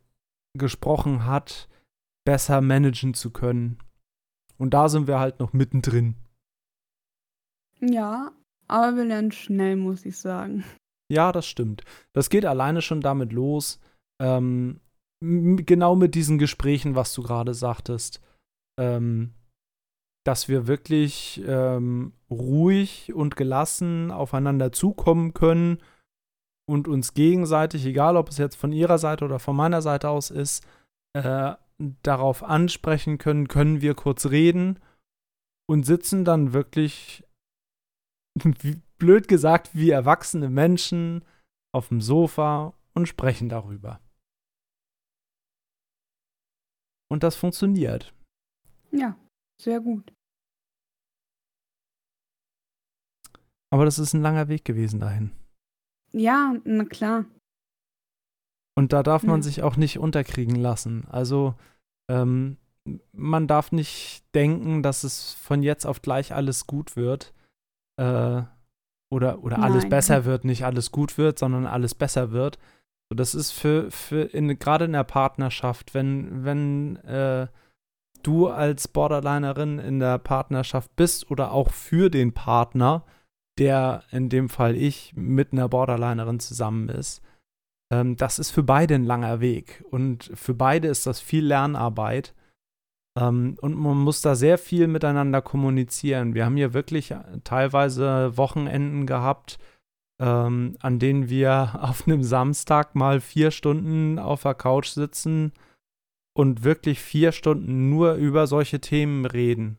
gesprochen 0.58 1.26
hat, 1.26 1.70
besser 2.26 2.62
managen 2.62 3.14
zu 3.14 3.32
können. 3.32 3.80
Und 4.60 4.74
da 4.74 4.90
sind 4.90 5.08
wir 5.08 5.20
halt 5.20 5.40
noch 5.40 5.54
mittendrin. 5.54 6.16
Ja, 7.80 8.32
aber 8.68 8.98
wir 8.98 9.06
lernen 9.06 9.32
schnell, 9.32 9.78
muss 9.78 10.06
ich 10.06 10.18
sagen. 10.18 10.66
Ja, 11.12 11.32
das 11.32 11.48
stimmt. 11.48 11.84
Das 12.14 12.30
geht 12.30 12.46
alleine 12.46 12.82
schon 12.82 13.02
damit 13.02 13.34
los. 13.34 13.80
Ähm, 14.22 14.82
genau 15.22 15.96
mit 15.96 16.14
diesen 16.14 16.38
Gesprächen, 16.38 16.96
was 16.96 17.14
du 17.14 17.24
gerade 17.24 17.54
sagtest. 17.54 18.22
Ähm, 18.80 19.34
dass 20.26 20.50
wir 20.50 20.68
wirklich 20.68 21.42
ähm, 21.48 22.14
ruhig 22.30 23.14
und 23.14 23.36
gelassen 23.36 24.12
aufeinander 24.12 24.72
zukommen 24.72 25.34
können 25.34 25.80
und 26.70 26.88
uns 26.88 27.14
gegenseitig, 27.14 27.86
egal 27.86 28.18
ob 28.18 28.30
es 28.30 28.38
jetzt 28.38 28.56
von 28.56 28.72
ihrer 28.72 29.00
Seite 29.00 29.26
oder 29.26 29.40
von 29.40 29.56
meiner 29.56 29.82
Seite 29.82 30.10
aus 30.10 30.30
ist, 30.30 30.64
äh, 31.14 31.54
darauf 31.80 32.44
ansprechen 32.44 33.18
können, 33.18 33.48
können 33.48 33.82
wir 33.82 33.96
kurz 33.96 34.28
reden 34.28 34.80
und 35.68 35.86
sitzen 35.86 36.26
dann 36.26 36.54
wirklich, 36.54 37.24
blöd 38.98 39.28
gesagt, 39.28 39.76
wie 39.76 39.90
erwachsene 39.90 40.50
Menschen 40.50 41.24
auf 41.74 41.88
dem 41.90 42.02
Sofa 42.02 42.74
und 42.94 43.08
sprechen 43.08 43.50
darüber. 43.50 44.02
Und 47.12 47.24
das 47.24 47.36
funktioniert. 47.36 48.14
Ja, 48.92 49.18
sehr 49.62 49.80
gut. 49.80 50.14
Aber 53.72 53.86
das 53.86 54.00
ist 54.00 54.14
ein 54.14 54.22
langer 54.22 54.48
Weg 54.48 54.66
gewesen 54.66 55.00
dahin. 55.00 55.32
Ja, 56.12 56.56
na 56.66 56.86
klar. 56.86 57.26
Und 58.80 58.94
da 58.94 59.04
darf 59.04 59.24
man 59.24 59.42
Ja. 59.42 59.44
sich 59.44 59.62
auch 59.62 59.76
nicht 59.76 60.00
unterkriegen 60.00 60.56
lassen. 60.56 61.06
Also 61.12 61.54
ähm, 62.10 62.56
man 63.12 63.46
darf 63.46 63.74
nicht 63.74 64.24
denken, 64.34 64.84
dass 64.84 65.04
es 65.04 65.34
von 65.34 65.64
jetzt 65.64 65.86
auf 65.86 66.02
gleich 66.02 66.34
alles 66.34 66.66
gut 66.66 66.96
wird. 66.96 67.34
Äh, 67.98 68.44
oder 69.12 69.44
oder 69.44 69.62
alles 69.62 69.84
Nein. 69.84 69.90
besser 69.90 70.24
wird, 70.24 70.46
nicht 70.46 70.64
alles 70.64 70.92
gut 70.92 71.18
wird, 71.18 71.40
sondern 71.40 71.66
alles 71.66 71.94
besser 71.94 72.32
wird. 72.32 72.58
So, 73.10 73.16
das 73.18 73.36
ist 73.36 73.52
für, 73.52 73.92
für 73.92 74.22
in, 74.22 74.58
gerade 74.58 74.86
in 74.86 74.94
der 74.94 75.04
Partnerschaft, 75.04 75.94
wenn, 75.94 76.46
wenn 76.46 76.96
äh, 77.04 77.48
du 78.24 78.48
als 78.48 78.88
Borderlinerin 78.88 79.80
in 79.80 80.00
der 80.00 80.20
Partnerschaft 80.20 80.96
bist 80.96 81.30
oder 81.30 81.52
auch 81.52 81.72
für 81.72 82.10
den 82.10 82.32
Partner, 82.34 83.04
der 83.58 84.04
in 84.12 84.30
dem 84.30 84.48
Fall 84.48 84.78
ich 84.78 85.12
mit 85.18 85.52
einer 85.52 85.68
Borderlinerin 85.68 86.40
zusammen 86.40 86.88
ist, 86.88 87.22
ähm, 87.92 88.16
das 88.16 88.40
ist 88.40 88.52
für 88.52 88.64
beide 88.64 88.96
ein 88.96 89.06
langer 89.06 89.40
Weg. 89.40 89.84
Und 89.90 90.32
für 90.34 90.54
beide 90.54 90.88
ist 90.88 91.06
das 91.06 91.20
viel 91.20 91.46
Lernarbeit. 91.46 92.34
Ähm, 93.18 93.58
und 93.62 93.76
man 93.76 93.98
muss 93.98 94.22
da 94.22 94.36
sehr 94.36 94.58
viel 94.58 94.88
miteinander 94.88 95.42
kommunizieren. 95.42 96.34
Wir 96.34 96.46
haben 96.46 96.58
hier 96.58 96.74
wirklich 96.74 97.14
teilweise 97.44 98.38
Wochenenden 98.38 99.06
gehabt, 99.06 99.58
ähm, 100.20 100.76
an 100.80 101.00
denen 101.00 101.30
wir 101.30 101.80
auf 101.82 102.08
einem 102.08 102.24
Samstag 102.24 102.96
mal 102.96 103.20
vier 103.20 103.52
Stunden 103.52 104.20
auf 104.20 104.44
der 104.44 104.54
Couch 104.54 104.90
sitzen 104.90 105.54
und 106.34 106.64
wirklich 106.64 107.00
vier 107.00 107.32
Stunden 107.32 107.90
nur 107.90 108.14
über 108.14 108.48
solche 108.48 108.80
Themen 108.80 109.26
reden. 109.26 109.78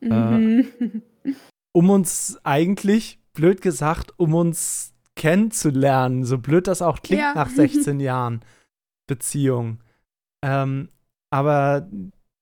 Mhm. 0.00 0.66
Um 1.76 1.90
uns 1.90 2.38
eigentlich, 2.44 3.18
blöd 3.32 3.60
gesagt, 3.60 4.14
um 4.16 4.34
uns 4.34 4.93
kennenzulernen, 5.16 6.24
so 6.24 6.38
blöd 6.38 6.66
das 6.66 6.82
auch 6.82 7.00
klingt 7.02 7.22
Ja. 7.22 7.34
nach 7.34 7.48
16 7.48 8.00
Jahren 8.00 8.40
Beziehung. 9.06 9.80
Ähm, 10.44 10.88
aber 11.30 11.88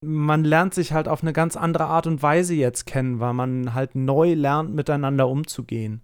man 0.05 0.45
lernt 0.45 0.75
sich 0.75 0.93
halt 0.93 1.07
auf 1.09 1.23
eine 1.23 1.33
ganz 1.33 1.57
andere 1.57 1.85
Art 1.87 2.07
und 2.07 2.23
Weise 2.23 2.55
jetzt 2.55 2.87
kennen, 2.87 3.21
weil 3.21 3.35
man 3.35 3.75
halt 3.75 3.95
neu 3.95 4.35
lernt, 4.35 4.75
miteinander 4.75 5.29
umzugehen. 5.29 6.03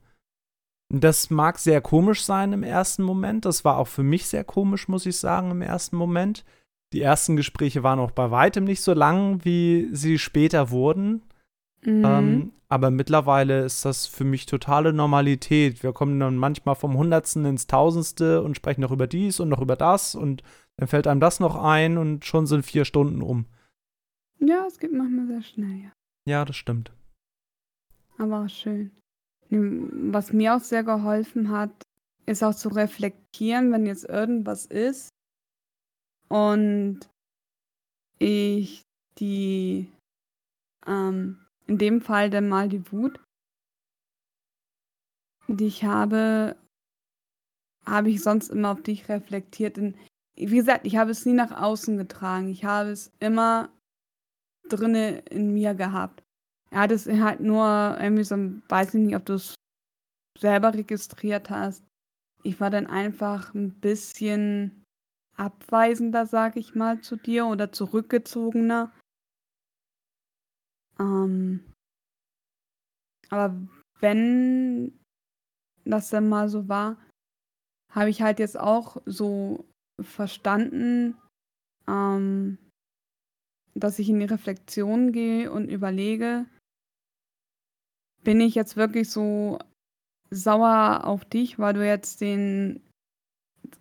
Das 0.90 1.28
mag 1.30 1.58
sehr 1.58 1.80
komisch 1.80 2.24
sein 2.24 2.52
im 2.52 2.62
ersten 2.62 3.02
Moment. 3.02 3.44
Das 3.44 3.64
war 3.64 3.76
auch 3.76 3.88
für 3.88 4.02
mich 4.02 4.26
sehr 4.26 4.44
komisch, 4.44 4.88
muss 4.88 5.04
ich 5.04 5.18
sagen, 5.18 5.50
im 5.50 5.62
ersten 5.62 5.96
Moment. 5.96 6.44
Die 6.94 7.02
ersten 7.02 7.36
Gespräche 7.36 7.82
waren 7.82 7.98
auch 7.98 8.12
bei 8.12 8.30
weitem 8.30 8.64
nicht 8.64 8.80
so 8.80 8.94
lang, 8.94 9.44
wie 9.44 9.88
sie 9.92 10.18
später 10.18 10.70
wurden. 10.70 11.22
Mhm. 11.84 12.04
Ähm, 12.04 12.52
aber 12.68 12.90
mittlerweile 12.90 13.64
ist 13.64 13.84
das 13.84 14.06
für 14.06 14.24
mich 14.24 14.46
totale 14.46 14.92
Normalität. 14.92 15.82
Wir 15.82 15.92
kommen 15.92 16.20
dann 16.20 16.36
manchmal 16.36 16.74
vom 16.74 16.96
Hundertsten 16.98 17.44
ins 17.46 17.66
Tausendste 17.66 18.42
und 18.42 18.56
sprechen 18.56 18.82
noch 18.82 18.90
über 18.90 19.06
dies 19.06 19.40
und 19.40 19.48
noch 19.48 19.60
über 19.62 19.76
das 19.76 20.14
und 20.14 20.42
dann 20.76 20.88
fällt 20.88 21.06
einem 21.06 21.20
das 21.20 21.40
noch 21.40 21.56
ein 21.56 21.96
und 21.98 22.24
schon 22.24 22.46
sind 22.46 22.64
vier 22.64 22.84
Stunden 22.84 23.22
um. 23.22 23.46
ja, 24.38 24.66
es 24.66 24.78
geht 24.78 24.92
manchmal 24.92 25.26
sehr 25.26 25.42
schnell, 25.42 25.82
ja. 25.84 25.92
Ja, 26.28 26.44
das 26.44 26.56
stimmt. 26.56 26.92
Aber 28.18 28.44
auch 28.44 28.48
schön. 28.48 28.90
Ähm, 29.50 30.12
Was 30.12 30.32
mir 30.32 30.54
auch 30.56 30.60
sehr 30.60 30.84
geholfen 30.84 31.50
hat, 31.50 31.70
ist 32.26 32.44
auch 32.44 32.54
zu 32.54 32.68
reflektieren, 32.68 33.72
wenn 33.72 33.86
jetzt 33.86 34.04
irgendwas 34.04 34.66
ist 34.66 35.08
und 36.28 37.00
ich 38.18 38.82
die, 39.18 39.88
ähm, 40.86 41.38
in 41.68 41.78
dem 41.78 42.00
Fall 42.00 42.30
dann 42.30 42.48
mal 42.48 42.68
die 42.68 42.90
Wut, 42.90 43.20
die 45.46 45.66
ich 45.66 45.84
habe, 45.84 46.56
habe 47.86 48.10
ich 48.10 48.22
sonst 48.22 48.48
immer 48.48 48.72
auf 48.72 48.82
dich 48.82 49.08
reflektiert. 49.08 49.78
Und 49.78 49.96
wie 50.36 50.56
gesagt, 50.56 50.86
ich 50.86 50.96
habe 50.96 51.10
es 51.10 51.24
nie 51.24 51.32
nach 51.34 51.52
außen 51.52 51.96
getragen. 51.96 52.48
Ich 52.48 52.64
habe 52.64 52.90
es 52.90 53.12
immer 53.20 53.70
drinne 54.68 55.18
in 55.30 55.54
mir 55.54 55.74
gehabt. 55.74 56.22
Er 56.70 56.80
hat 56.80 56.90
es 56.90 57.06
halt 57.06 57.40
nur 57.40 57.96
irgendwie 58.00 58.24
so, 58.24 58.36
weiß 58.68 58.94
ich 58.94 59.00
nicht, 59.00 59.16
ob 59.16 59.24
du 59.24 59.34
es 59.34 59.54
selber 60.38 60.74
registriert 60.74 61.50
hast. 61.50 61.84
Ich 62.42 62.60
war 62.60 62.70
dann 62.70 62.86
einfach 62.86 63.54
ein 63.54 63.80
bisschen 63.80 64.84
abweisender, 65.36 66.26
sag 66.26 66.56
ich 66.56 66.74
mal, 66.74 67.00
zu 67.00 67.16
dir 67.16 67.46
oder 67.46 67.72
zurückgezogener. 67.72 68.92
Ähm, 70.98 71.64
aber 73.30 73.54
wenn 74.00 74.98
das 75.84 76.10
dann 76.10 76.28
mal 76.28 76.48
so 76.48 76.68
war, 76.68 76.96
habe 77.90 78.10
ich 78.10 78.22
halt 78.22 78.38
jetzt 78.38 78.58
auch 78.58 79.00
so 79.06 79.66
verstanden, 80.00 81.16
ähm, 81.88 82.58
dass 83.74 83.98
ich 83.98 84.08
in 84.08 84.20
die 84.20 84.26
Reflexion 84.26 85.12
gehe 85.12 85.50
und 85.50 85.68
überlege, 85.68 86.46
bin 88.22 88.40
ich 88.40 88.54
jetzt 88.54 88.76
wirklich 88.76 89.10
so 89.10 89.58
sauer 90.30 91.02
auf 91.04 91.24
dich, 91.24 91.58
weil 91.58 91.74
du 91.74 91.86
jetzt 91.86 92.20
den 92.20 92.82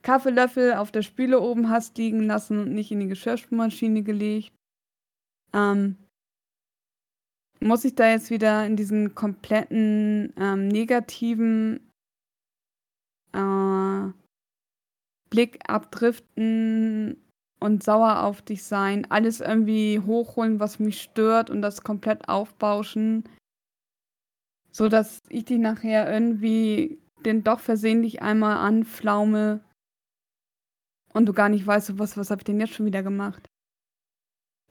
Kaffeelöffel 0.01 0.73
auf 0.73 0.91
der 0.91 1.01
Spüle 1.01 1.41
oben 1.41 1.69
hast 1.69 1.97
liegen 1.97 2.23
lassen 2.23 2.59
und 2.59 2.73
nicht 2.73 2.91
in 2.91 2.99
die 2.99 3.07
Geschirrspülmaschine 3.07 4.03
gelegt? 4.03 4.53
Ähm, 5.53 5.97
muss 7.59 7.85
ich 7.85 7.95
da 7.95 8.09
jetzt 8.09 8.29
wieder 8.29 8.65
in 8.65 8.75
diesen 8.75 9.15
kompletten 9.15 10.33
ähm, 10.37 10.67
negativen 10.67 11.79
äh, 13.33 14.11
Blick 15.29 15.59
abdriften 15.67 17.17
und 17.59 17.83
sauer 17.83 18.23
auf 18.23 18.41
dich 18.41 18.63
sein, 18.63 19.09
alles 19.09 19.41
irgendwie 19.41 19.99
hochholen, 19.99 20.59
was 20.59 20.79
mich 20.79 21.01
stört 21.01 21.49
und 21.49 21.61
das 21.61 21.83
komplett 21.83 22.29
aufbauschen, 22.29 23.23
so 24.71 24.89
dass 24.89 25.21
ich 25.29 25.45
dich 25.45 25.57
nachher 25.57 26.11
irgendwie 26.11 26.99
den 27.25 27.43
doch 27.43 27.59
versehentlich 27.59 28.21
einmal 28.21 28.57
anflaume 28.57 29.61
und 31.13 31.25
du 31.25 31.33
gar 31.33 31.49
nicht 31.49 31.65
weißt, 31.65 31.97
was, 31.97 32.15
was 32.15 32.29
habe 32.29 32.41
ich 32.41 32.45
denn 32.45 32.59
jetzt 32.59 32.73
schon 32.73 32.85
wieder 32.85 33.01
gemacht? 33.01 33.49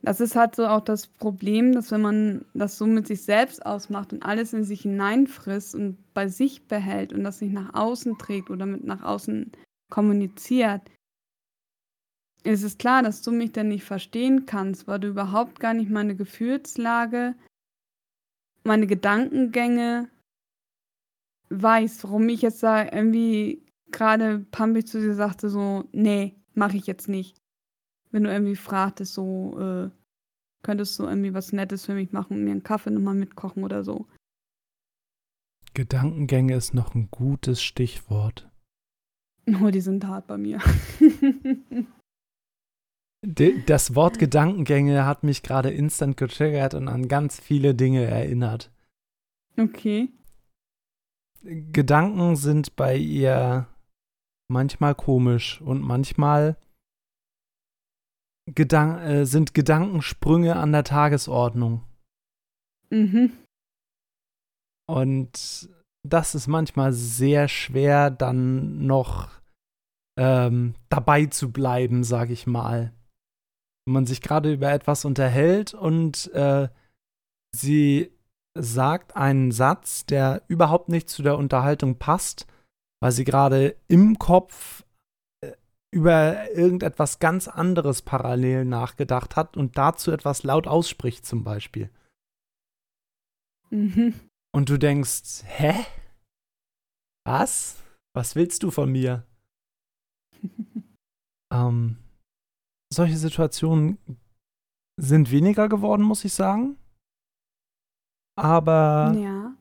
Das 0.06 0.20
ist 0.20 0.36
halt 0.36 0.54
so 0.54 0.68
auch 0.68 0.82
das 0.82 1.08
Problem, 1.08 1.72
dass 1.72 1.90
wenn 1.90 2.00
man 2.00 2.44
das 2.54 2.78
so 2.78 2.86
mit 2.86 3.08
sich 3.08 3.22
selbst 3.22 3.66
ausmacht 3.66 4.12
und 4.12 4.22
alles 4.22 4.52
in 4.52 4.62
sich 4.62 4.82
hineinfrisst 4.82 5.74
und 5.74 5.98
bei 6.14 6.28
sich 6.28 6.68
behält 6.68 7.12
und 7.12 7.24
das 7.24 7.40
nicht 7.40 7.52
nach 7.52 7.74
außen 7.74 8.16
trägt 8.16 8.48
oder 8.48 8.66
mit 8.66 8.84
nach 8.84 9.02
außen 9.02 9.50
kommuniziert, 9.90 10.80
ist 12.44 12.62
es 12.62 12.78
klar, 12.78 13.02
dass 13.02 13.22
du 13.22 13.32
mich 13.32 13.50
dann 13.50 13.66
nicht 13.66 13.82
verstehen 13.82 14.46
kannst, 14.46 14.86
weil 14.86 15.00
du 15.00 15.08
überhaupt 15.08 15.58
gar 15.58 15.74
nicht 15.74 15.90
meine 15.90 16.14
Gefühlslage, 16.14 17.34
meine 18.62 18.86
Gedankengänge 18.86 20.08
weißt, 21.50 22.04
warum 22.04 22.28
ich 22.28 22.42
jetzt 22.42 22.62
da 22.62 22.84
irgendwie 22.84 23.66
gerade 23.90 24.46
pampig 24.52 24.86
zu 24.86 25.00
dir 25.00 25.14
sagte, 25.14 25.50
so, 25.50 25.88
nee, 25.90 26.36
mache 26.54 26.76
ich 26.76 26.86
jetzt 26.86 27.08
nicht. 27.08 27.36
Wenn 28.16 28.24
du 28.24 28.32
irgendwie 28.32 28.56
fragtest, 28.56 29.12
so, 29.12 29.60
äh, 29.60 29.90
könntest 30.62 30.98
du 30.98 31.04
irgendwie 31.04 31.34
was 31.34 31.52
Nettes 31.52 31.84
für 31.84 31.92
mich 31.92 32.12
machen 32.12 32.38
und 32.38 32.44
mir 32.44 32.52
einen 32.52 32.62
Kaffee 32.62 32.90
nochmal 32.90 33.14
mitkochen 33.14 33.62
oder 33.62 33.84
so. 33.84 34.06
Gedankengänge 35.74 36.54
ist 36.54 36.72
noch 36.72 36.94
ein 36.94 37.10
gutes 37.10 37.62
Stichwort. 37.62 38.50
Oh, 39.62 39.68
die 39.68 39.82
sind 39.82 40.06
hart 40.06 40.26
bei 40.28 40.38
mir. 40.38 40.60
Das 43.66 43.94
Wort 43.94 44.18
Gedankengänge 44.18 45.04
hat 45.04 45.22
mich 45.22 45.42
gerade 45.42 45.70
instant 45.70 46.16
getriggert 46.16 46.74
und 46.74 46.88
an 46.88 47.08
ganz 47.08 47.38
viele 47.38 47.74
Dinge 47.74 48.04
erinnert. 48.04 48.70
okay. 49.58 50.08
Gedanken 51.42 52.36
sind 52.36 52.76
bei 52.76 52.96
ihr 52.96 53.66
manchmal 54.48 54.94
komisch 54.94 55.60
und 55.60 55.82
manchmal 55.82 56.56
Gedan 58.46 58.98
äh, 58.98 59.26
sind 59.26 59.54
Gedankensprünge 59.54 60.56
an 60.56 60.72
der 60.72 60.84
Tagesordnung. 60.84 61.82
Mhm. 62.90 63.32
Und 64.88 65.68
das 66.04 66.34
ist 66.34 66.46
manchmal 66.46 66.92
sehr 66.92 67.48
schwer, 67.48 68.10
dann 68.10 68.86
noch 68.86 69.28
ähm, 70.16 70.74
dabei 70.88 71.26
zu 71.26 71.50
bleiben, 71.50 72.04
sag 72.04 72.30
ich 72.30 72.46
mal. 72.46 72.92
Wenn 73.84 73.94
man 73.94 74.06
sich 74.06 74.20
gerade 74.20 74.52
über 74.52 74.72
etwas 74.72 75.04
unterhält 75.04 75.74
und 75.74 76.32
äh, 76.32 76.68
sie 77.54 78.12
sagt 78.56 79.16
einen 79.16 79.50
Satz, 79.50 80.06
der 80.06 80.42
überhaupt 80.48 80.88
nicht 80.88 81.10
zu 81.10 81.22
der 81.22 81.36
Unterhaltung 81.36 81.98
passt, 81.98 82.46
weil 83.00 83.12
sie 83.12 83.24
gerade 83.24 83.76
im 83.88 84.18
Kopf 84.18 84.85
über 85.94 86.50
irgendetwas 86.50 87.18
ganz 87.18 87.48
anderes 87.48 88.02
parallel 88.02 88.64
nachgedacht 88.64 89.36
hat 89.36 89.56
und 89.56 89.78
dazu 89.78 90.10
etwas 90.10 90.42
laut 90.42 90.66
ausspricht 90.66 91.24
zum 91.24 91.44
Beispiel. 91.44 91.90
Mhm. 93.70 94.14
Und 94.54 94.68
du 94.68 94.78
denkst, 94.78 95.42
hä? 95.44 95.84
Was? 97.26 97.82
Was 98.14 98.36
willst 98.36 98.62
du 98.62 98.70
von 98.70 98.90
mir? 98.90 99.26
ähm, 101.52 101.98
solche 102.92 103.16
Situationen 103.16 103.98
sind 105.00 105.30
weniger 105.30 105.68
geworden, 105.68 106.02
muss 106.02 106.24
ich 106.24 106.32
sagen. 106.32 106.78
Aber 108.38 109.14
Ja. 109.16 109.56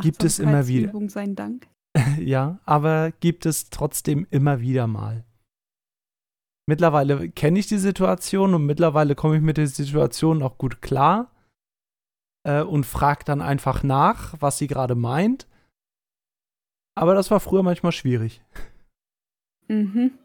gibt 0.00 0.22
es 0.24 0.38
immer 0.38 0.66
wieder. 0.66 0.92
Dank. 1.34 1.68
Ja, 2.18 2.60
aber 2.64 3.10
gibt 3.12 3.44
es 3.46 3.70
trotzdem 3.70 4.26
immer 4.30 4.60
wieder 4.60 4.86
mal. 4.86 5.24
Mittlerweile 6.68 7.30
kenne 7.30 7.58
ich 7.58 7.66
die 7.66 7.78
Situation 7.78 8.52
und 8.52 8.66
mittlerweile 8.66 9.14
komme 9.14 9.36
ich 9.36 9.42
mit 9.42 9.56
der 9.56 9.66
Situation 9.68 10.42
auch 10.42 10.58
gut 10.58 10.82
klar 10.82 11.34
äh, 12.46 12.62
und 12.62 12.84
frage 12.84 13.24
dann 13.24 13.40
einfach 13.40 13.82
nach, 13.82 14.34
was 14.40 14.58
sie 14.58 14.66
gerade 14.66 14.94
meint. 14.94 15.48
Aber 16.94 17.14
das 17.14 17.30
war 17.30 17.40
früher 17.40 17.62
manchmal 17.62 17.92
schwierig. 17.92 18.42
Mhm. 19.68 20.18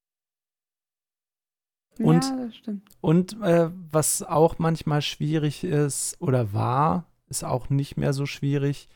Und- 2.00 2.26
ja, 2.26 2.46
das 2.46 2.56
stimmt. 2.58 2.90
Und 3.00 3.42
äh, 3.42 3.70
was 3.92 4.22
auch 4.22 4.60
manchmal 4.60 5.02
schwierig 5.02 5.64
ist 5.64 6.20
oder 6.20 6.52
war, 6.52 7.06
ist 7.28 7.46
auch 7.46 7.70
nicht 7.70 7.96
mehr 7.96 8.12
so 8.12 8.26
schwierig. 8.26 8.90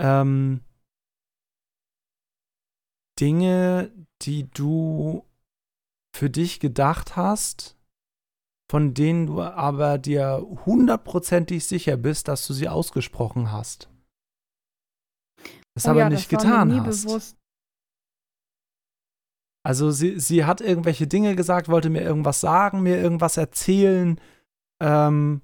Ähm, 0.00 0.62
Dinge, 3.20 3.92
die 4.22 4.50
du 4.50 5.24
für 6.14 6.30
dich 6.30 6.60
gedacht 6.60 7.16
hast, 7.16 7.76
von 8.70 8.94
denen 8.94 9.26
du 9.26 9.42
aber 9.42 9.98
dir 9.98 10.46
hundertprozentig 10.64 11.66
sicher 11.66 11.96
bist, 11.96 12.28
dass 12.28 12.46
du 12.46 12.54
sie 12.54 12.68
ausgesprochen 12.68 13.52
hast. 13.52 13.90
Das 15.74 15.86
Oh 15.86 15.90
aber 15.90 16.00
ja, 16.00 16.08
nicht 16.10 16.32
das 16.32 16.40
getan 16.40 16.86
hast. 16.86 17.04
bewusst. 17.04 17.36
Also 19.64 19.90
sie, 19.90 20.18
sie 20.18 20.44
hat 20.44 20.60
irgendwelche 20.60 21.06
Dinge 21.06 21.36
gesagt, 21.36 21.68
wollte 21.68 21.88
mir 21.88 22.02
irgendwas 22.02 22.40
sagen, 22.40 22.82
mir 22.82 22.96
irgendwas 23.00 23.36
erzählen. 23.36 24.20
Ähm, 24.80 25.42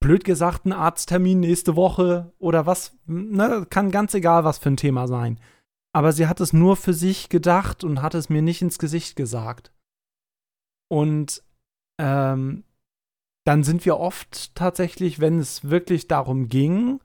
blöd 0.00 0.24
gesagt, 0.24 0.66
ein 0.66 0.72
Arzttermin 0.72 1.40
nächste 1.40 1.76
Woche 1.76 2.32
oder 2.38 2.66
was. 2.66 2.96
Ne, 3.06 3.66
kann 3.70 3.90
ganz 3.90 4.12
egal, 4.14 4.44
was 4.44 4.58
für 4.58 4.70
ein 4.70 4.76
Thema 4.76 5.08
sein. 5.08 5.40
Aber 5.94 6.12
sie 6.12 6.26
hat 6.26 6.40
es 6.40 6.52
nur 6.52 6.76
für 6.76 6.92
sich 6.92 7.28
gedacht 7.28 7.84
und 7.84 8.02
hat 8.02 8.14
es 8.14 8.28
mir 8.28 8.42
nicht 8.42 8.60
ins 8.60 8.78
Gesicht 8.78 9.16
gesagt. 9.16 9.72
Und 10.94 11.42
ähm, 12.00 12.62
dann 13.44 13.64
sind 13.64 13.84
wir 13.84 13.98
oft 13.98 14.54
tatsächlich, 14.54 15.18
wenn 15.18 15.40
es 15.40 15.68
wirklich 15.68 16.06
darum 16.06 16.48
ging, 16.48 17.00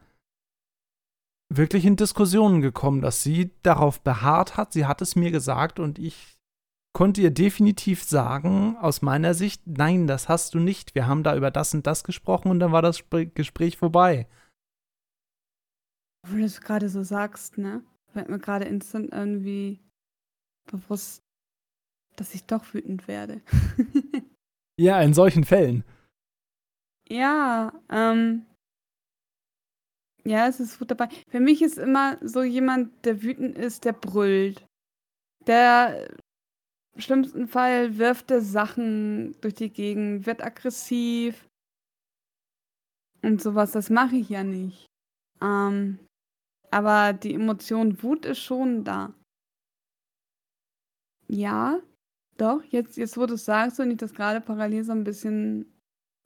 wirklich 1.52 1.86
in 1.86 1.96
Diskussionen 1.96 2.62
gekommen, 2.62 3.02
dass 3.02 3.24
sie 3.24 3.50
darauf 3.64 4.02
beharrt 4.02 4.58
hat. 4.58 4.74
Sie 4.74 4.86
hat 4.86 5.02
es 5.02 5.16
mir 5.16 5.32
gesagt 5.32 5.80
und 5.80 5.98
ich 5.98 6.38
konnte 6.94 7.22
ihr 7.22 7.32
definitiv 7.32 8.04
sagen, 8.04 8.78
aus 8.78 9.02
meiner 9.02 9.34
Sicht, 9.34 9.66
nein, 9.66 10.06
das 10.06 10.30
hast 10.30 10.54
du 10.54 10.60
nicht. 10.60 10.94
Wir 10.94 11.08
haben 11.08 11.24
da 11.24 11.36
über 11.36 11.50
das 11.50 11.74
und 11.74 11.88
das 11.88 12.04
gesprochen 12.04 12.52
und 12.52 12.60
dann 12.60 12.72
war 12.72 12.84
das 12.84 13.00
Spr 13.00 13.26
Gespräch 13.26 13.78
vorbei. 13.78 14.28
Wo 16.28 16.36
du 16.36 16.44
es 16.44 16.62
gerade 16.62 16.90
so 16.90 17.02
sagst, 17.02 17.58
ne? 17.58 17.84
Wird 18.14 18.30
mir 18.30 18.40
gerade 18.40 18.66
instant 18.66 19.12
irgendwie 19.12 19.80
bewusst, 20.70 21.24
dass 22.20 22.34
ich 22.36 22.46
doch 22.46 22.74
wütend 22.74 23.08
werde. 23.08 23.42
Ja, 24.80 25.02
in 25.02 25.14
solchen 25.14 25.44
Fällen. 25.44 25.84
ja, 27.10 27.74
ähm. 27.90 28.46
Ja, 30.24 30.48
es 30.48 30.62
ist 30.62 30.80
gut 30.80 30.90
dabei. 30.92 31.10
Für 31.28 31.42
mich 31.42 31.62
ist 31.62 31.78
immer 31.78 32.18
so 32.22 32.44
jemand, 32.44 33.06
der 33.06 33.22
wütend 33.22 33.58
ist, 33.58 33.84
der 33.84 33.92
brüllt. 33.92 34.66
Der 35.48 36.08
im 36.96 37.02
schlimmsten 37.02 37.48
Fall 37.50 37.98
wirft 37.98 38.32
er 38.32 38.42
Sachen 38.42 39.36
durch 39.42 39.56
die 39.56 39.70
Gegend, 39.70 40.26
wird 40.26 40.42
aggressiv 40.44 41.46
und 43.22 43.42
sowas. 43.42 43.74
Das 43.74 43.90
mache 43.90 44.16
ich 44.16 44.30
ja 44.30 44.44
nicht. 44.46 44.86
Ähm, 45.42 46.00
aber 46.72 47.12
die 47.14 47.34
Emotion 47.34 48.02
Wut 48.02 48.26
ist 48.26 48.40
schon 48.40 48.86
da. 48.86 49.14
Ja, 51.28 51.82
doch, 52.42 52.64
jetzt, 52.64 52.98
jetzt 52.98 53.18
wo 53.18 53.26
du 53.26 53.36
es 53.36 53.46
sagst 53.46 53.80
und 53.80 53.92
ich 53.92 53.98
das 53.98 54.14
gerade 54.14 54.42
parallel 54.42 54.84
so 54.84 54.92
ein 54.92 55.04
bisschen 55.04 55.66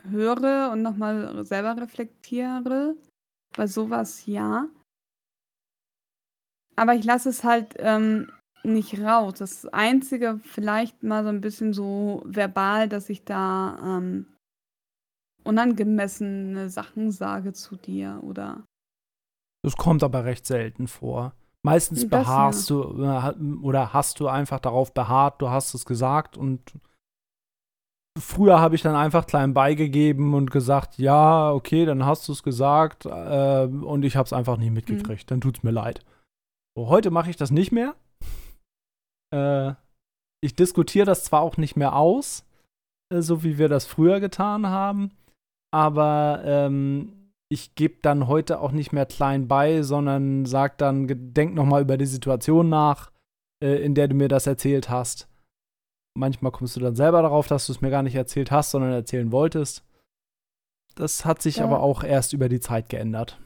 höre 0.09 0.71
und 0.71 0.81
nochmal 0.81 1.45
selber 1.45 1.81
reflektiere, 1.81 2.95
bei 3.55 3.67
sowas 3.67 4.25
ja. 4.25 4.67
Aber 6.75 6.95
ich 6.95 7.05
lasse 7.05 7.29
es 7.29 7.43
halt 7.43 7.75
ähm, 7.77 8.31
nicht 8.63 8.99
raus. 8.99 9.35
Das 9.37 9.65
Einzige 9.67 10.39
vielleicht 10.43 11.03
mal 11.03 11.23
so 11.23 11.29
ein 11.29 11.41
bisschen 11.41 11.73
so 11.73 12.23
verbal, 12.25 12.89
dass 12.89 13.09
ich 13.09 13.23
da 13.23 13.77
ähm, 13.97 14.25
unangemessene 15.43 16.69
Sachen 16.69 17.11
sage 17.11 17.53
zu 17.53 17.75
dir 17.75 18.19
oder 18.23 18.63
Das 19.63 19.75
kommt 19.77 20.03
aber 20.03 20.25
recht 20.25 20.45
selten 20.45 20.87
vor. 20.87 21.35
Meistens 21.65 22.01
Das 22.01 22.09
beharrst 22.09 22.69
du 22.69 23.03
äh, 23.03 23.33
oder 23.61 23.93
hast 23.93 24.19
du 24.19 24.27
einfach 24.27 24.59
darauf 24.59 24.93
beharrt, 24.93 25.41
du 25.41 25.49
hast 25.49 25.73
es 25.73 25.85
gesagt 25.85 26.37
und 26.37 26.73
früher 28.19 28.59
habe 28.59 28.75
ich 28.75 28.81
dann 28.81 28.95
einfach 28.95 29.25
klein 29.25 29.53
beigegeben 29.53 30.33
und 30.33 30.51
gesagt, 30.51 30.97
ja, 30.97 31.51
okay, 31.51 31.85
dann 31.85 32.05
hast 32.05 32.27
du 32.27 32.33
es 32.33 32.43
gesagt 32.43 33.05
äh, 33.05 33.65
und 33.65 34.03
ich 34.03 34.17
habe 34.17 34.25
es 34.25 34.33
einfach 34.33 34.57
nicht 34.57 34.71
mitgekriegt, 34.71 35.31
dann 35.31 35.41
tut's 35.41 35.63
mir 35.63 35.71
leid. 35.71 36.03
So, 36.77 36.89
heute 36.89 37.11
mache 37.11 37.29
ich 37.29 37.37
das 37.37 37.49
nicht 37.49 37.71
mehr. 37.71 37.95
Äh, 39.33 39.73
ich 40.43 40.55
diskutiere 40.55 41.05
das 41.05 41.23
zwar 41.23 41.41
auch 41.41 41.55
nicht 41.55 41.77
mehr 41.77 41.95
aus, 41.95 42.45
äh, 43.13 43.21
so 43.21 43.43
wie 43.43 43.57
wir 43.57 43.69
das 43.69 43.85
früher 43.85 44.19
getan 44.19 44.67
haben, 44.67 45.11
aber 45.71 46.41
ähm, 46.43 47.22
ich 47.53 47.75
gebe 47.75 47.99
dann 48.01 48.27
heute 48.27 48.59
auch 48.59 48.71
nicht 48.71 48.91
mehr 48.91 49.05
klein 49.05 49.47
bei, 49.47 49.83
sondern 49.83 50.45
sag 50.45 50.77
dann, 50.79 51.07
denk 51.33 51.53
noch 51.53 51.65
mal 51.65 51.81
über 51.81 51.97
die 51.97 52.05
Situation 52.05 52.67
nach, 52.69 53.11
äh, 53.63 53.83
in 53.85 53.93
der 53.95 54.07
du 54.07 54.15
mir 54.15 54.27
das 54.27 54.47
erzählt 54.47 54.89
hast. 54.89 55.27
Manchmal 56.17 56.51
kommst 56.51 56.75
du 56.75 56.79
dann 56.79 56.95
selber 56.95 57.21
darauf, 57.21 57.47
dass 57.47 57.65
du 57.67 57.71
es 57.71 57.81
mir 57.81 57.89
gar 57.89 58.03
nicht 58.03 58.15
erzählt 58.15 58.51
hast, 58.51 58.71
sondern 58.71 58.91
erzählen 58.91 59.31
wolltest. 59.31 59.83
Das 60.95 61.25
hat 61.25 61.41
sich 61.41 61.57
Ja. 61.57 61.63
aber 61.65 61.79
auch 61.81 62.03
erst 62.03 62.33
über 62.33 62.49
die 62.49 62.59
Zeit 62.59 62.89
geändert. 62.89 63.39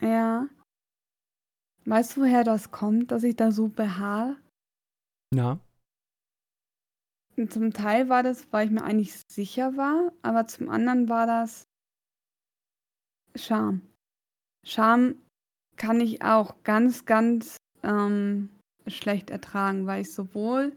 ja. 0.00 0.48
Weißt 1.84 2.16
du, 2.16 2.20
woher 2.20 2.44
das 2.44 2.70
kommt, 2.70 3.10
dass 3.10 3.24
ich 3.24 3.34
da 3.34 3.50
so 3.50 3.66
beharre? 3.66 4.36
Ja. 5.34 5.58
Und 7.36 7.52
Zum 7.52 7.72
Teil 7.72 8.08
war 8.08 8.22
das, 8.22 8.46
weil 8.52 8.66
ich 8.66 8.72
mir 8.72 8.84
eigentlich 8.84 9.12
sicher 9.28 9.76
war, 9.76 10.12
aber 10.22 10.46
zum 10.46 10.68
anderen 10.68 11.08
war 11.08 11.26
das 11.26 11.64
Scham. 13.34 13.82
Scham 14.64 15.16
kann 15.76 16.00
ich 16.00 16.22
auch 16.22 16.54
ganz, 16.64 17.04
ganz 17.04 17.56
ähm, 17.82 18.50
schlecht 18.86 19.30
ertragen, 19.30 19.86
weil 19.86 20.02
ich 20.02 20.12
sowohl, 20.12 20.72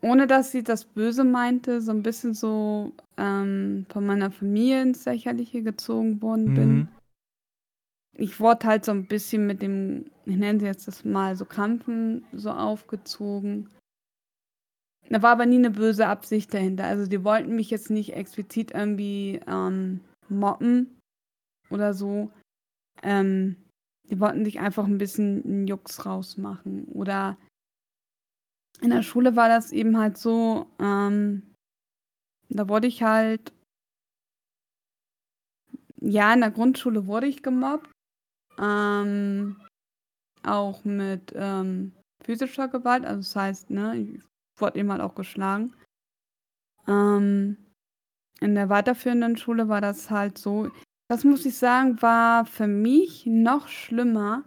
ohne 0.00 0.26
dass 0.26 0.50
sie 0.50 0.62
das 0.62 0.84
Böse 0.84 1.24
meinte, 1.24 1.80
so 1.80 1.92
ein 1.92 2.02
bisschen 2.02 2.34
so 2.34 2.92
ähm, 3.16 3.86
von 3.88 4.04
meiner 4.04 4.30
Familie 4.30 4.82
ins 4.82 5.04
Lächerliche 5.04 5.62
gezogen 5.62 6.20
worden 6.20 6.54
bin. 6.54 6.74
Mhm. 6.74 6.88
Ich 8.18 8.40
wurde 8.40 8.66
halt 8.66 8.84
so 8.84 8.92
ein 8.92 9.06
bisschen 9.06 9.46
mit 9.46 9.62
dem, 9.62 10.10
ich 10.26 10.36
nenne 10.36 10.60
sie 10.60 10.66
jetzt 10.66 10.86
das 10.86 11.04
mal 11.04 11.36
so 11.36 11.46
Krampfen 11.46 12.24
so 12.32 12.50
aufgezogen. 12.50 13.70
Da 15.08 15.22
war 15.22 15.32
aber 15.32 15.46
nie 15.46 15.56
eine 15.56 15.70
böse 15.70 16.06
Absicht 16.06 16.52
dahinter. 16.52 16.84
Also 16.84 17.06
die 17.06 17.24
wollten 17.24 17.56
mich 17.56 17.70
jetzt 17.70 17.90
nicht 17.90 18.14
explizit 18.14 18.72
irgendwie 18.72 19.40
ähm, 19.46 20.00
mobben 20.28 20.98
oder 21.72 21.94
so. 21.94 22.30
Ähm, 23.02 23.56
die 24.04 24.20
wollten 24.20 24.44
sich 24.44 24.60
einfach 24.60 24.84
ein 24.84 24.98
bisschen 24.98 25.44
einen 25.44 25.66
Jux 25.66 26.04
rausmachen. 26.04 26.84
Oder 26.86 27.38
in 28.80 28.90
der 28.90 29.02
Schule 29.02 29.36
war 29.36 29.48
das 29.48 29.72
eben 29.72 29.96
halt 29.96 30.18
so, 30.18 30.66
ähm, 30.78 31.54
da 32.48 32.68
wurde 32.68 32.86
ich 32.88 33.02
halt, 33.02 33.52
ja, 36.00 36.34
in 36.34 36.40
der 36.40 36.50
Grundschule 36.50 37.06
wurde 37.06 37.26
ich 37.26 37.42
gemobbt. 37.42 37.90
Ähm, 38.58 39.56
auch 40.42 40.84
mit 40.84 41.32
ähm, 41.36 41.92
physischer 42.22 42.68
Gewalt, 42.68 43.04
also 43.04 43.20
das 43.20 43.36
heißt, 43.36 43.70
ne, 43.70 43.96
ich 43.96 44.22
wurde 44.58 44.78
eben 44.78 44.90
halt 44.90 45.00
auch 45.00 45.14
geschlagen. 45.14 45.74
Ähm, 46.86 47.56
in 48.40 48.54
der 48.54 48.68
weiterführenden 48.68 49.36
Schule 49.36 49.68
war 49.68 49.80
das 49.80 50.10
halt 50.10 50.36
so, 50.36 50.70
das 51.12 51.24
muss 51.24 51.44
ich 51.44 51.58
sagen, 51.58 52.00
war 52.00 52.46
für 52.46 52.66
mich 52.66 53.26
noch 53.26 53.68
schlimmer 53.68 54.44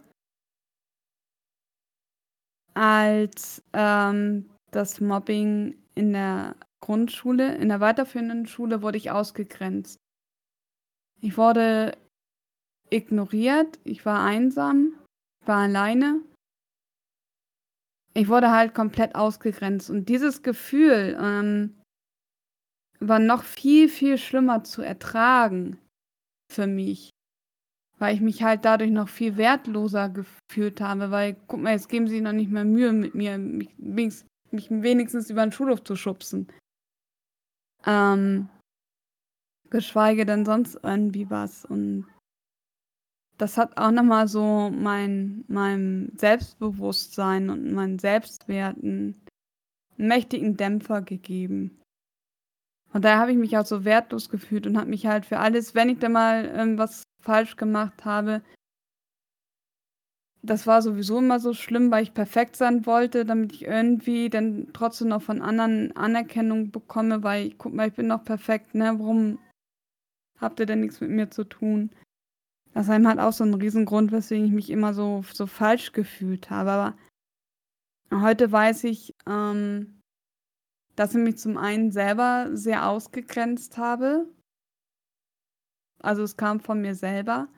als 2.74 3.62
ähm, 3.72 4.50
das 4.72 5.00
Mobbing 5.00 5.80
in 5.94 6.12
der 6.12 6.56
Grundschule. 6.80 7.54
In 7.54 7.68
der 7.68 7.78
weiterführenden 7.78 8.48
Schule 8.48 8.82
wurde 8.82 8.98
ich 8.98 9.12
ausgegrenzt. 9.12 10.00
Ich 11.20 11.36
wurde 11.36 11.96
ignoriert, 12.90 13.78
ich 13.84 14.04
war 14.04 14.24
einsam, 14.24 14.94
ich 15.42 15.46
war 15.46 15.58
alleine. 15.58 16.20
ich 18.12 18.26
wurde 18.26 18.50
halt 18.50 18.74
komplett 18.74 19.14
ausgegrenzt. 19.14 19.88
Und 19.88 20.08
dieses 20.08 20.42
Gefühl 20.42 21.16
ähm, 21.20 21.80
war 22.98 23.20
noch 23.20 23.44
viel, 23.44 23.88
viel 23.88 24.18
schlimmer 24.18 24.64
zu 24.64 24.82
ertragen 24.82 25.78
für 26.52 26.66
mich. 26.66 27.10
Weil 27.98 28.14
ich 28.14 28.20
mich 28.20 28.42
halt 28.42 28.64
dadurch 28.64 28.90
noch 28.90 29.08
viel 29.08 29.36
wertloser 29.36 30.10
gefühlt 30.10 30.80
habe, 30.80 31.10
weil, 31.10 31.36
guck 31.46 31.60
mal, 31.60 31.72
jetzt 31.72 31.88
geben 31.88 32.08
sie 32.08 32.20
noch 32.20 32.32
nicht 32.32 32.50
mehr 32.50 32.64
Mühe 32.64 32.92
mit 32.92 33.14
mir, 33.14 33.38
mich, 33.38 34.24
mich 34.50 34.70
wenigstens 34.70 35.30
über 35.30 35.46
den 35.46 35.52
Schulhof 35.52 35.82
zu 35.82 35.96
schubsen. 35.96 36.48
Ähm, 37.86 38.48
geschweige 39.70 40.26
denn 40.26 40.44
sonst 40.44 40.78
irgendwie 40.82 41.30
was. 41.30 41.64
Und 41.64 42.06
das 43.38 43.56
hat 43.56 43.76
auch 43.76 43.90
nochmal 43.90 44.28
so 44.28 44.70
mein, 44.70 45.44
meinem 45.48 46.10
Selbstbewusstsein 46.16 47.50
und 47.50 47.72
meinen 47.72 47.98
Selbstwert 47.98 48.76
einen 48.82 49.24
mächtigen 49.96 50.56
Dämpfer 50.56 51.02
gegeben. 51.02 51.80
Und 52.96 53.04
daher 53.04 53.18
habe 53.18 53.30
ich 53.30 53.36
mich 53.36 53.58
auch 53.58 53.66
so 53.66 53.84
wertlos 53.84 54.30
gefühlt 54.30 54.66
und 54.66 54.78
habe 54.78 54.88
mich 54.88 55.04
halt 55.04 55.26
für 55.26 55.38
alles, 55.38 55.74
wenn 55.74 55.90
ich 55.90 55.98
da 55.98 56.08
mal 56.08 56.50
ähm, 56.56 56.78
was 56.78 57.02
falsch 57.20 57.56
gemacht 57.56 58.06
habe, 58.06 58.40
das 60.40 60.66
war 60.66 60.80
sowieso 60.80 61.18
immer 61.18 61.38
so 61.38 61.52
schlimm, 61.52 61.90
weil 61.90 62.04
ich 62.04 62.14
perfekt 62.14 62.56
sein 62.56 62.86
wollte, 62.86 63.26
damit 63.26 63.52
ich 63.52 63.66
irgendwie 63.66 64.30
dann 64.30 64.68
trotzdem 64.72 65.08
noch 65.08 65.20
von 65.20 65.42
anderen 65.42 65.94
Anerkennung 65.94 66.70
bekomme, 66.70 67.22
weil 67.22 67.48
ich 67.48 67.58
guck 67.58 67.74
mal, 67.74 67.88
ich 67.88 67.94
bin 67.94 68.06
noch 68.06 68.24
perfekt, 68.24 68.74
ne? 68.74 68.94
Warum 68.98 69.40
habt 70.40 70.58
ihr 70.58 70.64
denn 70.64 70.80
nichts 70.80 71.02
mit 71.02 71.10
mir 71.10 71.30
zu 71.30 71.44
tun? 71.44 71.90
Das 72.72 72.88
einem 72.88 73.06
halt 73.06 73.18
auch 73.18 73.34
so 73.34 73.44
ein 73.44 73.52
Riesengrund, 73.52 74.10
weswegen 74.10 74.46
ich 74.46 74.52
mich 74.52 74.70
immer 74.70 74.94
so, 74.94 75.22
so 75.34 75.46
falsch 75.46 75.92
gefühlt 75.92 76.48
habe. 76.48 76.70
Aber 76.70 76.94
heute 78.22 78.50
weiß 78.50 78.84
ich, 78.84 79.14
ähm, 79.28 79.95
dass 80.96 81.14
ich 81.14 81.20
mich 81.20 81.38
zum 81.38 81.56
einen 81.56 81.92
selber 81.92 82.48
sehr 82.52 82.88
ausgegrenzt 82.88 83.76
habe. 83.76 84.26
Also 86.00 86.22
es 86.22 86.36
kam 86.36 86.60
von 86.60 86.80
mir 86.80 86.94
selber. 86.94 87.48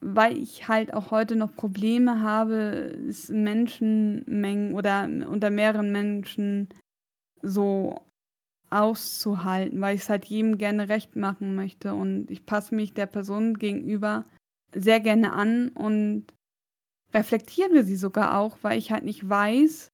Weil 0.00 0.36
ich 0.36 0.68
halt 0.68 0.92
auch 0.92 1.10
heute 1.10 1.36
noch 1.36 1.54
Probleme 1.54 2.20
habe, 2.20 2.94
es 3.08 3.28
Menschenmengen 3.28 4.74
oder 4.74 5.04
unter 5.04 5.50
mehreren 5.50 5.92
Menschen 5.92 6.68
so 7.40 8.04
auszuhalten, 8.70 9.80
weil 9.80 9.94
ich 9.94 10.02
es 10.02 10.08
halt 10.08 10.24
jedem 10.24 10.58
gerne 10.58 10.88
recht 10.88 11.16
machen 11.16 11.54
möchte 11.54 11.94
und 11.94 12.30
ich 12.30 12.44
passe 12.44 12.74
mich 12.74 12.92
der 12.92 13.06
Person 13.06 13.54
gegenüber 13.54 14.24
sehr 14.74 15.00
gerne 15.00 15.32
an 15.32 15.68
und 15.68 16.26
reflektiere 17.14 17.84
sie 17.84 17.96
sogar 17.96 18.38
auch, 18.38 18.58
weil 18.62 18.78
ich 18.78 18.90
halt 18.90 19.04
nicht 19.04 19.28
weiß, 19.28 19.93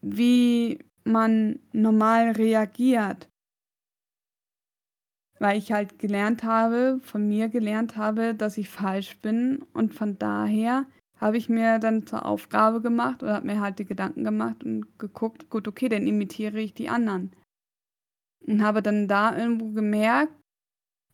wie 0.00 0.78
man 1.04 1.60
normal 1.72 2.32
reagiert. 2.32 3.28
Weil 5.38 5.58
ich 5.58 5.72
halt 5.72 5.98
gelernt 5.98 6.42
habe, 6.42 7.00
von 7.02 7.28
mir 7.28 7.48
gelernt 7.48 7.96
habe, 7.96 8.34
dass 8.34 8.58
ich 8.58 8.68
falsch 8.68 9.18
bin 9.18 9.64
und 9.72 9.94
von 9.94 10.18
daher 10.18 10.86
habe 11.20 11.36
ich 11.36 11.48
mir 11.48 11.78
dann 11.78 12.06
zur 12.06 12.24
Aufgabe 12.24 12.80
gemacht 12.80 13.22
oder 13.22 13.34
habe 13.34 13.46
mir 13.46 13.60
halt 13.60 13.78
die 13.78 13.84
Gedanken 13.84 14.24
gemacht 14.24 14.64
und 14.64 14.98
geguckt, 14.98 15.50
gut, 15.50 15.66
okay, 15.66 15.88
dann 15.88 16.06
imitiere 16.06 16.60
ich 16.60 16.74
die 16.74 16.88
anderen. 16.88 17.32
Und 18.46 18.62
habe 18.62 18.82
dann 18.82 19.08
da 19.08 19.36
irgendwo 19.36 19.70
gemerkt, 19.72 20.32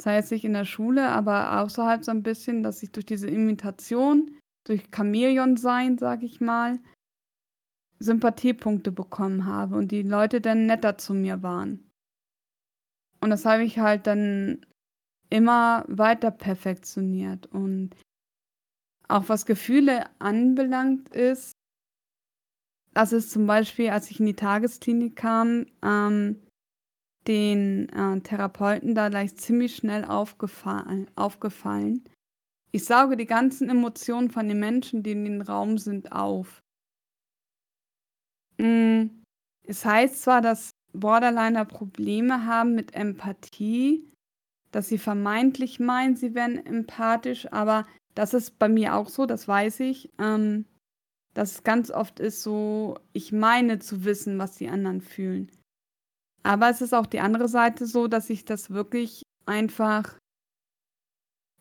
sei 0.00 0.18
es 0.18 0.30
nicht 0.30 0.44
in 0.44 0.52
der 0.52 0.66
Schule, 0.66 1.08
aber 1.08 1.60
außerhalb 1.60 2.04
so 2.04 2.10
ein 2.10 2.22
bisschen, 2.22 2.62
dass 2.62 2.82
ich 2.82 2.92
durch 2.92 3.06
diese 3.06 3.28
Imitation, 3.28 4.36
durch 4.64 4.84
Chamäleon 4.94 5.56
sein, 5.56 5.98
sag 5.98 6.22
ich 6.22 6.40
mal, 6.40 6.78
Sympathiepunkte 7.98 8.92
bekommen 8.92 9.46
habe 9.46 9.76
und 9.76 9.92
die 9.92 10.02
Leute 10.02 10.40
dann 10.40 10.66
netter 10.66 10.98
zu 10.98 11.14
mir 11.14 11.42
waren. 11.42 11.90
Und 13.20 13.30
das 13.30 13.44
habe 13.44 13.64
ich 13.64 13.78
halt 13.78 14.06
dann 14.06 14.66
immer 15.30 15.84
weiter 15.88 16.30
perfektioniert. 16.30 17.46
Und 17.46 17.96
auch 19.08 19.28
was 19.28 19.46
Gefühle 19.46 20.04
anbelangt 20.18 21.08
ist, 21.10 21.52
dass 22.92 23.12
es 23.12 23.30
zum 23.30 23.46
Beispiel, 23.46 23.90
als 23.90 24.10
ich 24.10 24.20
in 24.20 24.26
die 24.26 24.36
Tagesklinik 24.36 25.16
kam, 25.16 25.66
ähm, 25.82 26.40
den 27.26 27.88
äh, 27.88 28.20
Therapeuten 28.20 28.94
da 28.94 29.08
gleich 29.08 29.36
ziemlich 29.36 29.76
schnell 29.76 30.04
aufgefallen, 30.04 31.10
aufgefallen. 31.16 32.04
Ich 32.70 32.84
sauge 32.84 33.16
die 33.16 33.26
ganzen 33.26 33.68
Emotionen 33.68 34.30
von 34.30 34.48
den 34.48 34.58
Menschen, 34.58 35.02
die 35.02 35.12
in 35.12 35.24
den 35.24 35.42
Raum 35.42 35.78
sind, 35.78 36.12
auf. 36.12 36.63
Mm, 38.58 39.06
es 39.66 39.84
heißt 39.84 40.22
zwar, 40.22 40.40
dass 40.40 40.70
Borderliner 40.92 41.64
Probleme 41.64 42.46
haben 42.46 42.74
mit 42.74 42.94
Empathie, 42.94 44.08
dass 44.70 44.88
sie 44.88 44.98
vermeintlich 44.98 45.80
meinen, 45.80 46.16
sie 46.16 46.34
wären 46.34 46.64
empathisch, 46.64 47.50
aber 47.52 47.86
das 48.14 48.34
ist 48.34 48.58
bei 48.58 48.68
mir 48.68 48.94
auch 48.94 49.08
so, 49.08 49.26
das 49.26 49.48
weiß 49.48 49.80
ich. 49.80 50.10
Ähm, 50.18 50.66
dass 51.34 51.50
es 51.50 51.62
ganz 51.64 51.90
oft 51.90 52.20
ist 52.20 52.42
so, 52.42 52.96
ich 53.12 53.32
meine 53.32 53.80
zu 53.80 54.04
wissen, 54.04 54.38
was 54.38 54.56
die 54.56 54.68
anderen 54.68 55.00
fühlen. 55.00 55.50
Aber 56.44 56.70
es 56.70 56.80
ist 56.80 56.94
auch 56.94 57.06
die 57.06 57.20
andere 57.20 57.48
Seite 57.48 57.86
so, 57.86 58.06
dass 58.06 58.30
ich 58.30 58.44
das 58.44 58.70
wirklich 58.70 59.22
einfach 59.44 60.16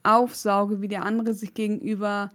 aufsauge, 0.03 0.81
wie 0.81 0.87
der 0.87 1.03
andere 1.03 1.33
sich 1.33 1.53
gegenüber 1.53 2.31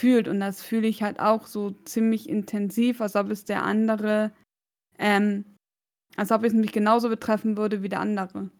fühlt. 0.00 0.28
Und 0.28 0.40
das 0.40 0.62
fühle 0.62 0.88
ich 0.88 1.02
halt 1.02 1.20
auch 1.20 1.46
so 1.46 1.72
ziemlich 1.84 2.28
intensiv, 2.28 3.00
als 3.00 3.16
ob 3.16 3.30
es 3.30 3.44
der 3.44 3.62
andere, 3.62 4.32
ähm, 4.98 5.44
als 6.16 6.32
ob 6.32 6.42
es 6.44 6.54
mich 6.54 6.72
genauso 6.72 7.08
betreffen 7.08 7.56
würde 7.56 7.82
wie 7.82 7.88
der 7.88 8.00
andere. 8.00 8.50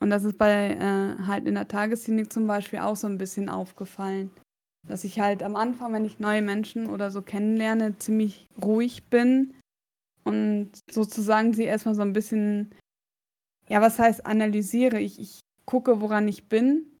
Und 0.00 0.10
das 0.10 0.24
ist 0.24 0.38
bei 0.38 0.70
äh, 0.70 1.26
halt 1.26 1.46
in 1.46 1.54
der 1.54 1.68
Tagesklinik 1.68 2.32
zum 2.32 2.46
Beispiel 2.46 2.78
auch 2.78 2.96
so 2.96 3.06
ein 3.06 3.18
bisschen 3.18 3.48
aufgefallen. 3.48 4.30
Dass 4.86 5.04
ich 5.04 5.20
halt 5.20 5.42
am 5.42 5.56
Anfang, 5.56 5.92
wenn 5.92 6.04
ich 6.04 6.20
neue 6.20 6.40
Menschen 6.40 6.88
oder 6.88 7.10
so 7.10 7.20
kennenlerne, 7.20 7.98
ziemlich 7.98 8.46
ruhig 8.62 9.04
bin 9.10 9.54
und 10.24 10.70
sozusagen 10.90 11.52
sie 11.52 11.64
erstmal 11.64 11.96
so 11.96 12.02
ein 12.02 12.12
bisschen, 12.12 12.74
ja, 13.68 13.82
was 13.82 13.98
heißt 13.98 14.24
analysiere? 14.24 15.00
Ich, 15.00 15.18
ich 15.18 15.40
gucke, 15.66 16.00
woran 16.00 16.28
ich 16.28 16.48
bin 16.48 16.97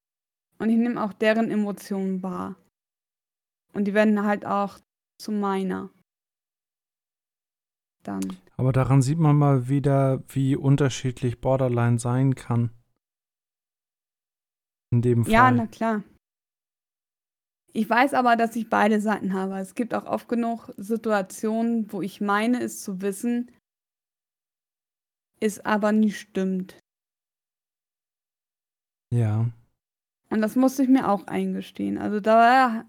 und 0.58 0.70
ich 0.70 0.76
nehme 0.76 1.02
auch 1.02 1.12
deren 1.12 1.50
Emotionen 1.50 2.22
wahr. 2.22 2.56
Und 3.72 3.84
die 3.84 3.94
werden 3.94 4.24
halt 4.24 4.44
auch 4.44 4.78
zu 5.20 5.32
meiner. 5.32 5.90
Dann. 8.02 8.36
Aber 8.56 8.72
daran 8.72 9.02
sieht 9.02 9.18
man 9.18 9.36
mal 9.36 9.68
wieder, 9.68 10.22
wie 10.28 10.56
unterschiedlich 10.56 11.40
Borderline 11.40 11.98
sein 11.98 12.34
kann. 12.34 12.70
In 14.90 15.02
dem 15.02 15.24
Fall. 15.24 15.32
Ja, 15.32 15.50
na 15.50 15.66
klar. 15.66 16.02
Ich 17.72 17.88
weiß 17.88 18.14
aber, 18.14 18.34
dass 18.36 18.56
ich 18.56 18.70
beide 18.70 19.00
Seiten 19.00 19.34
habe. 19.34 19.58
Es 19.58 19.74
gibt 19.74 19.94
auch 19.94 20.06
oft 20.06 20.28
genug 20.28 20.72
Situationen, 20.76 21.92
wo 21.92 22.02
ich 22.02 22.20
meine, 22.20 22.60
es 22.62 22.82
zu 22.82 23.02
wissen, 23.02 23.50
es 25.38 25.64
aber 25.64 25.92
nicht 25.92 26.18
stimmt. 26.18 26.80
Ja. 29.14 29.50
Und 30.30 30.42
das 30.42 30.56
musste 30.56 30.82
ich 30.82 30.88
mir 30.88 31.08
auch 31.08 31.26
eingestehen. 31.26 31.98
Also 31.98 32.20
da 32.20 32.84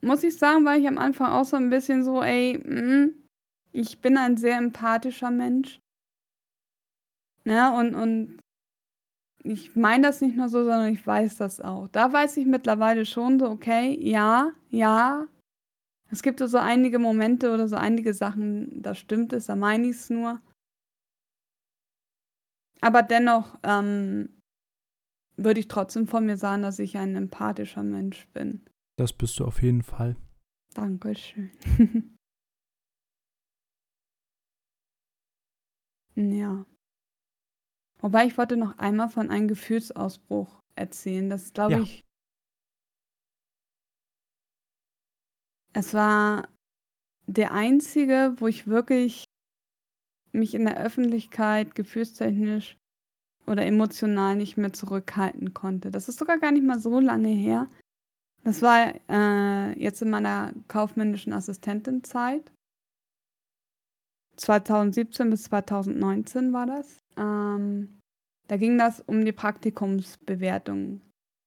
muss 0.00 0.22
ich 0.22 0.38
sagen, 0.38 0.64
war 0.64 0.76
ich 0.76 0.86
am 0.86 0.98
Anfang 0.98 1.30
auch 1.32 1.44
so 1.44 1.56
ein 1.56 1.70
bisschen 1.70 2.04
so, 2.04 2.22
ey, 2.22 2.58
mh, 2.64 2.80
mm, 2.80 3.14
ich 3.72 4.00
bin 4.00 4.16
ein 4.16 4.36
sehr 4.36 4.56
empathischer 4.56 5.30
Mensch. 5.30 5.80
Ne, 7.44 7.72
und, 7.72 7.94
und 7.94 8.38
ich 9.42 9.74
meine 9.76 10.08
das 10.08 10.20
nicht 10.20 10.36
nur 10.36 10.48
so, 10.48 10.64
sondern 10.64 10.92
ich 10.92 11.06
weiß 11.06 11.36
das 11.36 11.60
auch. 11.60 11.88
Da 11.88 12.12
weiß 12.12 12.36
ich 12.36 12.46
mittlerweile 12.46 13.06
schon 13.06 13.38
so, 13.38 13.48
okay, 13.48 13.96
ja, 14.00 14.52
ja. 14.70 15.26
Es 16.10 16.22
gibt 16.22 16.40
so 16.40 16.58
einige 16.58 16.98
Momente 16.98 17.52
oder 17.52 17.68
so 17.68 17.76
einige 17.76 18.14
Sachen, 18.14 18.82
da 18.82 18.94
stimmt 18.94 19.32
es, 19.32 19.46
da 19.46 19.56
meine 19.56 19.86
ich 19.88 19.96
es 19.96 20.10
nur. 20.10 20.40
Aber 22.80 23.02
dennoch 23.02 23.58
ähm, 23.62 24.37
würde 25.38 25.60
ich 25.60 25.68
trotzdem 25.68 26.06
von 26.06 26.26
mir 26.26 26.36
sagen, 26.36 26.62
dass 26.62 26.78
ich 26.78 26.98
ein 26.98 27.16
empathischer 27.16 27.82
Mensch 27.82 28.26
bin. 28.28 28.66
Das 28.96 29.12
bist 29.12 29.38
du 29.38 29.44
auf 29.44 29.62
jeden 29.62 29.82
Fall. 29.82 30.16
Dankeschön. 30.74 31.50
ja. 36.16 36.66
Wobei 38.00 38.26
ich 38.26 38.36
wollte 38.36 38.56
noch 38.56 38.78
einmal 38.78 39.08
von 39.08 39.30
einem 39.30 39.48
Gefühlsausbruch 39.48 40.60
erzählen. 40.74 41.30
Das 41.30 41.52
glaube 41.52 41.72
ja. 41.74 41.82
ich. 41.82 42.04
Es 45.72 45.94
war 45.94 46.48
der 47.26 47.52
einzige, 47.52 48.34
wo 48.38 48.46
ich 48.46 48.66
wirklich 48.66 49.24
mich 50.32 50.54
in 50.54 50.64
der 50.64 50.78
Öffentlichkeit 50.78 51.74
gefühlstechnisch 51.74 52.77
oder 53.48 53.66
emotional 53.66 54.36
nicht 54.36 54.56
mehr 54.56 54.72
zurückhalten 54.72 55.54
konnte. 55.54 55.90
Das 55.90 56.08
ist 56.08 56.18
sogar 56.18 56.38
gar 56.38 56.52
nicht 56.52 56.64
mal 56.64 56.78
so 56.78 57.00
lange 57.00 57.28
her. 57.28 57.68
Das 58.44 58.62
war 58.62 58.94
äh, 59.08 59.78
jetzt 59.78 60.00
in 60.02 60.10
meiner 60.10 60.52
kaufmännischen 60.68 61.32
Assistentenzeit. 61.32 62.52
2017 64.36 65.30
bis 65.30 65.44
2019 65.44 66.52
war 66.52 66.66
das. 66.66 67.00
Ähm, 67.16 67.98
da 68.46 68.56
ging 68.56 68.78
das 68.78 69.00
um 69.00 69.24
die 69.24 69.32
Praktikumsbewertung. 69.32 71.02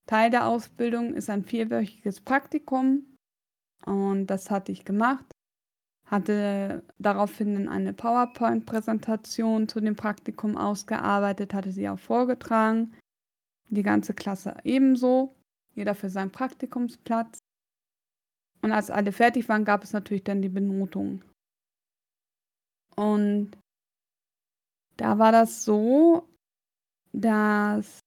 Teil 0.08 0.30
der 0.30 0.48
Ausbildung 0.48 1.14
ist 1.14 1.30
ein 1.30 1.44
vierwöchiges 1.44 2.22
Praktikum 2.22 3.18
und 3.86 4.28
das 4.28 4.52
hatte 4.52 4.72
ich 4.72 4.86
gemacht. 4.86 5.26
Hatte 6.12 6.84
daraufhin 7.00 7.70
eine 7.70 7.94
PowerPoint-Präsentation 7.94 9.70
zu 9.70 9.80
dem 9.80 9.96
Praktikum 9.96 10.58
ausgearbeitet, 10.58 11.54
hatte 11.54 11.72
sie 11.72 11.88
auch 11.88 12.00
vorgetragen. 12.00 12.94
Die 13.70 13.84
ganze 13.84 14.14
Klasse 14.14 14.58
ebenso, 14.66 15.34
jeder 15.74 15.96
für 15.96 16.10
seinen 16.10 16.32
Praktikumsplatz. 16.32 17.40
Und 18.62 18.74
als 18.74 18.92
alle 18.92 19.14
fertig 19.14 19.48
waren, 19.48 19.64
gab 19.64 19.86
es 19.86 19.94
natürlich 19.94 20.26
dann 20.26 20.42
die 20.42 20.50
Benotung. 20.50 21.24
Und 22.98 23.58
da 24.98 25.18
war 25.18 25.32
das 25.32 25.64
so, 25.64 26.28
dass 27.14 28.01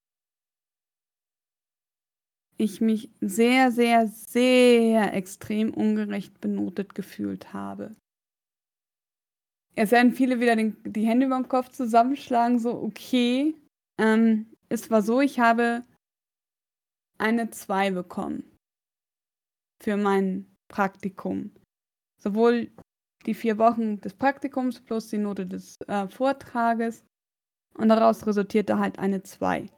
ich 2.57 2.81
mich 2.81 3.09
sehr, 3.21 3.71
sehr, 3.71 4.07
sehr 4.07 5.13
extrem 5.13 5.73
ungerecht 5.73 6.39
benotet 6.41 6.95
gefühlt 6.95 7.53
habe. 7.53 7.95
Es 9.75 9.91
werden 9.91 10.13
viele 10.13 10.39
wieder 10.39 10.55
den, 10.55 10.77
die 10.85 11.05
Hände 11.05 11.25
über 11.25 11.35
den 11.35 11.49
Kopf 11.49 11.69
zusammenschlagen, 11.69 12.59
so 12.59 12.81
okay. 12.81 13.55
Ähm, 13.99 14.47
es 14.69 14.89
war 14.89 15.01
so, 15.01 15.19
ich 15.19 15.39
habe 15.39 15.83
eine 17.17 17.49
2 17.49 17.91
bekommen 17.91 18.43
für 19.83 19.97
mein 19.97 20.55
Praktikum. 20.69 21.51
Sowohl 22.21 22.71
die 23.25 23.33
vier 23.33 23.57
Wochen 23.57 23.99
des 24.01 24.13
Praktikums 24.13 24.79
plus 24.79 25.09
die 25.09 25.17
Note 25.17 25.45
des 25.45 25.75
äh, 25.87 26.07
Vortrages 26.07 27.03
und 27.77 27.89
daraus 27.89 28.25
resultierte 28.25 28.79
halt 28.79 28.99
eine 28.99 29.23
2. 29.23 29.69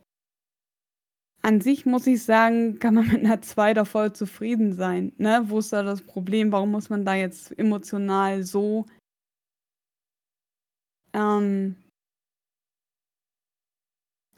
An 1.41 1.61
sich 1.61 1.85
muss 1.85 2.07
ich 2.07 2.23
sagen, 2.23 2.79
kann 2.79 2.95
man 2.95 3.07
mit 3.07 3.23
einer 3.23 3.41
2 3.41 3.73
da 3.73 3.85
voll 3.85 4.13
zufrieden 4.13 4.73
sein. 4.73 5.13
Ne? 5.17 5.43
Wo 5.45 5.59
ist 5.59 5.71
da 5.71 5.83
das 5.83 6.01
Problem? 6.01 6.51
Warum 6.51 6.71
muss 6.71 6.89
man 6.89 7.05
da 7.05 7.15
jetzt 7.15 7.57
emotional 7.57 8.43
so 8.43 8.85
ähm, 11.13 11.75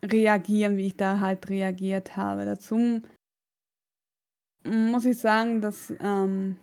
reagieren, 0.04 0.78
wie 0.78 0.88
ich 0.88 0.98
da 0.98 1.20
halt 1.20 1.50
reagiert 1.50 2.16
habe? 2.16 2.46
Dazu 2.46 3.02
muss 4.66 5.06
ich 5.06 5.18
sagen, 5.18 5.62
dass 5.62 5.94
ähm, 6.00 6.58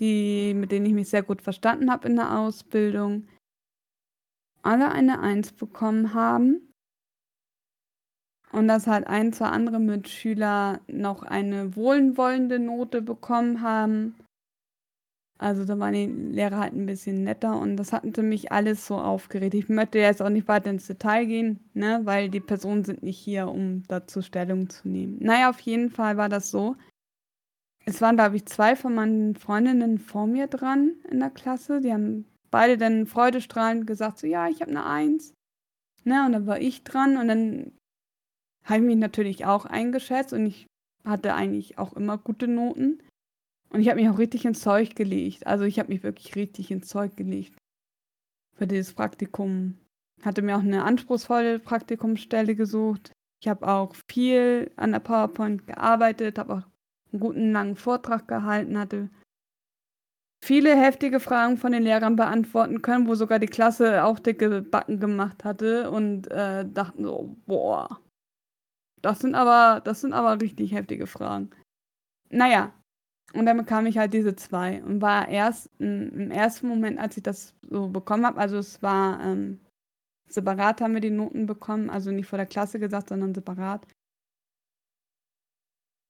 die, 0.00 0.54
mit 0.54 0.72
denen 0.72 0.86
ich 0.86 0.94
mich 0.94 1.08
sehr 1.08 1.22
gut 1.22 1.42
verstanden 1.42 1.90
habe 1.90 2.08
in 2.08 2.16
der 2.16 2.38
Ausbildung, 2.38 3.28
alle 4.62 4.90
eine 4.90 5.20
Eins 5.20 5.52
bekommen 5.52 6.14
haben. 6.14 6.71
Und 8.52 8.68
dass 8.68 8.86
halt 8.86 9.06
ein, 9.06 9.32
zwei 9.32 9.46
andere 9.46 9.80
Mitschüler 9.80 10.80
noch 10.86 11.22
eine 11.22 11.74
wohlwollende 11.74 12.58
Note 12.58 13.00
bekommen 13.00 13.62
haben. 13.62 14.14
Also 15.38 15.64
da 15.64 15.76
waren 15.78 15.94
die 15.94 16.06
Lehrer 16.06 16.58
halt 16.60 16.74
ein 16.74 16.86
bisschen 16.86 17.24
netter 17.24 17.58
und 17.58 17.76
das 17.76 17.92
hatten 17.92 18.12
mich 18.28 18.52
alles 18.52 18.86
so 18.86 18.96
aufgeregt. 18.96 19.54
Ich 19.54 19.68
möchte 19.68 19.98
jetzt 19.98 20.22
auch 20.22 20.28
nicht 20.28 20.46
weiter 20.46 20.70
ins 20.70 20.86
Detail 20.86 21.24
gehen, 21.24 21.58
ne, 21.74 22.00
weil 22.04 22.28
die 22.28 22.38
Personen 22.38 22.84
sind 22.84 23.02
nicht 23.02 23.18
hier, 23.18 23.48
um 23.48 23.82
dazu 23.88 24.22
Stellung 24.22 24.68
zu 24.68 24.88
nehmen. 24.88 25.18
Naja, 25.20 25.50
auf 25.50 25.58
jeden 25.60 25.90
Fall 25.90 26.16
war 26.16 26.28
das 26.28 26.52
so. 26.52 26.76
Es 27.86 28.00
waren, 28.00 28.16
glaube 28.16 28.36
ich, 28.36 28.46
zwei 28.46 28.76
von 28.76 28.94
meinen 28.94 29.34
Freundinnen 29.34 29.98
vor 29.98 30.28
mir 30.28 30.46
dran 30.46 30.92
in 31.10 31.18
der 31.18 31.30
Klasse. 31.30 31.80
Die 31.80 31.92
haben 31.92 32.26
beide 32.52 32.76
dann 32.76 33.06
freudestrahlend 33.06 33.86
gesagt, 33.86 34.18
so 34.18 34.28
ja, 34.28 34.48
ich 34.48 34.60
habe 34.60 34.70
eine 34.70 34.86
Eins. 34.86 35.34
Ne, 36.04 36.24
und 36.24 36.32
dann 36.32 36.46
war 36.46 36.60
ich 36.60 36.84
dran 36.84 37.16
und 37.16 37.26
dann 37.26 37.72
habe 38.64 38.80
ich 38.80 38.86
mich 38.86 38.96
natürlich 38.96 39.44
auch 39.44 39.64
eingeschätzt 39.64 40.32
und 40.32 40.46
ich 40.46 40.66
hatte 41.04 41.34
eigentlich 41.34 41.78
auch 41.78 41.92
immer 41.94 42.18
gute 42.18 42.48
Noten. 42.48 43.02
Und 43.70 43.80
ich 43.80 43.88
habe 43.88 44.00
mich 44.00 44.10
auch 44.10 44.18
richtig 44.18 44.44
ins 44.44 44.60
Zeug 44.60 44.94
gelegt. 44.94 45.46
Also 45.46 45.64
ich 45.64 45.78
habe 45.78 45.92
mich 45.92 46.02
wirklich 46.02 46.36
richtig 46.36 46.70
ins 46.70 46.88
Zeug 46.88 47.16
gelegt 47.16 47.54
für 48.54 48.66
dieses 48.66 48.92
Praktikum. 48.92 49.78
Hatte 50.22 50.42
mir 50.42 50.56
auch 50.56 50.62
eine 50.62 50.84
anspruchsvolle 50.84 51.58
Praktikumsstelle 51.58 52.54
gesucht. 52.54 53.12
Ich 53.42 53.48
habe 53.48 53.66
auch 53.66 53.96
viel 54.10 54.70
an 54.76 54.92
der 54.92 55.00
PowerPoint 55.00 55.66
gearbeitet, 55.66 56.38
habe 56.38 56.54
auch 56.54 56.62
einen 57.12 57.20
guten 57.20 57.52
langen 57.52 57.76
Vortrag 57.76 58.28
gehalten, 58.28 58.78
hatte 58.78 59.08
viele 60.44 60.76
heftige 60.76 61.18
Fragen 61.18 61.56
von 61.56 61.72
den 61.72 61.82
Lehrern 61.82 62.16
beantworten 62.16 62.82
können, 62.82 63.08
wo 63.08 63.14
sogar 63.14 63.38
die 63.38 63.46
Klasse 63.46 64.04
auch 64.04 64.18
dicke 64.18 64.62
Backen 64.62 65.00
gemacht 65.00 65.44
hatte 65.44 65.90
und 65.90 66.30
äh, 66.30 66.64
dachten 66.68 67.04
so, 67.04 67.36
boah, 67.46 68.01
das 69.02 69.20
sind 69.20 69.34
aber, 69.34 69.80
das 69.80 70.00
sind 70.00 70.12
aber 70.12 70.40
richtig 70.40 70.72
heftige 70.72 71.06
Fragen. 71.06 71.50
Naja, 72.30 72.72
und 73.34 73.46
dann 73.46 73.56
bekam 73.56 73.86
ich 73.86 73.98
halt 73.98 74.14
diese 74.14 74.36
zwei 74.36 74.82
und 74.84 75.00
war 75.00 75.28
erst 75.28 75.70
im 75.78 76.30
ersten 76.30 76.68
Moment, 76.68 76.98
als 76.98 77.16
ich 77.16 77.22
das 77.22 77.54
so 77.62 77.88
bekommen 77.88 78.26
habe, 78.26 78.38
also 78.38 78.58
es 78.58 78.82
war 78.82 79.20
ähm, 79.22 79.60
separat 80.28 80.80
haben 80.80 80.94
wir 80.94 81.00
die 81.00 81.10
Noten 81.10 81.46
bekommen, 81.46 81.90
also 81.90 82.10
nicht 82.10 82.26
vor 82.26 82.38
der 82.38 82.46
Klasse 82.46 82.78
gesagt, 82.78 83.08
sondern 83.08 83.34
separat. 83.34 83.86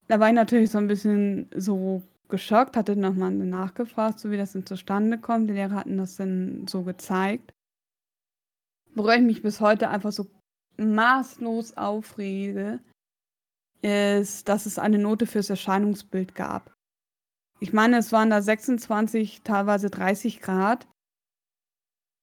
Da 0.08 0.20
war 0.20 0.28
ich 0.28 0.34
natürlich 0.34 0.70
so 0.70 0.78
ein 0.78 0.88
bisschen 0.88 1.48
so 1.54 2.02
geschockt, 2.28 2.76
hatte 2.76 2.96
nochmal 2.96 3.32
nachgefragt, 3.32 4.18
so 4.18 4.30
wie 4.30 4.36
das 4.36 4.52
denn 4.52 4.66
zustande 4.66 5.18
kommt. 5.18 5.48
Die 5.48 5.54
Lehrer 5.54 5.76
hatten 5.76 5.98
das 5.98 6.16
dann 6.16 6.66
so 6.66 6.82
gezeigt. 6.82 7.52
Worüber 8.94 9.16
ich 9.16 9.22
mich 9.22 9.42
bis 9.42 9.60
heute 9.60 9.88
einfach 9.88 10.12
so 10.12 10.26
maßlos 10.76 11.76
aufrege, 11.76 12.80
ist, 13.82 14.48
dass 14.48 14.66
es 14.66 14.78
eine 14.78 14.98
Note 14.98 15.26
fürs 15.26 15.50
Erscheinungsbild 15.50 16.34
gab. 16.34 16.72
Ich 17.60 17.72
meine, 17.72 17.98
es 17.98 18.12
waren 18.12 18.30
da 18.30 18.42
26, 18.42 19.42
teilweise 19.42 19.90
30 19.90 20.40
Grad. 20.40 20.88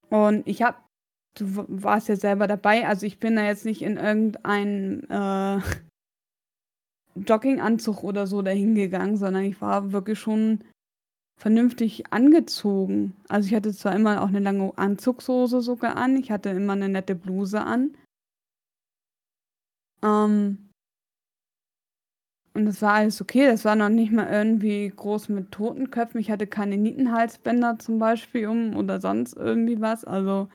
Und 0.10 0.47
ich 0.47 0.62
habe, 0.62 0.78
du 1.38 1.66
warst 1.68 2.10
ja 2.10 2.16
selber 2.16 2.47
dabei, 2.47 2.88
also 2.88 3.06
ich 3.06 3.20
bin 3.20 3.36
da 3.36 3.45
jetzt 3.45 3.66
nicht 3.66 3.82
in 3.82 3.97
irgendein 3.97 5.10
äh, 5.10 5.62
Jogginganzug 7.16 8.04
oder 8.04 8.28
so 8.28 8.41
dahin 8.41 8.76
gegangen, 8.76 9.18
sondern 9.18 9.43
ich 9.43 9.62
war 9.62 9.91
wirklich 9.91 10.20
schon 10.20 10.64
vernünftig 11.39 12.12
angezogen. 12.12 13.16
Also 13.30 13.47
ich 13.47 13.56
hatte 13.56 13.74
zwar 13.74 13.95
immer 13.95 14.22
auch 14.22 14.28
eine 14.28 14.39
lange 14.39 14.78
Anzugshose 14.78 15.62
sogar 15.62 15.95
an, 15.95 16.18
ich 16.18 16.32
hatte 16.32 16.50
immer 16.50 16.74
eine 16.74 16.89
nette 16.89 17.16
Bluse 17.16 17.62
an. 17.62 17.95
Ähm, 20.02 20.70
und 22.54 22.66
das 22.66 22.82
war 22.82 22.93
alles 22.93 23.22
okay. 23.22 23.45
Das 23.45 23.66
war 23.66 23.76
noch 23.76 23.89
nicht 23.89 24.12
mal 24.12 24.28
irgendwie 24.30 24.91
groß 24.93 25.30
mit 25.30 25.52
Totenköpfen. 25.52 26.20
Ich 26.20 26.32
hatte 26.32 26.47
keine 26.47 26.78
Nietenhalsbänder 26.78 27.80
zum 27.80 28.00
Beispiel 28.00 28.47
um 28.47 28.76
oder 28.76 29.00
sonst 29.00 29.38
irgendwie 29.38 29.80
was. 29.80 30.04
Also 30.04 30.50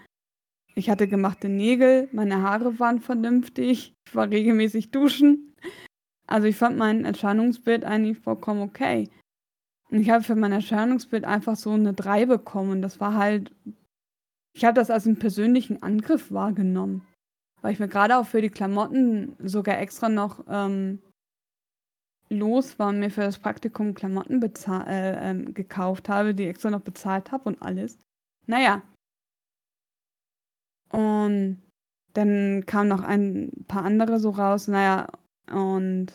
ich 0.74 0.90
hatte 0.90 1.06
gemachte 1.06 1.48
Nägel, 1.48 2.08
meine 2.12 2.42
Haare 2.42 2.78
waren 2.80 3.00
vernünftig, 3.00 3.94
ich 4.06 4.14
war 4.14 4.28
regelmäßig 4.28 4.90
duschen. 4.90 5.54
Also 6.26 6.48
ich 6.48 6.56
fand 6.56 6.76
mein 6.76 7.04
Erscheinungsbild 7.04 7.84
eigentlich 7.84 8.18
vollkommen 8.18 8.62
okay. 8.62 9.08
Und 9.90 10.00
ich 10.00 10.10
habe 10.10 10.24
für 10.24 10.34
mein 10.34 10.52
Erscheinungsbild 10.52 11.24
einfach 11.24 11.56
so 11.56 11.70
eine 11.70 11.92
3 11.92 12.26
bekommen. 12.26 12.82
Das 12.82 12.98
war 12.98 13.14
halt, 13.14 13.54
ich 14.52 14.64
habe 14.64 14.74
das 14.74 14.90
als 14.90 15.06
einen 15.06 15.18
persönlichen 15.18 15.82
Angriff 15.82 16.32
wahrgenommen. 16.32 17.06
Weil 17.64 17.72
ich 17.72 17.80
mir 17.80 17.88
gerade 17.88 18.18
auch 18.18 18.26
für 18.26 18.42
die 18.42 18.50
Klamotten 18.50 19.36
sogar 19.38 19.78
extra 19.78 20.10
noch 20.10 20.44
ähm, 20.50 20.98
los 22.28 22.78
war 22.78 22.90
und 22.90 22.98
mir 22.98 23.10
für 23.10 23.22
das 23.22 23.38
Praktikum 23.38 23.94
Klamotten 23.94 24.42
äh, 24.42 25.30
äh, 25.30 25.44
gekauft 25.50 26.10
habe, 26.10 26.34
die 26.34 26.44
extra 26.44 26.68
noch 26.68 26.82
bezahlt 26.82 27.32
habe 27.32 27.44
und 27.44 27.62
alles. 27.62 27.98
Naja. 28.46 28.82
Und 30.90 31.62
dann 32.12 32.66
kamen 32.66 32.90
noch 32.90 33.02
ein 33.02 33.50
paar 33.66 33.86
andere 33.86 34.20
so 34.20 34.28
raus. 34.28 34.68
Naja, 34.68 35.08
und 35.50 36.12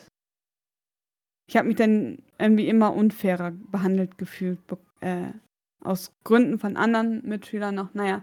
ich 1.48 1.56
habe 1.56 1.66
mich 1.66 1.76
dann 1.76 2.22
irgendwie 2.38 2.68
immer 2.68 2.94
unfairer 2.94 3.50
behandelt 3.50 4.18
gefühlt, 4.18 4.60
äh, 5.00 5.32
aus 5.80 6.12
Gründen 6.22 6.60
von 6.60 6.76
anderen 6.76 7.26
Mitschülern 7.26 7.74
noch, 7.74 7.92
naja. 7.92 8.22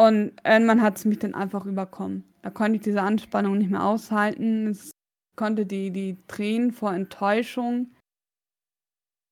Und 0.00 0.32
irgendwann 0.44 0.80
hat 0.80 0.96
es 0.96 1.04
mich 1.04 1.18
dann 1.18 1.34
einfach 1.34 1.66
überkommen. 1.66 2.24
Da 2.42 2.50
konnte 2.50 2.76
ich 2.76 2.82
diese 2.82 3.02
Anspannung 3.02 3.58
nicht 3.58 3.70
mehr 3.70 3.84
aushalten. 3.84 4.68
Es 4.68 4.92
konnte 5.36 5.66
die, 5.66 5.90
die 5.90 6.16
Tränen 6.26 6.72
vor 6.72 6.92
Enttäuschung 6.92 7.90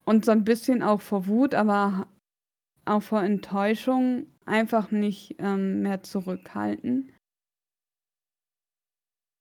und 0.04 0.24
so 0.24 0.32
ein 0.32 0.44
bisschen 0.44 0.82
auch 0.82 1.00
vor 1.00 1.26
Wut, 1.26 1.54
aber 1.54 2.06
auch 2.84 3.02
vor 3.02 3.22
Enttäuschung 3.22 4.26
einfach 4.44 4.90
nicht 4.90 5.36
ähm, 5.38 5.82
mehr 5.82 6.02
zurückhalten 6.02 7.12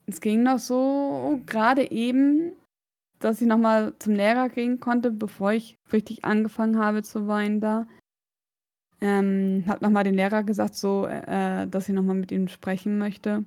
es 0.08 0.22
ging 0.22 0.44
noch 0.44 0.60
so 0.60 1.42
gerade 1.46 1.92
eben, 1.92 2.54
dass 3.20 3.42
ich 3.42 3.48
nochmal 3.48 3.94
zum 4.00 4.14
Lehrer 4.14 4.50
gehen 4.50 4.80
konnte, 4.80 5.12
bevor 5.12 5.52
ich 5.52 5.78
richtig 5.92 6.24
angefangen 6.24 6.80
habe 6.80 7.04
zu 7.04 7.28
weinen 7.28 7.60
da. 7.60 7.88
Ähm, 9.00 9.64
hab 9.68 9.82
nochmal 9.82 10.04
den 10.04 10.16
Lehrer 10.16 10.44
gesagt, 10.44 10.76
so, 10.76 11.06
äh, 11.06 11.68
dass 11.68 11.88
ich 11.88 11.94
nochmal 11.94 12.16
mit 12.16 12.32
ihm 12.32 12.48
sprechen 12.48 12.98
möchte. 12.98 13.46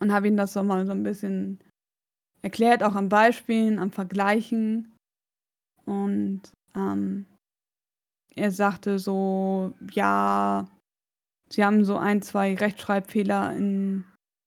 Und 0.00 0.12
habe 0.12 0.28
ihm 0.28 0.36
das 0.36 0.54
nochmal 0.54 0.86
so 0.86 0.92
ein 0.92 1.02
bisschen 1.02 1.58
erklärt, 2.42 2.82
auch 2.82 2.94
an 2.94 3.08
Beispielen, 3.08 3.78
am 3.78 3.90
Vergleichen. 3.90 4.94
Und 5.84 6.42
ähm, 6.76 7.26
er 8.36 8.50
sagte 8.50 8.98
so, 8.98 9.74
ja, 9.92 10.68
sie 11.48 11.64
haben 11.64 11.84
so 11.84 11.96
ein, 11.96 12.22
zwei 12.22 12.54
Rechtschreibfehler 12.54 13.56
in 13.56 14.04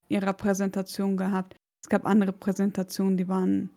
ihrer 0.09 0.33
Präsentation 0.33 1.17
gehabt. 1.17 1.55
Es 1.83 1.89
gab 1.89 2.05
andere 2.05 2.33
Präsentationen, 2.33 3.17
die 3.17 3.27
waren, 3.27 3.69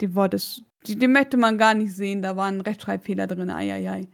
die 0.00 0.14
Worte, 0.14 0.38
die, 0.86 0.96
die 0.96 1.08
möchte 1.08 1.36
man 1.36 1.58
gar 1.58 1.74
nicht 1.74 1.94
sehen, 1.94 2.22
da 2.22 2.36
waren 2.36 2.60
Rechtschreibfehler 2.60 3.26
drin, 3.26 3.50
eieiei. 3.50 4.08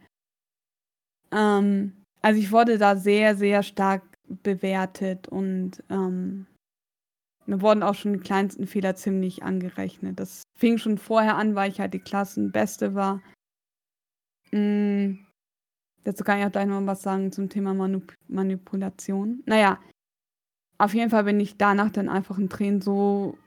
Ähm, 1.31 1.93
also 2.21 2.39
ich 2.39 2.51
wurde 2.51 2.77
da 2.77 2.95
sehr, 2.95 3.35
sehr 3.35 3.63
stark 3.63 4.03
bewertet 4.27 5.27
und 5.27 5.83
ähm, 5.89 6.47
mir 7.45 7.61
wurden 7.61 7.83
auch 7.83 7.93
schon 7.93 8.13
die 8.13 8.19
kleinsten 8.19 8.65
Fehler 8.65 8.95
ziemlich 8.95 9.43
angerechnet. 9.43 10.19
Das 10.19 10.43
fing 10.57 10.77
schon 10.77 10.97
vorher 10.97 11.35
an, 11.37 11.53
weil 11.53 11.69
ich 11.69 11.79
halt 11.79 11.93
die 11.93 11.99
Klassenbeste 11.99 12.95
war. 12.95 13.21
Hm, 14.49 15.25
dazu 16.03 16.23
kann 16.23 16.39
ich 16.39 16.45
auch 16.45 16.51
gleich 16.51 16.65
noch 16.65 16.85
was 16.85 17.03
sagen 17.03 17.31
zum 17.31 17.49
Thema 17.49 17.73
Manip 17.73 18.15
Manipulation. 18.27 19.43
Naja, 19.45 19.79
auf 20.77 20.93
jeden 20.93 21.09
Fall 21.09 21.23
bin 21.23 21.39
ich 21.39 21.57
danach 21.57 21.91
dann 21.91 22.09
einfach 22.09 22.37
in 22.37 22.49
Tränen 22.49 22.81
so 22.81 23.37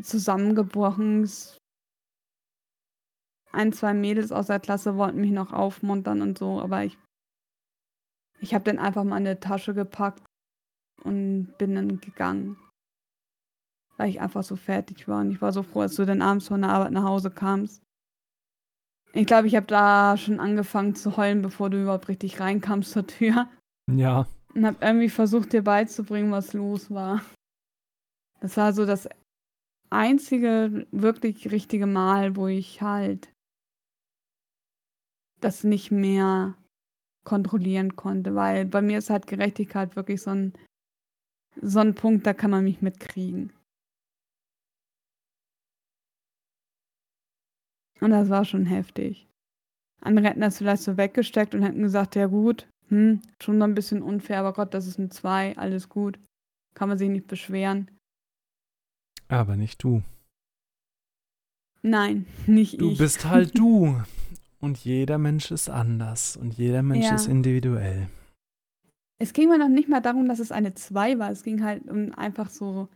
zusammengebrochen. 0.00 1.28
Ein, 3.52 3.72
zwei 3.72 3.92
Mädels 3.94 4.32
aus 4.32 4.46
der 4.46 4.60
Klasse 4.60 4.96
wollten 4.96 5.20
mich 5.20 5.30
noch 5.30 5.52
aufmuntern 5.52 6.22
und 6.22 6.38
so, 6.38 6.60
aber 6.60 6.84
ich, 6.84 6.98
ich 8.40 8.54
habe 8.54 8.64
dann 8.64 8.78
einfach 8.78 9.04
mal 9.04 9.16
eine 9.16 9.40
Tasche 9.40 9.74
gepackt 9.74 10.22
und 11.04 11.54
bin 11.58 11.74
dann 11.74 12.00
gegangen. 12.00 12.56
Weil 13.98 14.08
ich 14.08 14.20
einfach 14.20 14.42
so 14.42 14.56
fertig 14.56 15.06
war 15.06 15.20
und 15.20 15.30
ich 15.30 15.42
war 15.42 15.52
so 15.52 15.62
froh, 15.62 15.82
als 15.82 15.96
du 15.96 16.06
dann 16.06 16.22
abends 16.22 16.48
von 16.48 16.62
der 16.62 16.70
Arbeit 16.70 16.92
nach 16.92 17.04
Hause 17.04 17.30
kamst. 17.30 17.82
Ich 19.12 19.26
glaube, 19.26 19.46
ich 19.46 19.54
habe 19.54 19.66
da 19.66 20.16
schon 20.16 20.40
angefangen 20.40 20.94
zu 20.94 21.18
heulen, 21.18 21.42
bevor 21.42 21.68
du 21.68 21.82
überhaupt 21.82 22.08
richtig 22.08 22.40
reinkamst 22.40 22.90
zur 22.90 23.06
Tür. 23.06 23.48
Ja. 23.90 24.26
Und 24.54 24.64
habe 24.64 24.78
irgendwie 24.80 25.10
versucht, 25.10 25.52
dir 25.52 25.62
beizubringen, 25.62 26.32
was 26.32 26.54
los 26.54 26.90
war. 26.90 27.20
Das 28.40 28.56
war 28.56 28.72
so 28.72 28.86
das 28.86 29.08
einzige 29.90 30.86
wirklich 30.90 31.50
richtige 31.50 31.86
Mal, 31.86 32.36
wo 32.36 32.46
ich 32.46 32.80
halt 32.80 33.31
das 35.44 35.64
nicht 35.64 35.90
mehr 35.90 36.56
kontrollieren 37.24 37.96
konnte, 37.96 38.34
weil 38.34 38.64
bei 38.66 38.82
mir 38.82 38.98
ist 38.98 39.10
halt 39.10 39.26
Gerechtigkeit 39.26 39.96
wirklich 39.96 40.22
so 40.22 40.30
ein, 40.30 40.52
so 41.60 41.78
ein 41.80 41.94
Punkt, 41.94 42.26
da 42.26 42.34
kann 42.34 42.50
man 42.50 42.64
mich 42.64 42.82
mitkriegen. 42.82 43.52
Und 48.00 48.10
das 48.10 48.28
war 48.28 48.44
schon 48.44 48.66
heftig. 48.66 49.28
Andere 50.00 50.26
hätten 50.26 50.40
das 50.40 50.58
vielleicht 50.58 50.82
so 50.82 50.96
weggesteckt 50.96 51.54
und 51.54 51.62
hätten 51.62 51.82
gesagt, 51.82 52.16
ja 52.16 52.26
gut, 52.26 52.68
hm, 52.88 53.20
schon 53.40 53.58
noch 53.58 53.66
ein 53.66 53.76
bisschen 53.76 54.02
unfair, 54.02 54.40
aber 54.40 54.52
Gott, 54.52 54.74
das 54.74 54.86
ist 54.86 54.98
ein 54.98 55.12
2, 55.12 55.56
alles 55.56 55.88
gut. 55.88 56.18
Kann 56.74 56.88
man 56.88 56.98
sich 56.98 57.08
nicht 57.08 57.28
beschweren. 57.28 57.90
Aber 59.28 59.56
nicht 59.56 59.82
du. 59.84 60.02
Nein, 61.82 62.26
nicht 62.46 62.80
du 62.80 62.90
ich. 62.90 62.98
Du 62.98 63.04
bist 63.04 63.24
halt 63.24 63.56
du. 63.56 64.02
Und 64.62 64.78
jeder 64.78 65.18
Mensch 65.18 65.50
ist 65.50 65.68
anders 65.68 66.36
und 66.36 66.54
jeder 66.54 66.82
Mensch 66.82 67.06
ja. 67.06 67.16
ist 67.16 67.26
individuell. 67.26 68.06
Es 69.18 69.32
ging 69.32 69.48
mir 69.48 69.58
noch 69.58 69.68
nicht 69.68 69.88
mal 69.88 70.00
darum, 70.00 70.28
dass 70.28 70.38
es 70.38 70.52
eine 70.52 70.72
2 70.72 71.18
war. 71.18 71.32
Es 71.32 71.42
ging 71.42 71.64
halt 71.64 71.90
um 71.90 72.14
einfach 72.14 72.48
so, 72.48 72.88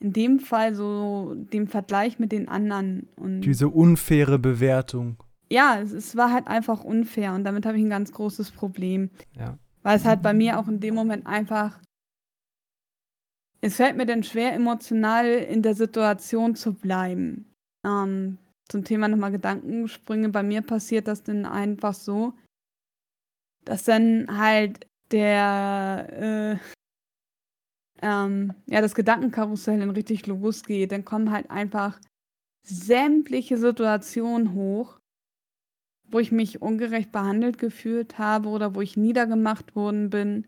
in 0.00 0.12
dem 0.12 0.40
Fall 0.40 0.74
so 0.74 1.34
den 1.36 1.68
Vergleich 1.68 2.18
mit 2.18 2.32
den 2.32 2.48
anderen. 2.48 3.08
Und 3.14 3.42
Diese 3.42 3.68
unfaire 3.68 4.40
Bewertung. 4.40 5.16
Ja, 5.48 5.78
es, 5.80 5.92
es 5.92 6.16
war 6.16 6.32
halt 6.32 6.48
einfach 6.48 6.82
unfair 6.82 7.34
und 7.34 7.44
damit 7.44 7.64
habe 7.64 7.78
ich 7.78 7.84
ein 7.84 7.90
ganz 7.90 8.10
großes 8.10 8.50
Problem. 8.50 9.10
Ja. 9.38 9.56
Weil 9.84 9.96
es 9.98 10.04
halt 10.04 10.20
bei 10.20 10.32
mir 10.32 10.58
auch 10.58 10.66
in 10.66 10.80
dem 10.80 10.96
Moment 10.96 11.28
einfach. 11.28 11.80
Es 13.60 13.76
fällt 13.76 13.96
mir 13.96 14.06
dann 14.06 14.24
schwer, 14.24 14.52
emotional 14.52 15.26
in 15.26 15.62
der 15.62 15.76
Situation 15.76 16.56
zu 16.56 16.74
bleiben. 16.74 17.46
Ähm, 17.86 18.38
zum 18.68 18.84
Thema 18.84 19.08
nochmal 19.08 19.32
Gedankensprünge. 19.32 20.30
Bei 20.30 20.42
mir 20.42 20.62
passiert 20.62 21.08
das 21.08 21.22
dann 21.22 21.46
einfach 21.46 21.94
so, 21.94 22.34
dass 23.64 23.84
dann 23.84 24.26
halt 24.38 24.86
der, 25.10 26.58
äh, 26.60 26.74
ähm, 28.02 28.54
ja, 28.66 28.80
das 28.80 28.94
Gedankenkarussell 28.94 29.78
dann 29.78 29.90
richtig 29.90 30.26
losgeht. 30.26 30.92
Dann 30.92 31.04
kommen 31.04 31.30
halt 31.30 31.50
einfach 31.50 32.00
sämtliche 32.62 33.56
Situationen 33.56 34.54
hoch, 34.54 34.98
wo 36.10 36.18
ich 36.18 36.32
mich 36.32 36.62
ungerecht 36.62 37.12
behandelt 37.12 37.58
gefühlt 37.58 38.18
habe 38.18 38.48
oder 38.48 38.74
wo 38.74 38.80
ich 38.80 38.96
niedergemacht 38.96 39.76
worden 39.76 40.10
bin 40.10 40.46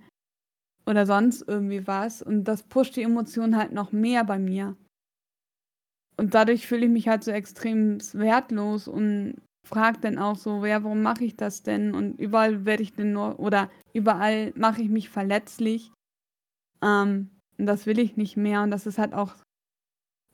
oder 0.86 1.06
sonst 1.06 1.42
irgendwie 1.46 1.86
was. 1.86 2.22
Und 2.22 2.44
das 2.44 2.62
pusht 2.62 2.96
die 2.96 3.02
Emotionen 3.02 3.56
halt 3.56 3.72
noch 3.72 3.92
mehr 3.92 4.24
bei 4.24 4.38
mir. 4.38 4.76
Und 6.16 6.34
dadurch 6.34 6.66
fühle 6.66 6.86
ich 6.86 6.92
mich 6.92 7.08
halt 7.08 7.24
so 7.24 7.30
extrem 7.30 7.98
wertlos 8.14 8.88
und 8.88 9.36
frage 9.66 10.00
dann 10.00 10.18
auch 10.18 10.36
so, 10.36 10.64
ja, 10.64 10.82
warum 10.82 11.02
mache 11.02 11.24
ich 11.24 11.36
das 11.36 11.62
denn? 11.62 11.94
Und 11.94 12.18
überall 12.18 12.64
werde 12.64 12.82
ich 12.82 12.94
denn 12.94 13.12
nur, 13.12 13.38
oder 13.38 13.70
überall 13.92 14.52
mache 14.56 14.80
ich 14.80 14.88
mich 14.88 15.10
verletzlich. 15.10 15.92
Ähm, 16.82 17.30
und 17.58 17.66
das 17.66 17.86
will 17.86 17.98
ich 17.98 18.16
nicht 18.16 18.36
mehr. 18.36 18.62
Und 18.62 18.70
das 18.70 18.86
ist 18.86 18.98
halt 18.98 19.12
auch 19.12 19.34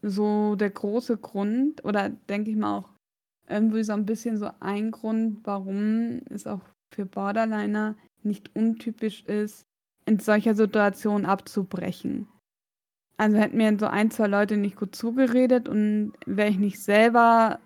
so 0.02 0.56
der 0.56 0.70
große 0.70 1.16
Grund, 1.16 1.84
oder 1.84 2.10
denke 2.10 2.50
ich 2.50 2.56
mal 2.56 2.78
auch 2.78 2.88
irgendwie 3.48 3.84
so 3.84 3.92
ein 3.92 4.06
bisschen 4.06 4.36
so 4.36 4.50
ein 4.60 4.90
Grund, 4.90 5.40
warum 5.44 6.20
es 6.30 6.46
auch 6.46 6.60
für 6.94 7.06
Borderliner 7.06 7.96
nicht 8.22 8.54
untypisch 8.54 9.24
ist, 9.24 9.62
in 10.06 10.18
solcher 10.18 10.54
Situation 10.54 11.24
abzubrechen. 11.24 12.28
Also 13.16 13.36
hätten 13.36 13.56
mir 13.56 13.76
so 13.78 13.86
ein, 13.86 14.10
zwei 14.10 14.26
Leute 14.26 14.56
nicht 14.56 14.76
gut 14.76 14.94
zugeredet 14.96 15.68
und 15.68 16.12
wäre 16.26 16.48
ich 16.48 16.58
nicht 16.58 16.82
selber 16.82 17.60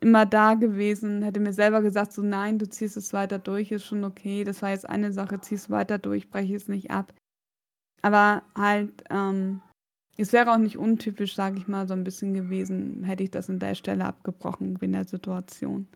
immer 0.00 0.26
da 0.26 0.54
gewesen, 0.54 1.22
hätte 1.22 1.40
mir 1.40 1.52
selber 1.52 1.80
gesagt, 1.82 2.12
so 2.12 2.22
nein, 2.22 2.58
du 2.58 2.68
ziehst 2.68 2.96
es 2.96 3.12
weiter 3.12 3.38
durch, 3.38 3.72
ist 3.72 3.86
schon 3.86 4.04
okay, 4.04 4.44
das 4.44 4.60
war 4.60 4.70
jetzt 4.70 4.88
eine 4.88 5.12
Sache, 5.12 5.40
ziehst 5.40 5.70
weiter 5.70 5.98
durch, 5.98 6.28
breche 6.30 6.54
es 6.54 6.68
nicht 6.68 6.90
ab. 6.90 7.14
Aber 8.02 8.42
halt, 8.54 9.02
ähm, 9.08 9.62
es 10.18 10.32
wäre 10.32 10.52
auch 10.52 10.58
nicht 10.58 10.76
untypisch, 10.76 11.34
sage 11.34 11.58
ich 11.58 11.68
mal, 11.68 11.88
so 11.88 11.94
ein 11.94 12.04
bisschen 12.04 12.34
gewesen, 12.34 13.02
hätte 13.04 13.22
ich 13.22 13.30
das 13.30 13.48
an 13.48 13.58
der 13.58 13.74
Stelle 13.74 14.04
abgebrochen 14.04 14.76
in 14.80 14.92
der 14.92 15.06
Situation. 15.06 15.88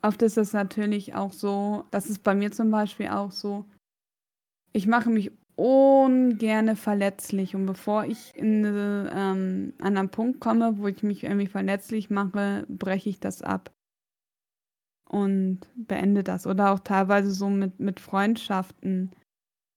Oft 0.00 0.22
ist 0.22 0.38
es 0.38 0.52
natürlich 0.52 1.14
auch 1.14 1.32
so, 1.32 1.84
das 1.90 2.06
ist 2.06 2.22
bei 2.22 2.34
mir 2.34 2.52
zum 2.52 2.70
Beispiel 2.70 3.08
auch 3.08 3.32
so, 3.32 3.64
ich 4.72 4.86
mache 4.86 5.10
mich 5.10 5.32
ungerne 5.58 6.76
verletzlich. 6.76 7.56
Und 7.56 7.66
bevor 7.66 8.04
ich 8.04 8.32
in, 8.36 8.64
ähm, 8.64 9.72
an 9.80 9.96
einen 9.96 10.08
Punkt 10.08 10.40
komme, 10.40 10.78
wo 10.78 10.86
ich 10.86 11.02
mich 11.02 11.24
irgendwie 11.24 11.48
verletzlich 11.48 12.10
mache, 12.10 12.64
breche 12.68 13.10
ich 13.10 13.18
das 13.18 13.42
ab 13.42 13.72
und 15.08 15.60
beende 15.74 16.22
das. 16.22 16.46
Oder 16.46 16.70
auch 16.70 16.78
teilweise 16.78 17.32
so 17.32 17.50
mit, 17.50 17.80
mit 17.80 17.98
Freundschaften 17.98 19.10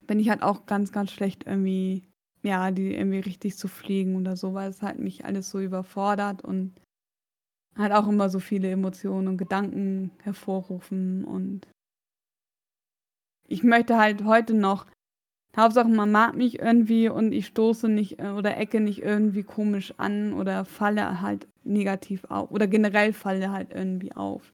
bin 0.06 0.20
ich 0.20 0.30
halt 0.30 0.44
auch 0.44 0.68
ganz, 0.68 0.92
ganz 0.92 1.12
schlecht 1.12 1.48
irgendwie, 1.48 2.04
ja, 2.44 2.70
die 2.70 2.94
irgendwie 2.94 3.20
richtig 3.20 3.58
zu 3.58 3.68
fliegen 3.68 4.16
oder 4.16 4.36
so, 4.36 4.54
weil 4.54 4.70
es 4.70 4.84
halt 4.84 5.00
mich 5.00 5.26
alles 5.26 5.50
so 5.50 5.60
überfordert 5.60 6.44
und 6.44 6.80
halt 7.76 7.92
auch 7.94 8.08
immer 8.08 8.30
so 8.30 8.40
viele 8.40 8.70
Emotionen 8.70 9.30
und 9.30 9.38
Gedanken 9.38 10.12
hervorrufen 10.22 11.24
und 11.24 11.68
ich 13.48 13.64
möchte 13.64 13.98
halt 13.98 14.24
heute 14.24 14.54
noch 14.54 14.86
Hauptsache, 15.56 15.90
man 15.90 16.12
mag 16.12 16.36
mich 16.36 16.60
irgendwie 16.60 17.10
und 17.10 17.34
ich 17.34 17.48
stoße 17.48 17.90
nicht 17.90 18.20
äh, 18.20 18.30
oder 18.30 18.58
ecke 18.58 18.80
nicht 18.80 19.02
irgendwie 19.02 19.44
komisch 19.44 19.94
an 19.98 20.34
oder 20.34 20.64
falle 20.64 21.22
halt 21.22 21.48
negativ 21.64 22.24
auf 22.26 22.52
oder 22.52 22.68
generell 22.68 23.12
falle 23.12 23.52
halt 23.52 23.72
irgendwie 23.74 24.14
auf. 24.14 24.54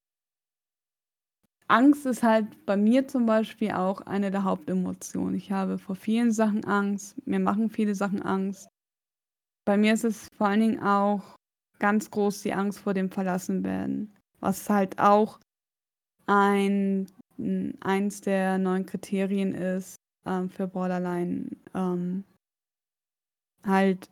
Angst 1.68 2.06
ist 2.06 2.24
halt 2.24 2.66
bei 2.66 2.78
mir 2.78 3.08
zum 3.08 3.26
Beispiel 3.26 3.72
auch 3.72 4.02
eine 4.02 4.32
der 4.32 4.44
Hauptemotionen. 4.44 5.36
Ich 5.36 5.52
habe 5.52 5.78
vor 5.78 5.96
vielen 5.96 6.32
Sachen 6.32 6.64
Angst, 6.64 7.16
mir 7.28 7.40
machen 7.40 7.70
viele 7.70 7.94
Sachen 7.94 8.22
Angst. 8.22 8.70
Bei 9.66 9.78
mir 9.78 9.94
ist 9.94 10.06
es 10.06 10.30
vor 10.38 10.48
allen 10.48 10.62
Dingen 10.62 10.80
auch 10.82 11.36
ganz 11.80 12.10
groß 12.10 12.42
die 12.42 12.54
Angst 12.54 12.80
vor 12.80 12.94
dem 12.94 13.12
Verlassenwerden, 13.12 14.16
was 14.40 14.70
halt 14.70 14.98
auch 14.98 15.40
ein, 16.26 17.08
eins 17.82 18.22
der 18.22 18.58
neuen 18.58 18.86
Kriterien 18.86 19.54
ist, 19.54 19.98
ähm, 20.28 20.50
für 20.50 20.68
Borderline 20.68 21.50
ähm, 21.74 22.24
halt 23.64 24.10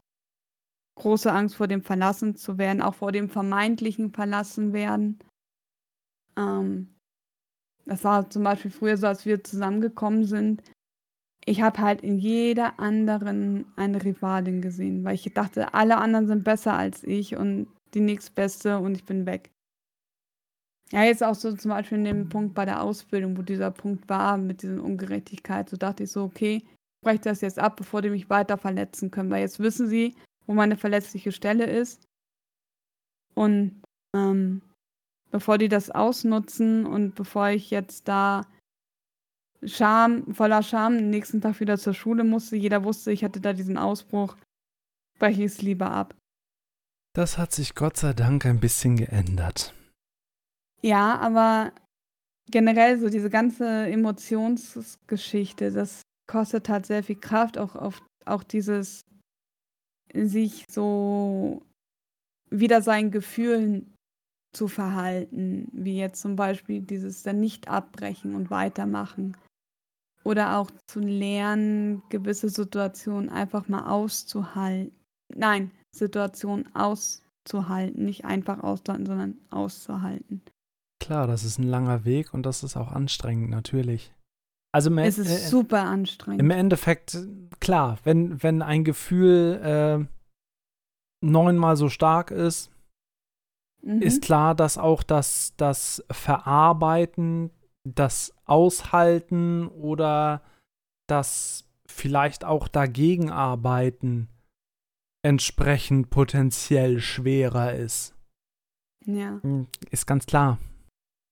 große 0.96 1.32
Angst 1.32 1.56
vor 1.56 1.68
dem 1.68 1.82
Verlassen 1.84 2.36
zu 2.36 2.58
werden, 2.58 2.82
auch 2.82 2.96
vor 2.96 3.12
dem 3.12 3.30
vermeintlichen 3.30 4.14
Verlassen 4.14 4.74
werden. 4.74 5.20
Ähm, 6.38 6.96
das 7.86 8.04
war 8.04 8.30
zum 8.30 8.44
Beispiel 8.44 8.72
früher 8.72 8.98
so, 8.98 9.08
als 9.08 9.26
wir 9.26 9.44
zusammengekommen 9.44 10.26
sind. 10.26 10.64
Ich 11.46 11.62
habe 11.62 11.80
halt 11.80 12.02
in 12.02 12.18
jeder 12.18 12.80
anderen 12.80 13.66
eine 13.76 14.04
Rivalin 14.04 14.62
gesehen, 14.62 15.04
weil 15.04 15.16
ich 15.16 15.32
dachte, 15.34 15.76
alle 15.76 15.98
anderen 15.98 16.26
sind 16.28 16.44
besser 16.44 16.74
als 16.74 17.04
ich 17.04 17.36
und 17.36 17.68
die 17.94 18.02
nächstbeste 18.02 18.80
und 18.80 18.96
ich 18.96 19.06
bin 19.06 19.28
weg. 19.28 19.52
Ja, 20.92 21.04
jetzt 21.04 21.24
auch 21.24 21.36
so 21.36 21.52
zum 21.54 21.70
Beispiel 21.70 21.98
in 21.98 22.06
dem 22.06 22.30
Punkt 22.30 22.54
bei 22.54 22.66
der 22.66 22.82
Ausbildung, 22.82 23.38
wo 23.38 23.42
dieser 23.42 23.72
Punkt 23.72 24.08
war 24.08 24.38
mit 24.38 24.62
dieser 24.62 24.84
Ungerechtigkeit, 24.84 25.70
so 25.70 25.78
dachte 25.78 26.04
ich 26.04 26.12
so, 26.12 26.24
okay, 26.24 26.64
breche 27.04 27.22
das 27.22 27.42
jetzt 27.42 27.60
ab, 27.60 27.76
bevor 27.76 28.02
die 28.02 28.10
mich 28.10 28.30
weiter 28.30 28.58
verletzen 28.58 29.12
können, 29.12 29.30
weil 29.30 29.42
jetzt 29.42 29.60
wissen 29.60 29.88
sie, 29.88 30.16
wo 30.46 30.54
meine 30.54 30.78
verletzliche 30.78 31.32
Stelle 31.32 31.66
ist. 31.66 32.04
Und 33.34 33.82
ähm, 34.16 34.62
bevor 35.32 35.58
die 35.58 35.70
das 35.70 35.90
ausnutzen 35.92 36.86
und 36.86 37.16
bevor 37.16 37.50
ich 37.50 37.72
jetzt 37.72 38.08
da 38.08 38.46
Scham, 39.64 40.34
voller 40.34 40.62
Scham 40.62 40.96
den 40.96 41.10
nächsten 41.10 41.42
Tag 41.42 41.60
wieder 41.60 41.78
zur 41.78 41.94
Schule 41.94 42.24
musste, 42.24 42.56
jeder 42.56 42.84
wusste, 42.84 43.12
ich 43.12 43.24
hatte 43.24 43.42
da 43.42 43.54
diesen 43.54 43.78
Ausbruch, 43.78 44.38
breche 45.18 45.44
ich 45.44 45.52
es 45.52 45.62
lieber 45.62 45.90
ab. 45.90 46.16
Das 47.14 47.38
hat 47.38 47.52
sich 47.52 47.76
Gott 47.76 47.98
sei 47.98 48.14
Dank 48.14 48.46
ein 48.46 48.60
bisschen 48.60 48.98
geändert. 48.98 49.74
Ja, 50.86 51.18
aber 51.18 51.72
generell 52.52 53.00
so 53.00 53.10
diese 53.10 53.32
ganze 53.32 53.88
Emotionsgeschichte, 53.88 55.72
das 55.72 56.04
kostet 56.28 56.70
halt 56.70 56.86
sehr 56.86 57.02
viel 57.02 57.16
Kraft, 57.16 57.58
auch, 57.58 57.76
auf, 57.76 58.04
auch 58.26 58.44
dieses 58.44 59.02
sich 60.14 60.64
so 60.70 61.64
wieder 62.52 62.84
seinen 62.84 63.10
Gefühlen 63.10 63.96
zu 64.54 64.68
verhalten, 64.68 65.70
wie 65.74 65.98
jetzt 65.98 66.22
zum 66.22 66.36
Beispiel 66.36 66.82
dieses 66.82 67.24
dann 67.24 67.40
nicht 67.40 67.68
abbrechen 67.68 68.36
und 68.36 68.52
weitermachen. 68.52 69.36
Oder 70.24 70.60
auch 70.60 70.70
zu 70.86 71.00
lernen, 71.00 72.04
gewisse 72.10 72.50
Situationen 72.50 73.30
einfach 73.30 73.68
mal 73.68 73.90
auszuhalten. 73.90 74.96
Nein, 75.36 75.72
Situationen 75.96 76.74
auszuhalten, 76.76 78.06
nicht 78.06 78.24
einfach 78.24 78.62
auszuhalten, 78.62 79.08
sondern 79.08 79.40
auszuhalten. 79.50 80.44
Klar, 81.00 81.28
das 81.28 81.44
ist 81.44 81.60
ein 81.60 81.68
langer 81.68 82.06
Weg 82.06 82.34
und 82.34 82.44
das 82.46 82.64
ist 82.64 82.78
auch 82.78 82.92
anstrengend, 82.92 83.50
natürlich. 83.50 84.14
Also 84.72 84.94
es 84.98 85.18
ist 85.18 85.30
äh, 85.30 85.48
super 85.48 85.84
anstrengend. 85.84 86.42
Im 86.42 86.52
Endeffekt, 86.52 87.18
klar, 87.62 87.98
wenn, 88.04 88.44
wenn 88.44 88.62
ein 88.62 88.84
Gefühl 88.84 89.62
äh, 89.64 90.06
neunmal 91.26 91.78
so 91.78 91.88
stark 91.88 92.32
ist, 92.32 92.72
mhm. 93.82 94.02
ist 94.02 94.22
klar, 94.22 94.54
dass 94.54 94.78
auch 94.78 95.04
das, 95.04 95.54
das 95.56 96.04
Verarbeiten, 96.12 97.52
das 97.86 98.34
Aushalten 98.46 99.68
oder 99.68 100.42
das 101.08 101.70
vielleicht 101.88 102.44
auch 102.44 102.68
dagegenarbeiten 102.68 104.28
entsprechend 105.24 106.10
potenziell 106.10 107.00
schwerer 107.00 107.74
ist. 107.74 108.14
Ja. 109.06 109.40
Hm, 109.42 109.68
ist 109.90 110.06
ganz 110.06 110.26
klar. 110.26 110.60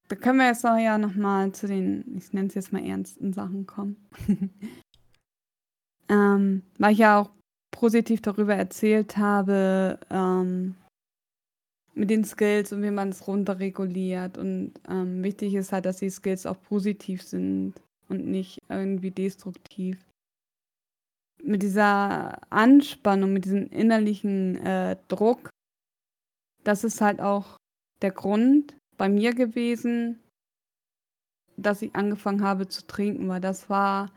Da 0.09 0.15
können 0.15 0.39
wir 0.39 0.47
jetzt 0.47 0.65
auch 0.65 0.77
ja 0.77 0.97
nochmal 0.97 1.51
zu 1.53 1.67
den, 1.67 2.17
ich 2.17 2.33
nenne 2.33 2.47
es 2.47 2.55
jetzt 2.55 2.73
mal 2.73 2.85
ernsten 2.85 3.33
Sachen 3.33 3.65
kommen. 3.65 3.97
ähm, 6.09 6.63
weil 6.77 6.93
ich 6.93 6.99
ja 6.99 7.19
auch 7.19 7.31
positiv 7.71 8.21
darüber 8.21 8.55
erzählt 8.55 9.17
habe, 9.17 9.99
ähm, 10.09 10.75
mit 11.95 12.09
den 12.09 12.25
Skills 12.25 12.71
und 12.73 12.83
wie 12.83 12.91
man 12.91 13.09
es 13.09 13.27
runterreguliert. 13.27 14.37
Und 14.37 14.73
ähm, 14.87 15.23
wichtig 15.23 15.53
ist 15.53 15.71
halt, 15.71 15.85
dass 15.85 15.97
die 15.97 16.09
Skills 16.09 16.45
auch 16.45 16.61
positiv 16.61 17.21
sind 17.21 17.73
und 18.09 18.25
nicht 18.25 18.59
irgendwie 18.69 19.11
destruktiv. 19.11 20.03
Mit 21.41 21.61
dieser 21.61 22.39
Anspannung, 22.51 23.33
mit 23.33 23.45
diesem 23.45 23.67
innerlichen 23.67 24.57
äh, 24.57 24.97
Druck, 25.07 25.49
das 26.63 26.83
ist 26.83 27.01
halt 27.01 27.19
auch 27.19 27.57
der 28.01 28.11
Grund, 28.11 28.75
bei 28.97 29.09
mir 29.09 29.33
gewesen, 29.33 30.19
dass 31.57 31.81
ich 31.81 31.95
angefangen 31.95 32.43
habe 32.43 32.67
zu 32.67 32.85
trinken, 32.87 33.27
weil 33.27 33.41
das 33.41 33.69
war 33.69 34.11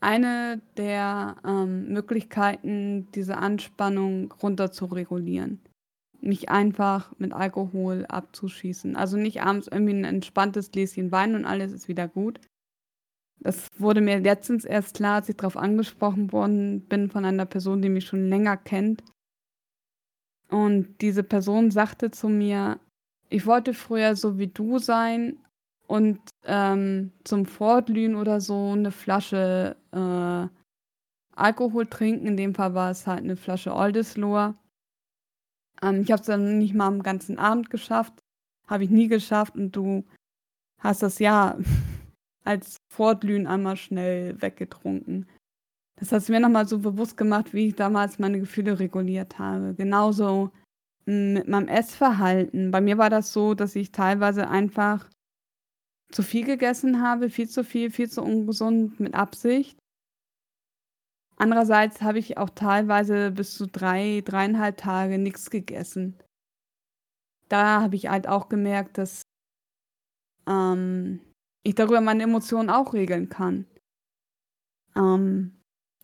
eine 0.00 0.60
der 0.76 1.36
ähm, 1.44 1.88
Möglichkeiten, 1.92 3.08
diese 3.14 3.38
Anspannung 3.38 4.32
runter 4.42 4.70
zu 4.70 4.84
regulieren. 4.86 5.60
Nicht 6.20 6.48
einfach 6.48 7.12
mit 7.18 7.32
Alkohol 7.32 8.04
abzuschießen. 8.06 8.96
Also 8.96 9.16
nicht 9.16 9.42
abends 9.42 9.68
irgendwie 9.68 9.94
ein 9.94 10.04
entspanntes 10.04 10.70
Gläschen 10.70 11.12
Wein 11.12 11.34
und 11.34 11.44
alles 11.44 11.72
ist 11.72 11.88
wieder 11.88 12.08
gut. 12.08 12.40
Das 13.40 13.68
wurde 13.78 14.00
mir 14.00 14.18
letztens 14.18 14.64
erst 14.64 14.96
klar, 14.96 15.16
als 15.16 15.28
ich 15.28 15.36
darauf 15.36 15.56
angesprochen 15.56 16.32
worden 16.32 16.80
bin 16.88 17.08
von 17.08 17.24
einer 17.24 17.46
Person, 17.46 17.82
die 17.82 17.88
mich 17.88 18.06
schon 18.06 18.28
länger 18.28 18.56
kennt. 18.56 19.04
Und 20.48 21.00
diese 21.00 21.22
Person 21.22 21.70
sagte 21.70 22.10
zu 22.10 22.28
mir, 22.28 22.80
ich 23.28 23.46
wollte 23.46 23.74
früher 23.74 24.16
so 24.16 24.38
wie 24.38 24.48
du 24.48 24.78
sein 24.78 25.38
und 25.86 26.20
ähm, 26.44 27.12
zum 27.24 27.46
Fortlühen 27.46 28.16
oder 28.16 28.40
so 28.40 28.72
eine 28.72 28.90
Flasche 28.90 29.76
äh, 29.92 30.48
Alkohol 31.34 31.86
trinken. 31.86 32.26
In 32.26 32.36
dem 32.36 32.54
Fall 32.54 32.74
war 32.74 32.90
es 32.90 33.06
halt 33.06 33.20
eine 33.20 33.36
Flasche 33.36 33.74
Oldesloe. 33.74 34.54
Ähm, 35.82 36.02
ich 36.02 36.12
habe 36.12 36.20
es 36.20 36.26
dann 36.26 36.58
nicht 36.58 36.74
mal 36.74 36.86
am 36.86 37.02
ganzen 37.02 37.38
Abend 37.38 37.70
geschafft. 37.70 38.14
Habe 38.66 38.84
ich 38.84 38.90
nie 38.90 39.08
geschafft 39.08 39.54
und 39.56 39.72
du 39.72 40.04
hast 40.78 41.02
das 41.02 41.18
ja 41.18 41.56
als 42.44 42.76
Fortlühen 42.92 43.46
einmal 43.46 43.76
schnell 43.76 44.40
weggetrunken. 44.40 45.26
Das 45.96 46.12
hat 46.12 46.28
mir 46.28 46.38
nochmal 46.38 46.68
so 46.68 46.78
bewusst 46.78 47.16
gemacht, 47.16 47.52
wie 47.52 47.68
ich 47.68 47.74
damals 47.74 48.18
meine 48.18 48.38
Gefühle 48.38 48.78
reguliert 48.78 49.38
habe. 49.38 49.74
Genauso 49.74 50.52
mit 51.08 51.48
meinem 51.48 51.68
Essverhalten. 51.68 52.70
Bei 52.70 52.82
mir 52.82 52.98
war 52.98 53.08
das 53.08 53.32
so, 53.32 53.54
dass 53.54 53.74
ich 53.76 53.92
teilweise 53.92 54.48
einfach 54.48 55.08
zu 56.12 56.22
viel 56.22 56.44
gegessen 56.44 57.02
habe, 57.02 57.30
viel 57.30 57.48
zu 57.48 57.64
viel, 57.64 57.90
viel 57.90 58.10
zu 58.10 58.22
ungesund 58.22 59.00
mit 59.00 59.14
Absicht. 59.14 59.78
Andererseits 61.36 62.02
habe 62.02 62.18
ich 62.18 62.36
auch 62.36 62.50
teilweise 62.50 63.30
bis 63.30 63.54
zu 63.54 63.66
drei, 63.66 64.22
dreieinhalb 64.24 64.76
Tage 64.76 65.18
nichts 65.18 65.50
gegessen. 65.50 66.18
Da 67.48 67.80
habe 67.80 67.96
ich 67.96 68.08
halt 68.08 68.28
auch 68.28 68.48
gemerkt, 68.48 68.98
dass 68.98 69.22
ähm, 70.46 71.20
ich 71.62 71.74
darüber 71.74 72.02
meine 72.02 72.24
Emotionen 72.24 72.68
auch 72.68 72.92
regeln 72.92 73.30
kann. 73.30 73.66
Ähm, 74.94 75.57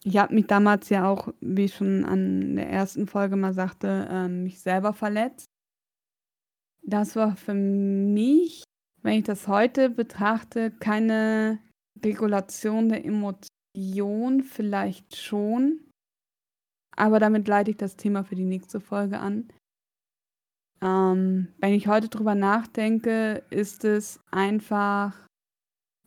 ich 0.06 0.18
habe 0.18 0.34
mich 0.34 0.46
damals 0.46 0.90
ja 0.90 1.08
auch, 1.08 1.32
wie 1.40 1.64
ich 1.64 1.74
schon 1.74 2.04
an 2.04 2.56
der 2.56 2.68
ersten 2.68 3.06
Folge 3.06 3.36
mal 3.36 3.54
sagte, 3.54 4.06
ähm, 4.10 4.42
mich 4.44 4.60
selber 4.60 4.92
verletzt. 4.92 5.46
Das 6.82 7.16
war 7.16 7.36
für 7.36 7.54
mich, 7.54 8.64
wenn 9.02 9.18
ich 9.18 9.24
das 9.24 9.48
heute 9.48 9.88
betrachte, 9.88 10.70
keine 10.70 11.58
Regulation 12.04 12.90
der 12.90 13.02
Emotion, 13.06 14.42
vielleicht 14.42 15.16
schon. 15.16 15.80
Aber 16.94 17.18
damit 17.18 17.48
leite 17.48 17.70
ich 17.70 17.78
das 17.78 17.96
Thema 17.96 18.24
für 18.24 18.34
die 18.34 18.44
nächste 18.44 18.80
Folge 18.80 19.18
an. 19.18 19.48
Ähm, 20.82 21.48
wenn 21.58 21.72
ich 21.72 21.88
heute 21.88 22.10
drüber 22.10 22.34
nachdenke, 22.34 23.42
ist 23.48 23.84
es 23.84 24.20
einfach 24.30 25.14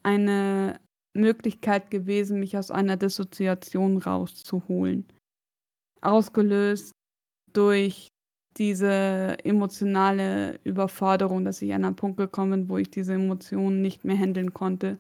eine 0.04 0.80
Möglichkeit 1.18 1.92
gewesen, 1.92 2.40
mich 2.40 2.58
aus 2.58 2.72
einer 2.72 2.98
Dissoziation 2.98 3.98
rauszuholen. 3.98 5.06
Ausgelöst 6.02 6.92
durch 7.54 8.08
diese 8.58 9.38
emotionale 9.44 10.60
Überforderung, 10.64 11.46
dass 11.46 11.62
ich 11.62 11.74
an 11.74 11.86
einen 11.86 11.96
Punkt 11.96 12.18
gekommen 12.18 12.52
bin, 12.52 12.70
wo 12.70 12.78
ich 12.78 12.90
diese 12.90 13.14
Emotionen 13.14 13.82
nicht 13.82 14.04
mehr 14.04 14.18
handeln 14.18 14.54
konnte. 14.54 15.00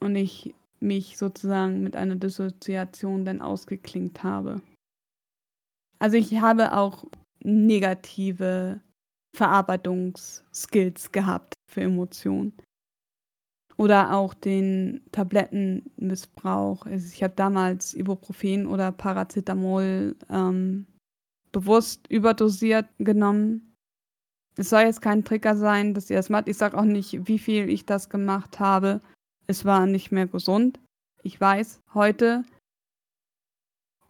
Und 0.00 0.16
ich 0.16 0.54
mich 0.80 1.16
sozusagen 1.16 1.82
mit 1.82 1.94
einer 1.96 2.16
Dissoziation 2.16 3.24
dann 3.24 3.40
ausgeklingt 3.40 4.22
habe. 4.22 4.62
Also 5.98 6.16
ich 6.16 6.40
habe 6.40 6.72
auch 6.76 7.04
negative 7.44 8.80
Verarbeitungsskills 9.36 11.12
gehabt 11.12 11.54
für 11.70 11.82
Emotionen. 11.82 12.52
Oder 13.76 14.14
auch 14.14 14.34
den 14.34 15.02
Tablettenmissbrauch. 15.12 16.86
Also 16.86 17.06
ich 17.12 17.22
habe 17.22 17.34
damals 17.34 17.94
Ibuprofen 17.94 18.66
oder 18.66 18.92
Paracetamol 18.92 20.14
ähm, 20.30 20.86
bewusst 21.52 22.06
überdosiert 22.08 22.86
genommen. 22.98 23.74
Es 24.56 24.70
soll 24.70 24.82
jetzt 24.82 25.00
kein 25.00 25.24
Trigger 25.24 25.56
sein, 25.56 25.94
dass 25.94 26.10
ihr 26.10 26.16
das 26.16 26.28
macht. 26.28 26.48
Ich 26.48 26.58
sage 26.58 26.76
auch 26.76 26.84
nicht, 26.84 27.26
wie 27.26 27.38
viel 27.38 27.70
ich 27.70 27.86
das 27.86 28.10
gemacht 28.10 28.60
habe. 28.60 29.00
Es 29.46 29.64
war 29.64 29.86
nicht 29.86 30.12
mehr 30.12 30.26
gesund. 30.26 30.78
Ich 31.22 31.40
weiß 31.40 31.80
heute, 31.94 32.44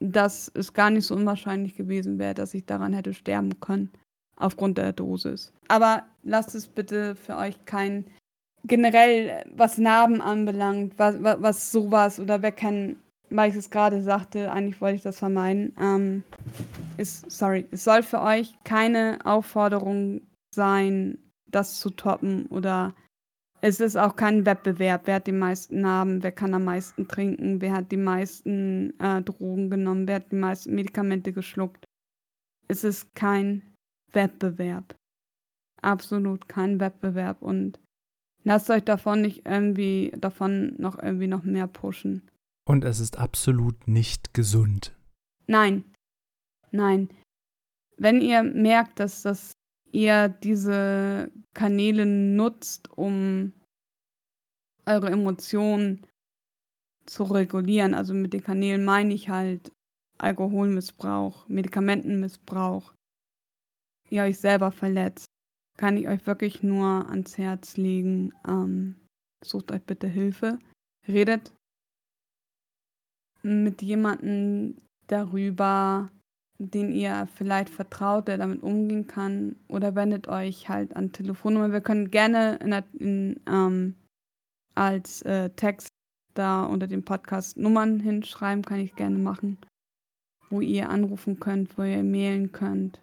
dass 0.01 0.51
es 0.55 0.73
gar 0.73 0.91
nicht 0.91 1.07
so 1.07 1.15
unwahrscheinlich 1.15 1.77
gewesen 1.77 2.19
wäre, 2.19 2.35
dass 2.35 2.55
ich 2.55 2.67
daran 2.67 2.93
hätte 2.93 3.15
sterben 3.15 3.61
können 3.61 3.91
aufgrund 4.37 4.79
der 4.79 4.93
Dosis. 4.93 5.53
Aber 5.69 6.05
lasst 6.23 6.55
es 6.55 6.67
bitte 6.67 7.15
für 7.15 7.37
euch 7.37 7.65
kein 7.65 8.07
generell, 8.65 9.45
was 9.55 9.79
Narben 9.79 10.21
anbelangt, 10.21 10.99
was, 10.99 11.23
was, 11.23 11.43
was 11.43 11.73
sowas 11.73 12.21
oder 12.21 12.43
wer 12.43 12.53
kein, 12.53 12.97
weil 13.31 13.51
ich 13.51 13.57
es 13.57 13.71
gerade 13.71 14.03
sagte, 14.03 14.53
eigentlich 14.53 14.81
wollte 14.81 14.97
ich 14.97 15.03
das 15.03 15.19
vermeiden, 15.19 15.75
ähm, 15.81 16.23
ist, 16.97 17.31
sorry, 17.31 17.67
es 17.71 17.85
soll 17.85 18.03
für 18.03 18.21
euch 18.21 18.55
keine 18.65 19.19
Aufforderung 19.25 20.23
sein, 20.55 21.19
das 21.51 21.81
zu 21.81 21.91
toppen 21.91 22.47
oder 22.47 22.95
es 23.65 23.79
ist 23.79 23.97
auch 23.97 24.17
kein 24.17 24.45
Wettbewerb. 24.45 25.03
Wer 25.05 25.17
hat 25.17 25.29
die 25.29 25.33
meisten 25.33 25.83
Narben? 25.83 26.23
Wer 26.25 26.33
kann 26.33 26.53
am 26.53 26.65
meisten 26.65 27.07
trinken? 27.07 27.61
Wer 27.61 27.75
hat 27.75 27.93
die 27.93 27.97
meisten 27.97 28.99
äh, 28.99 29.23
Drogen 29.23 29.71
genommen? 29.71 30.09
Wer 30.09 30.17
hat 30.17 30.33
die 30.33 30.37
meisten 30.37 30.75
Medikamente 30.75 31.33
geschluckt? 31.33 31.85
Es 32.67 32.83
ist 32.83 33.15
kein 33.15 33.63
Wettbewerb. 34.13 34.97
Absolut 35.81 36.49
kein 36.49 36.81
Wettbewerb. 36.81 37.41
Und 37.41 37.79
lasst 38.44 38.70
euch 38.70 38.85
davon 38.85 39.23
nicht 39.23 39.47
irgendwie, 39.47 40.12
davon 40.16 40.74
noch 40.78 40.98
irgendwie 40.98 41.27
noch 41.27 41.43
mehr 41.43 41.66
pushen. 41.66 42.28
Und 42.64 42.85
es 42.85 43.01
ist 43.01 43.19
absolut 43.19 43.89
nicht 43.89 44.35
gesund. 44.35 44.97
Nein. 45.47 45.85
Nein. 46.70 47.09
Wenn 47.97 48.20
ihr 48.20 48.43
merkt, 48.43 49.01
dass 49.01 49.23
das 49.23 49.52
ihr 49.93 50.28
diese 50.28 51.31
Kanäle 51.55 52.06
nutzt, 52.06 52.90
um 52.97 53.52
eure 54.86 55.10
Emotionen 55.10 56.06
zu 57.06 57.24
regulieren. 57.24 57.94
Also 57.94 58.14
mit 58.14 58.32
den 58.32 58.43
Kanälen 58.43 58.85
meine 58.85 59.14
ich 59.14 59.28
halt 59.28 59.73
Alkoholmissbrauch, 60.19 61.48
Medikamentenmissbrauch, 61.48 62.93
ihr 64.10 64.23
euch 64.23 64.39
selber 64.39 64.70
verletzt, 64.70 65.27
kann 65.83 65.97
ich 65.97 66.07
euch 66.07 66.25
wirklich 66.29 66.63
nur 66.63 67.11
ans 67.11 67.39
Herz 67.39 67.77
legen. 67.77 68.33
Ähm, 68.47 68.95
sucht 69.45 69.73
euch 69.73 69.83
bitte 69.83 70.07
Hilfe. 70.07 70.61
Redet 71.09 71.53
mit 73.43 73.83
jemandem 73.83 74.77
darüber, 75.09 76.09
den 76.59 76.93
ihr 76.93 77.27
vielleicht 77.35 77.69
vertraut, 77.69 78.29
der 78.29 78.39
damit 78.39 78.63
umgehen 78.63 79.09
kann, 79.09 79.57
oder 79.67 79.97
wendet 79.97 80.29
euch 80.29 80.69
halt 80.69 80.95
an 80.95 81.11
Telefonnummer. 81.11 81.73
Wir 81.73 81.81
können 81.81 82.13
gerne 82.13 82.61
in, 82.63 83.01
in, 83.01 83.41
ähm, 83.49 83.97
als 84.77 85.23
äh, 85.23 85.51
Text 85.51 85.89
da 86.35 86.63
unter 86.65 86.87
dem 86.87 87.05
Podcast 87.05 87.57
Nummern 87.57 87.99
hinschreiben, 87.99 88.65
kann 88.65 88.79
ich 88.79 88.95
gerne 88.95 89.19
machen, 89.19 89.59
wo 90.49 90.61
ihr 90.61 90.91
anrufen 90.91 91.41
könnt, 91.41 91.77
wo 91.77 91.83
ihr 91.83 92.05
mailen 92.05 92.53
könnt. 92.53 93.01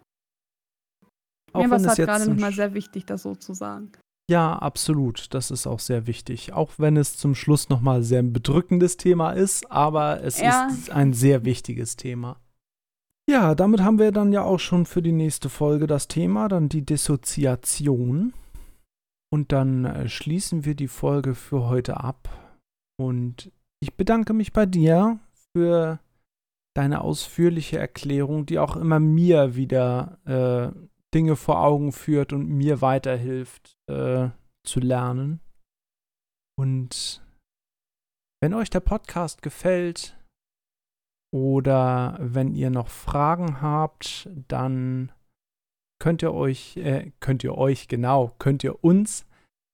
Auch 1.52 1.62
Mir 1.62 1.70
war 1.70 1.78
es 1.78 1.86
halt 1.86 1.98
gerade 1.98 2.30
nochmal 2.30 2.52
sehr 2.52 2.74
wichtig, 2.74 3.06
das 3.06 3.22
so 3.22 3.34
zu 3.34 3.54
sagen. 3.54 3.92
Ja, 4.30 4.56
absolut. 4.56 5.34
Das 5.34 5.50
ist 5.50 5.66
auch 5.66 5.80
sehr 5.80 6.06
wichtig. 6.06 6.52
Auch 6.52 6.72
wenn 6.78 6.96
es 6.96 7.16
zum 7.16 7.34
Schluss 7.34 7.68
nochmal 7.68 8.04
sehr 8.04 8.20
ein 8.20 8.32
bedrückendes 8.32 8.96
Thema 8.96 9.32
ist, 9.32 9.70
aber 9.72 10.22
es 10.22 10.40
ja. 10.40 10.68
ist 10.68 10.90
ein 10.90 11.12
sehr 11.12 11.44
wichtiges 11.44 11.96
Thema. 11.96 12.38
Ja, 13.28 13.54
damit 13.54 13.80
haben 13.80 13.98
wir 13.98 14.12
dann 14.12 14.32
ja 14.32 14.42
auch 14.42 14.60
schon 14.60 14.86
für 14.86 15.02
die 15.02 15.12
nächste 15.12 15.48
Folge 15.48 15.86
das 15.86 16.06
Thema, 16.06 16.48
dann 16.48 16.68
die 16.68 16.86
Dissoziation. 16.86 18.32
Und 19.32 19.52
dann 19.52 19.84
äh, 19.84 20.08
schließen 20.08 20.64
wir 20.64 20.74
die 20.74 20.88
Folge 20.88 21.34
für 21.34 21.68
heute 21.68 21.98
ab. 21.98 22.28
Und 22.98 23.50
ich 23.80 23.94
bedanke 23.96 24.32
mich 24.32 24.52
bei 24.52 24.66
dir 24.66 25.18
für 25.52 26.00
deine 26.76 27.00
ausführliche 27.00 27.78
Erklärung, 27.78 28.46
die 28.46 28.58
auch 28.58 28.76
immer 28.76 29.00
mir 29.00 29.56
wieder 29.56 30.18
äh, 30.24 30.89
Dinge 31.14 31.36
vor 31.36 31.60
Augen 31.60 31.92
führt 31.92 32.32
und 32.32 32.48
mir 32.48 32.80
weiterhilft 32.80 33.76
äh, 33.88 34.30
zu 34.64 34.80
lernen. 34.80 35.40
Und 36.58 37.22
wenn 38.42 38.54
euch 38.54 38.70
der 38.70 38.80
Podcast 38.80 39.42
gefällt, 39.42 40.16
oder 41.32 42.16
wenn 42.20 42.54
ihr 42.54 42.70
noch 42.70 42.88
Fragen 42.88 43.60
habt, 43.60 44.28
dann 44.48 45.12
könnt 46.00 46.22
ihr 46.22 46.32
euch, 46.32 46.76
äh, 46.76 47.12
könnt 47.20 47.44
ihr 47.44 47.56
euch, 47.56 47.88
genau, 47.88 48.34
könnt 48.38 48.64
ihr 48.64 48.82
uns 48.82 49.26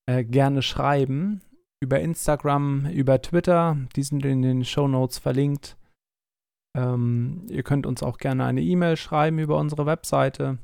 äh, 0.07 0.25
gerne 0.25 0.63
schreiben. 0.63 1.41
Über 1.83 2.01
Instagram, 2.01 2.87
über 2.91 3.21
Twitter, 3.21 3.77
die 3.97 4.03
sind 4.03 4.25
in 4.25 4.43
den 4.43 4.65
Show 4.65 4.89
Notes 4.89 5.19
verlinkt. 5.19 5.77
Ähm, 6.77 7.47
ihr 7.49 7.63
könnt 7.63 7.87
uns 7.87 8.03
auch 8.03 8.19
gerne 8.19 8.45
eine 8.45 8.63
E-Mail 8.63 8.97
schreiben 8.97 9.39
über 9.39 9.59
unsere 9.59 9.87
Webseite. 9.87 10.59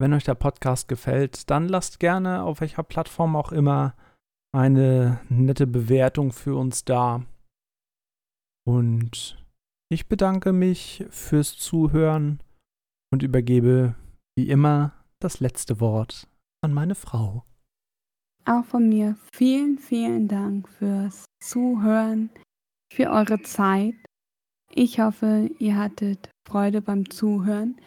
Wenn 0.00 0.14
euch 0.14 0.24
der 0.24 0.34
Podcast 0.34 0.88
gefällt, 0.88 1.50
dann 1.50 1.68
lasst 1.68 2.00
gerne 2.00 2.42
auf 2.42 2.62
welcher 2.62 2.82
Plattform 2.82 3.36
auch 3.36 3.52
immer 3.52 3.94
eine 4.50 5.20
nette 5.28 5.66
Bewertung 5.66 6.32
für 6.32 6.56
uns 6.56 6.86
da. 6.86 7.26
Und 8.66 9.44
ich 9.92 10.08
bedanke 10.08 10.54
mich 10.54 11.04
fürs 11.10 11.58
Zuhören 11.58 12.42
und 13.12 13.22
übergebe 13.22 13.94
wie 14.38 14.48
immer 14.48 14.94
das 15.18 15.40
letzte 15.40 15.80
Wort 15.80 16.26
an 16.64 16.72
meine 16.72 16.94
Frau. 16.94 17.44
Auch 18.46 18.64
von 18.64 18.88
mir 18.88 19.18
vielen, 19.34 19.76
vielen 19.76 20.28
Dank 20.28 20.66
fürs 20.66 21.26
Zuhören, 21.42 22.30
für 22.90 23.10
eure 23.10 23.42
Zeit. 23.42 23.96
Ich 24.72 24.98
hoffe, 24.98 25.50
ihr 25.58 25.76
hattet 25.76 26.30
Freude 26.48 26.80
beim 26.80 27.10
Zuhören. 27.10 27.78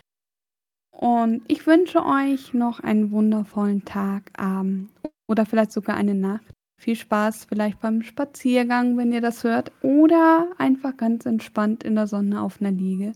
Und 0.94 1.42
ich 1.48 1.66
wünsche 1.66 2.06
euch 2.06 2.54
noch 2.54 2.80
einen 2.80 3.12
wundervollen 3.12 3.84
Tag, 3.84 4.32
Abend 4.38 4.92
oder 5.28 5.46
vielleicht 5.46 5.72
sogar 5.72 5.98
eine 5.98 6.14
Nacht. 6.14 6.46
Viel 6.80 6.96
Spaß 6.96 7.46
vielleicht 7.46 7.80
beim 7.82 8.04
Spaziergang, 8.04 8.98
wenn 8.98 9.12
ihr 9.12 9.22
das 9.22 9.44
hört, 9.44 9.72
oder 9.82 10.48
einfach 10.58 10.96
ganz 10.96 11.26
entspannt 11.26 11.84
in 11.84 11.96
der 11.96 12.08
Sonne 12.08 12.42
auf 12.42 12.62
einer 12.62 12.72
Liege. 12.72 13.14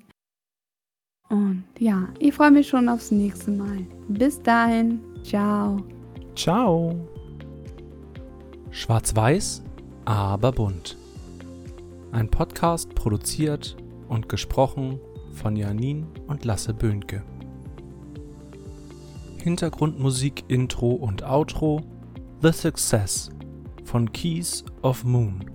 Und 1.29 1.65
ja, 1.77 2.07
ich 2.19 2.33
freue 2.33 2.51
mich 2.51 2.67
schon 2.67 2.89
aufs 2.89 3.11
nächste 3.11 3.51
Mal. 3.51 3.85
Bis 4.07 4.41
dahin, 4.41 5.01
ciao. 5.23 5.83
Ciao. 6.35 6.95
Schwarz-Weiß, 8.71 9.63
aber 10.05 10.51
bunt. 10.51 10.97
Ein 12.11 12.29
Podcast 12.29 12.95
produziert 12.95 13.75
und 14.07 14.29
gesprochen 14.29 14.99
von 15.33 15.55
Janine 15.55 16.07
und 16.27 16.45
Lasse 16.45 16.73
Böhnke. 16.73 17.23
Hintergrundmusik, 19.47 20.43
Intro 20.49 20.91
und 20.91 21.23
Outro 21.23 21.81
The 22.41 22.51
Success 22.51 23.29
von 23.85 24.11
Keys 24.11 24.65
of 24.81 25.05
Moon. 25.05 25.45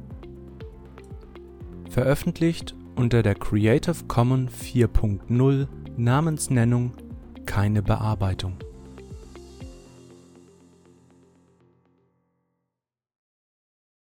Veröffentlicht 1.90 2.74
unter 2.96 3.22
der 3.22 3.34
Creative 3.34 4.06
Commons 4.08 4.50
4.0 4.54 5.68
Namensnennung 5.98 6.92
keine 7.44 7.82
Bearbeitung. 7.82 8.54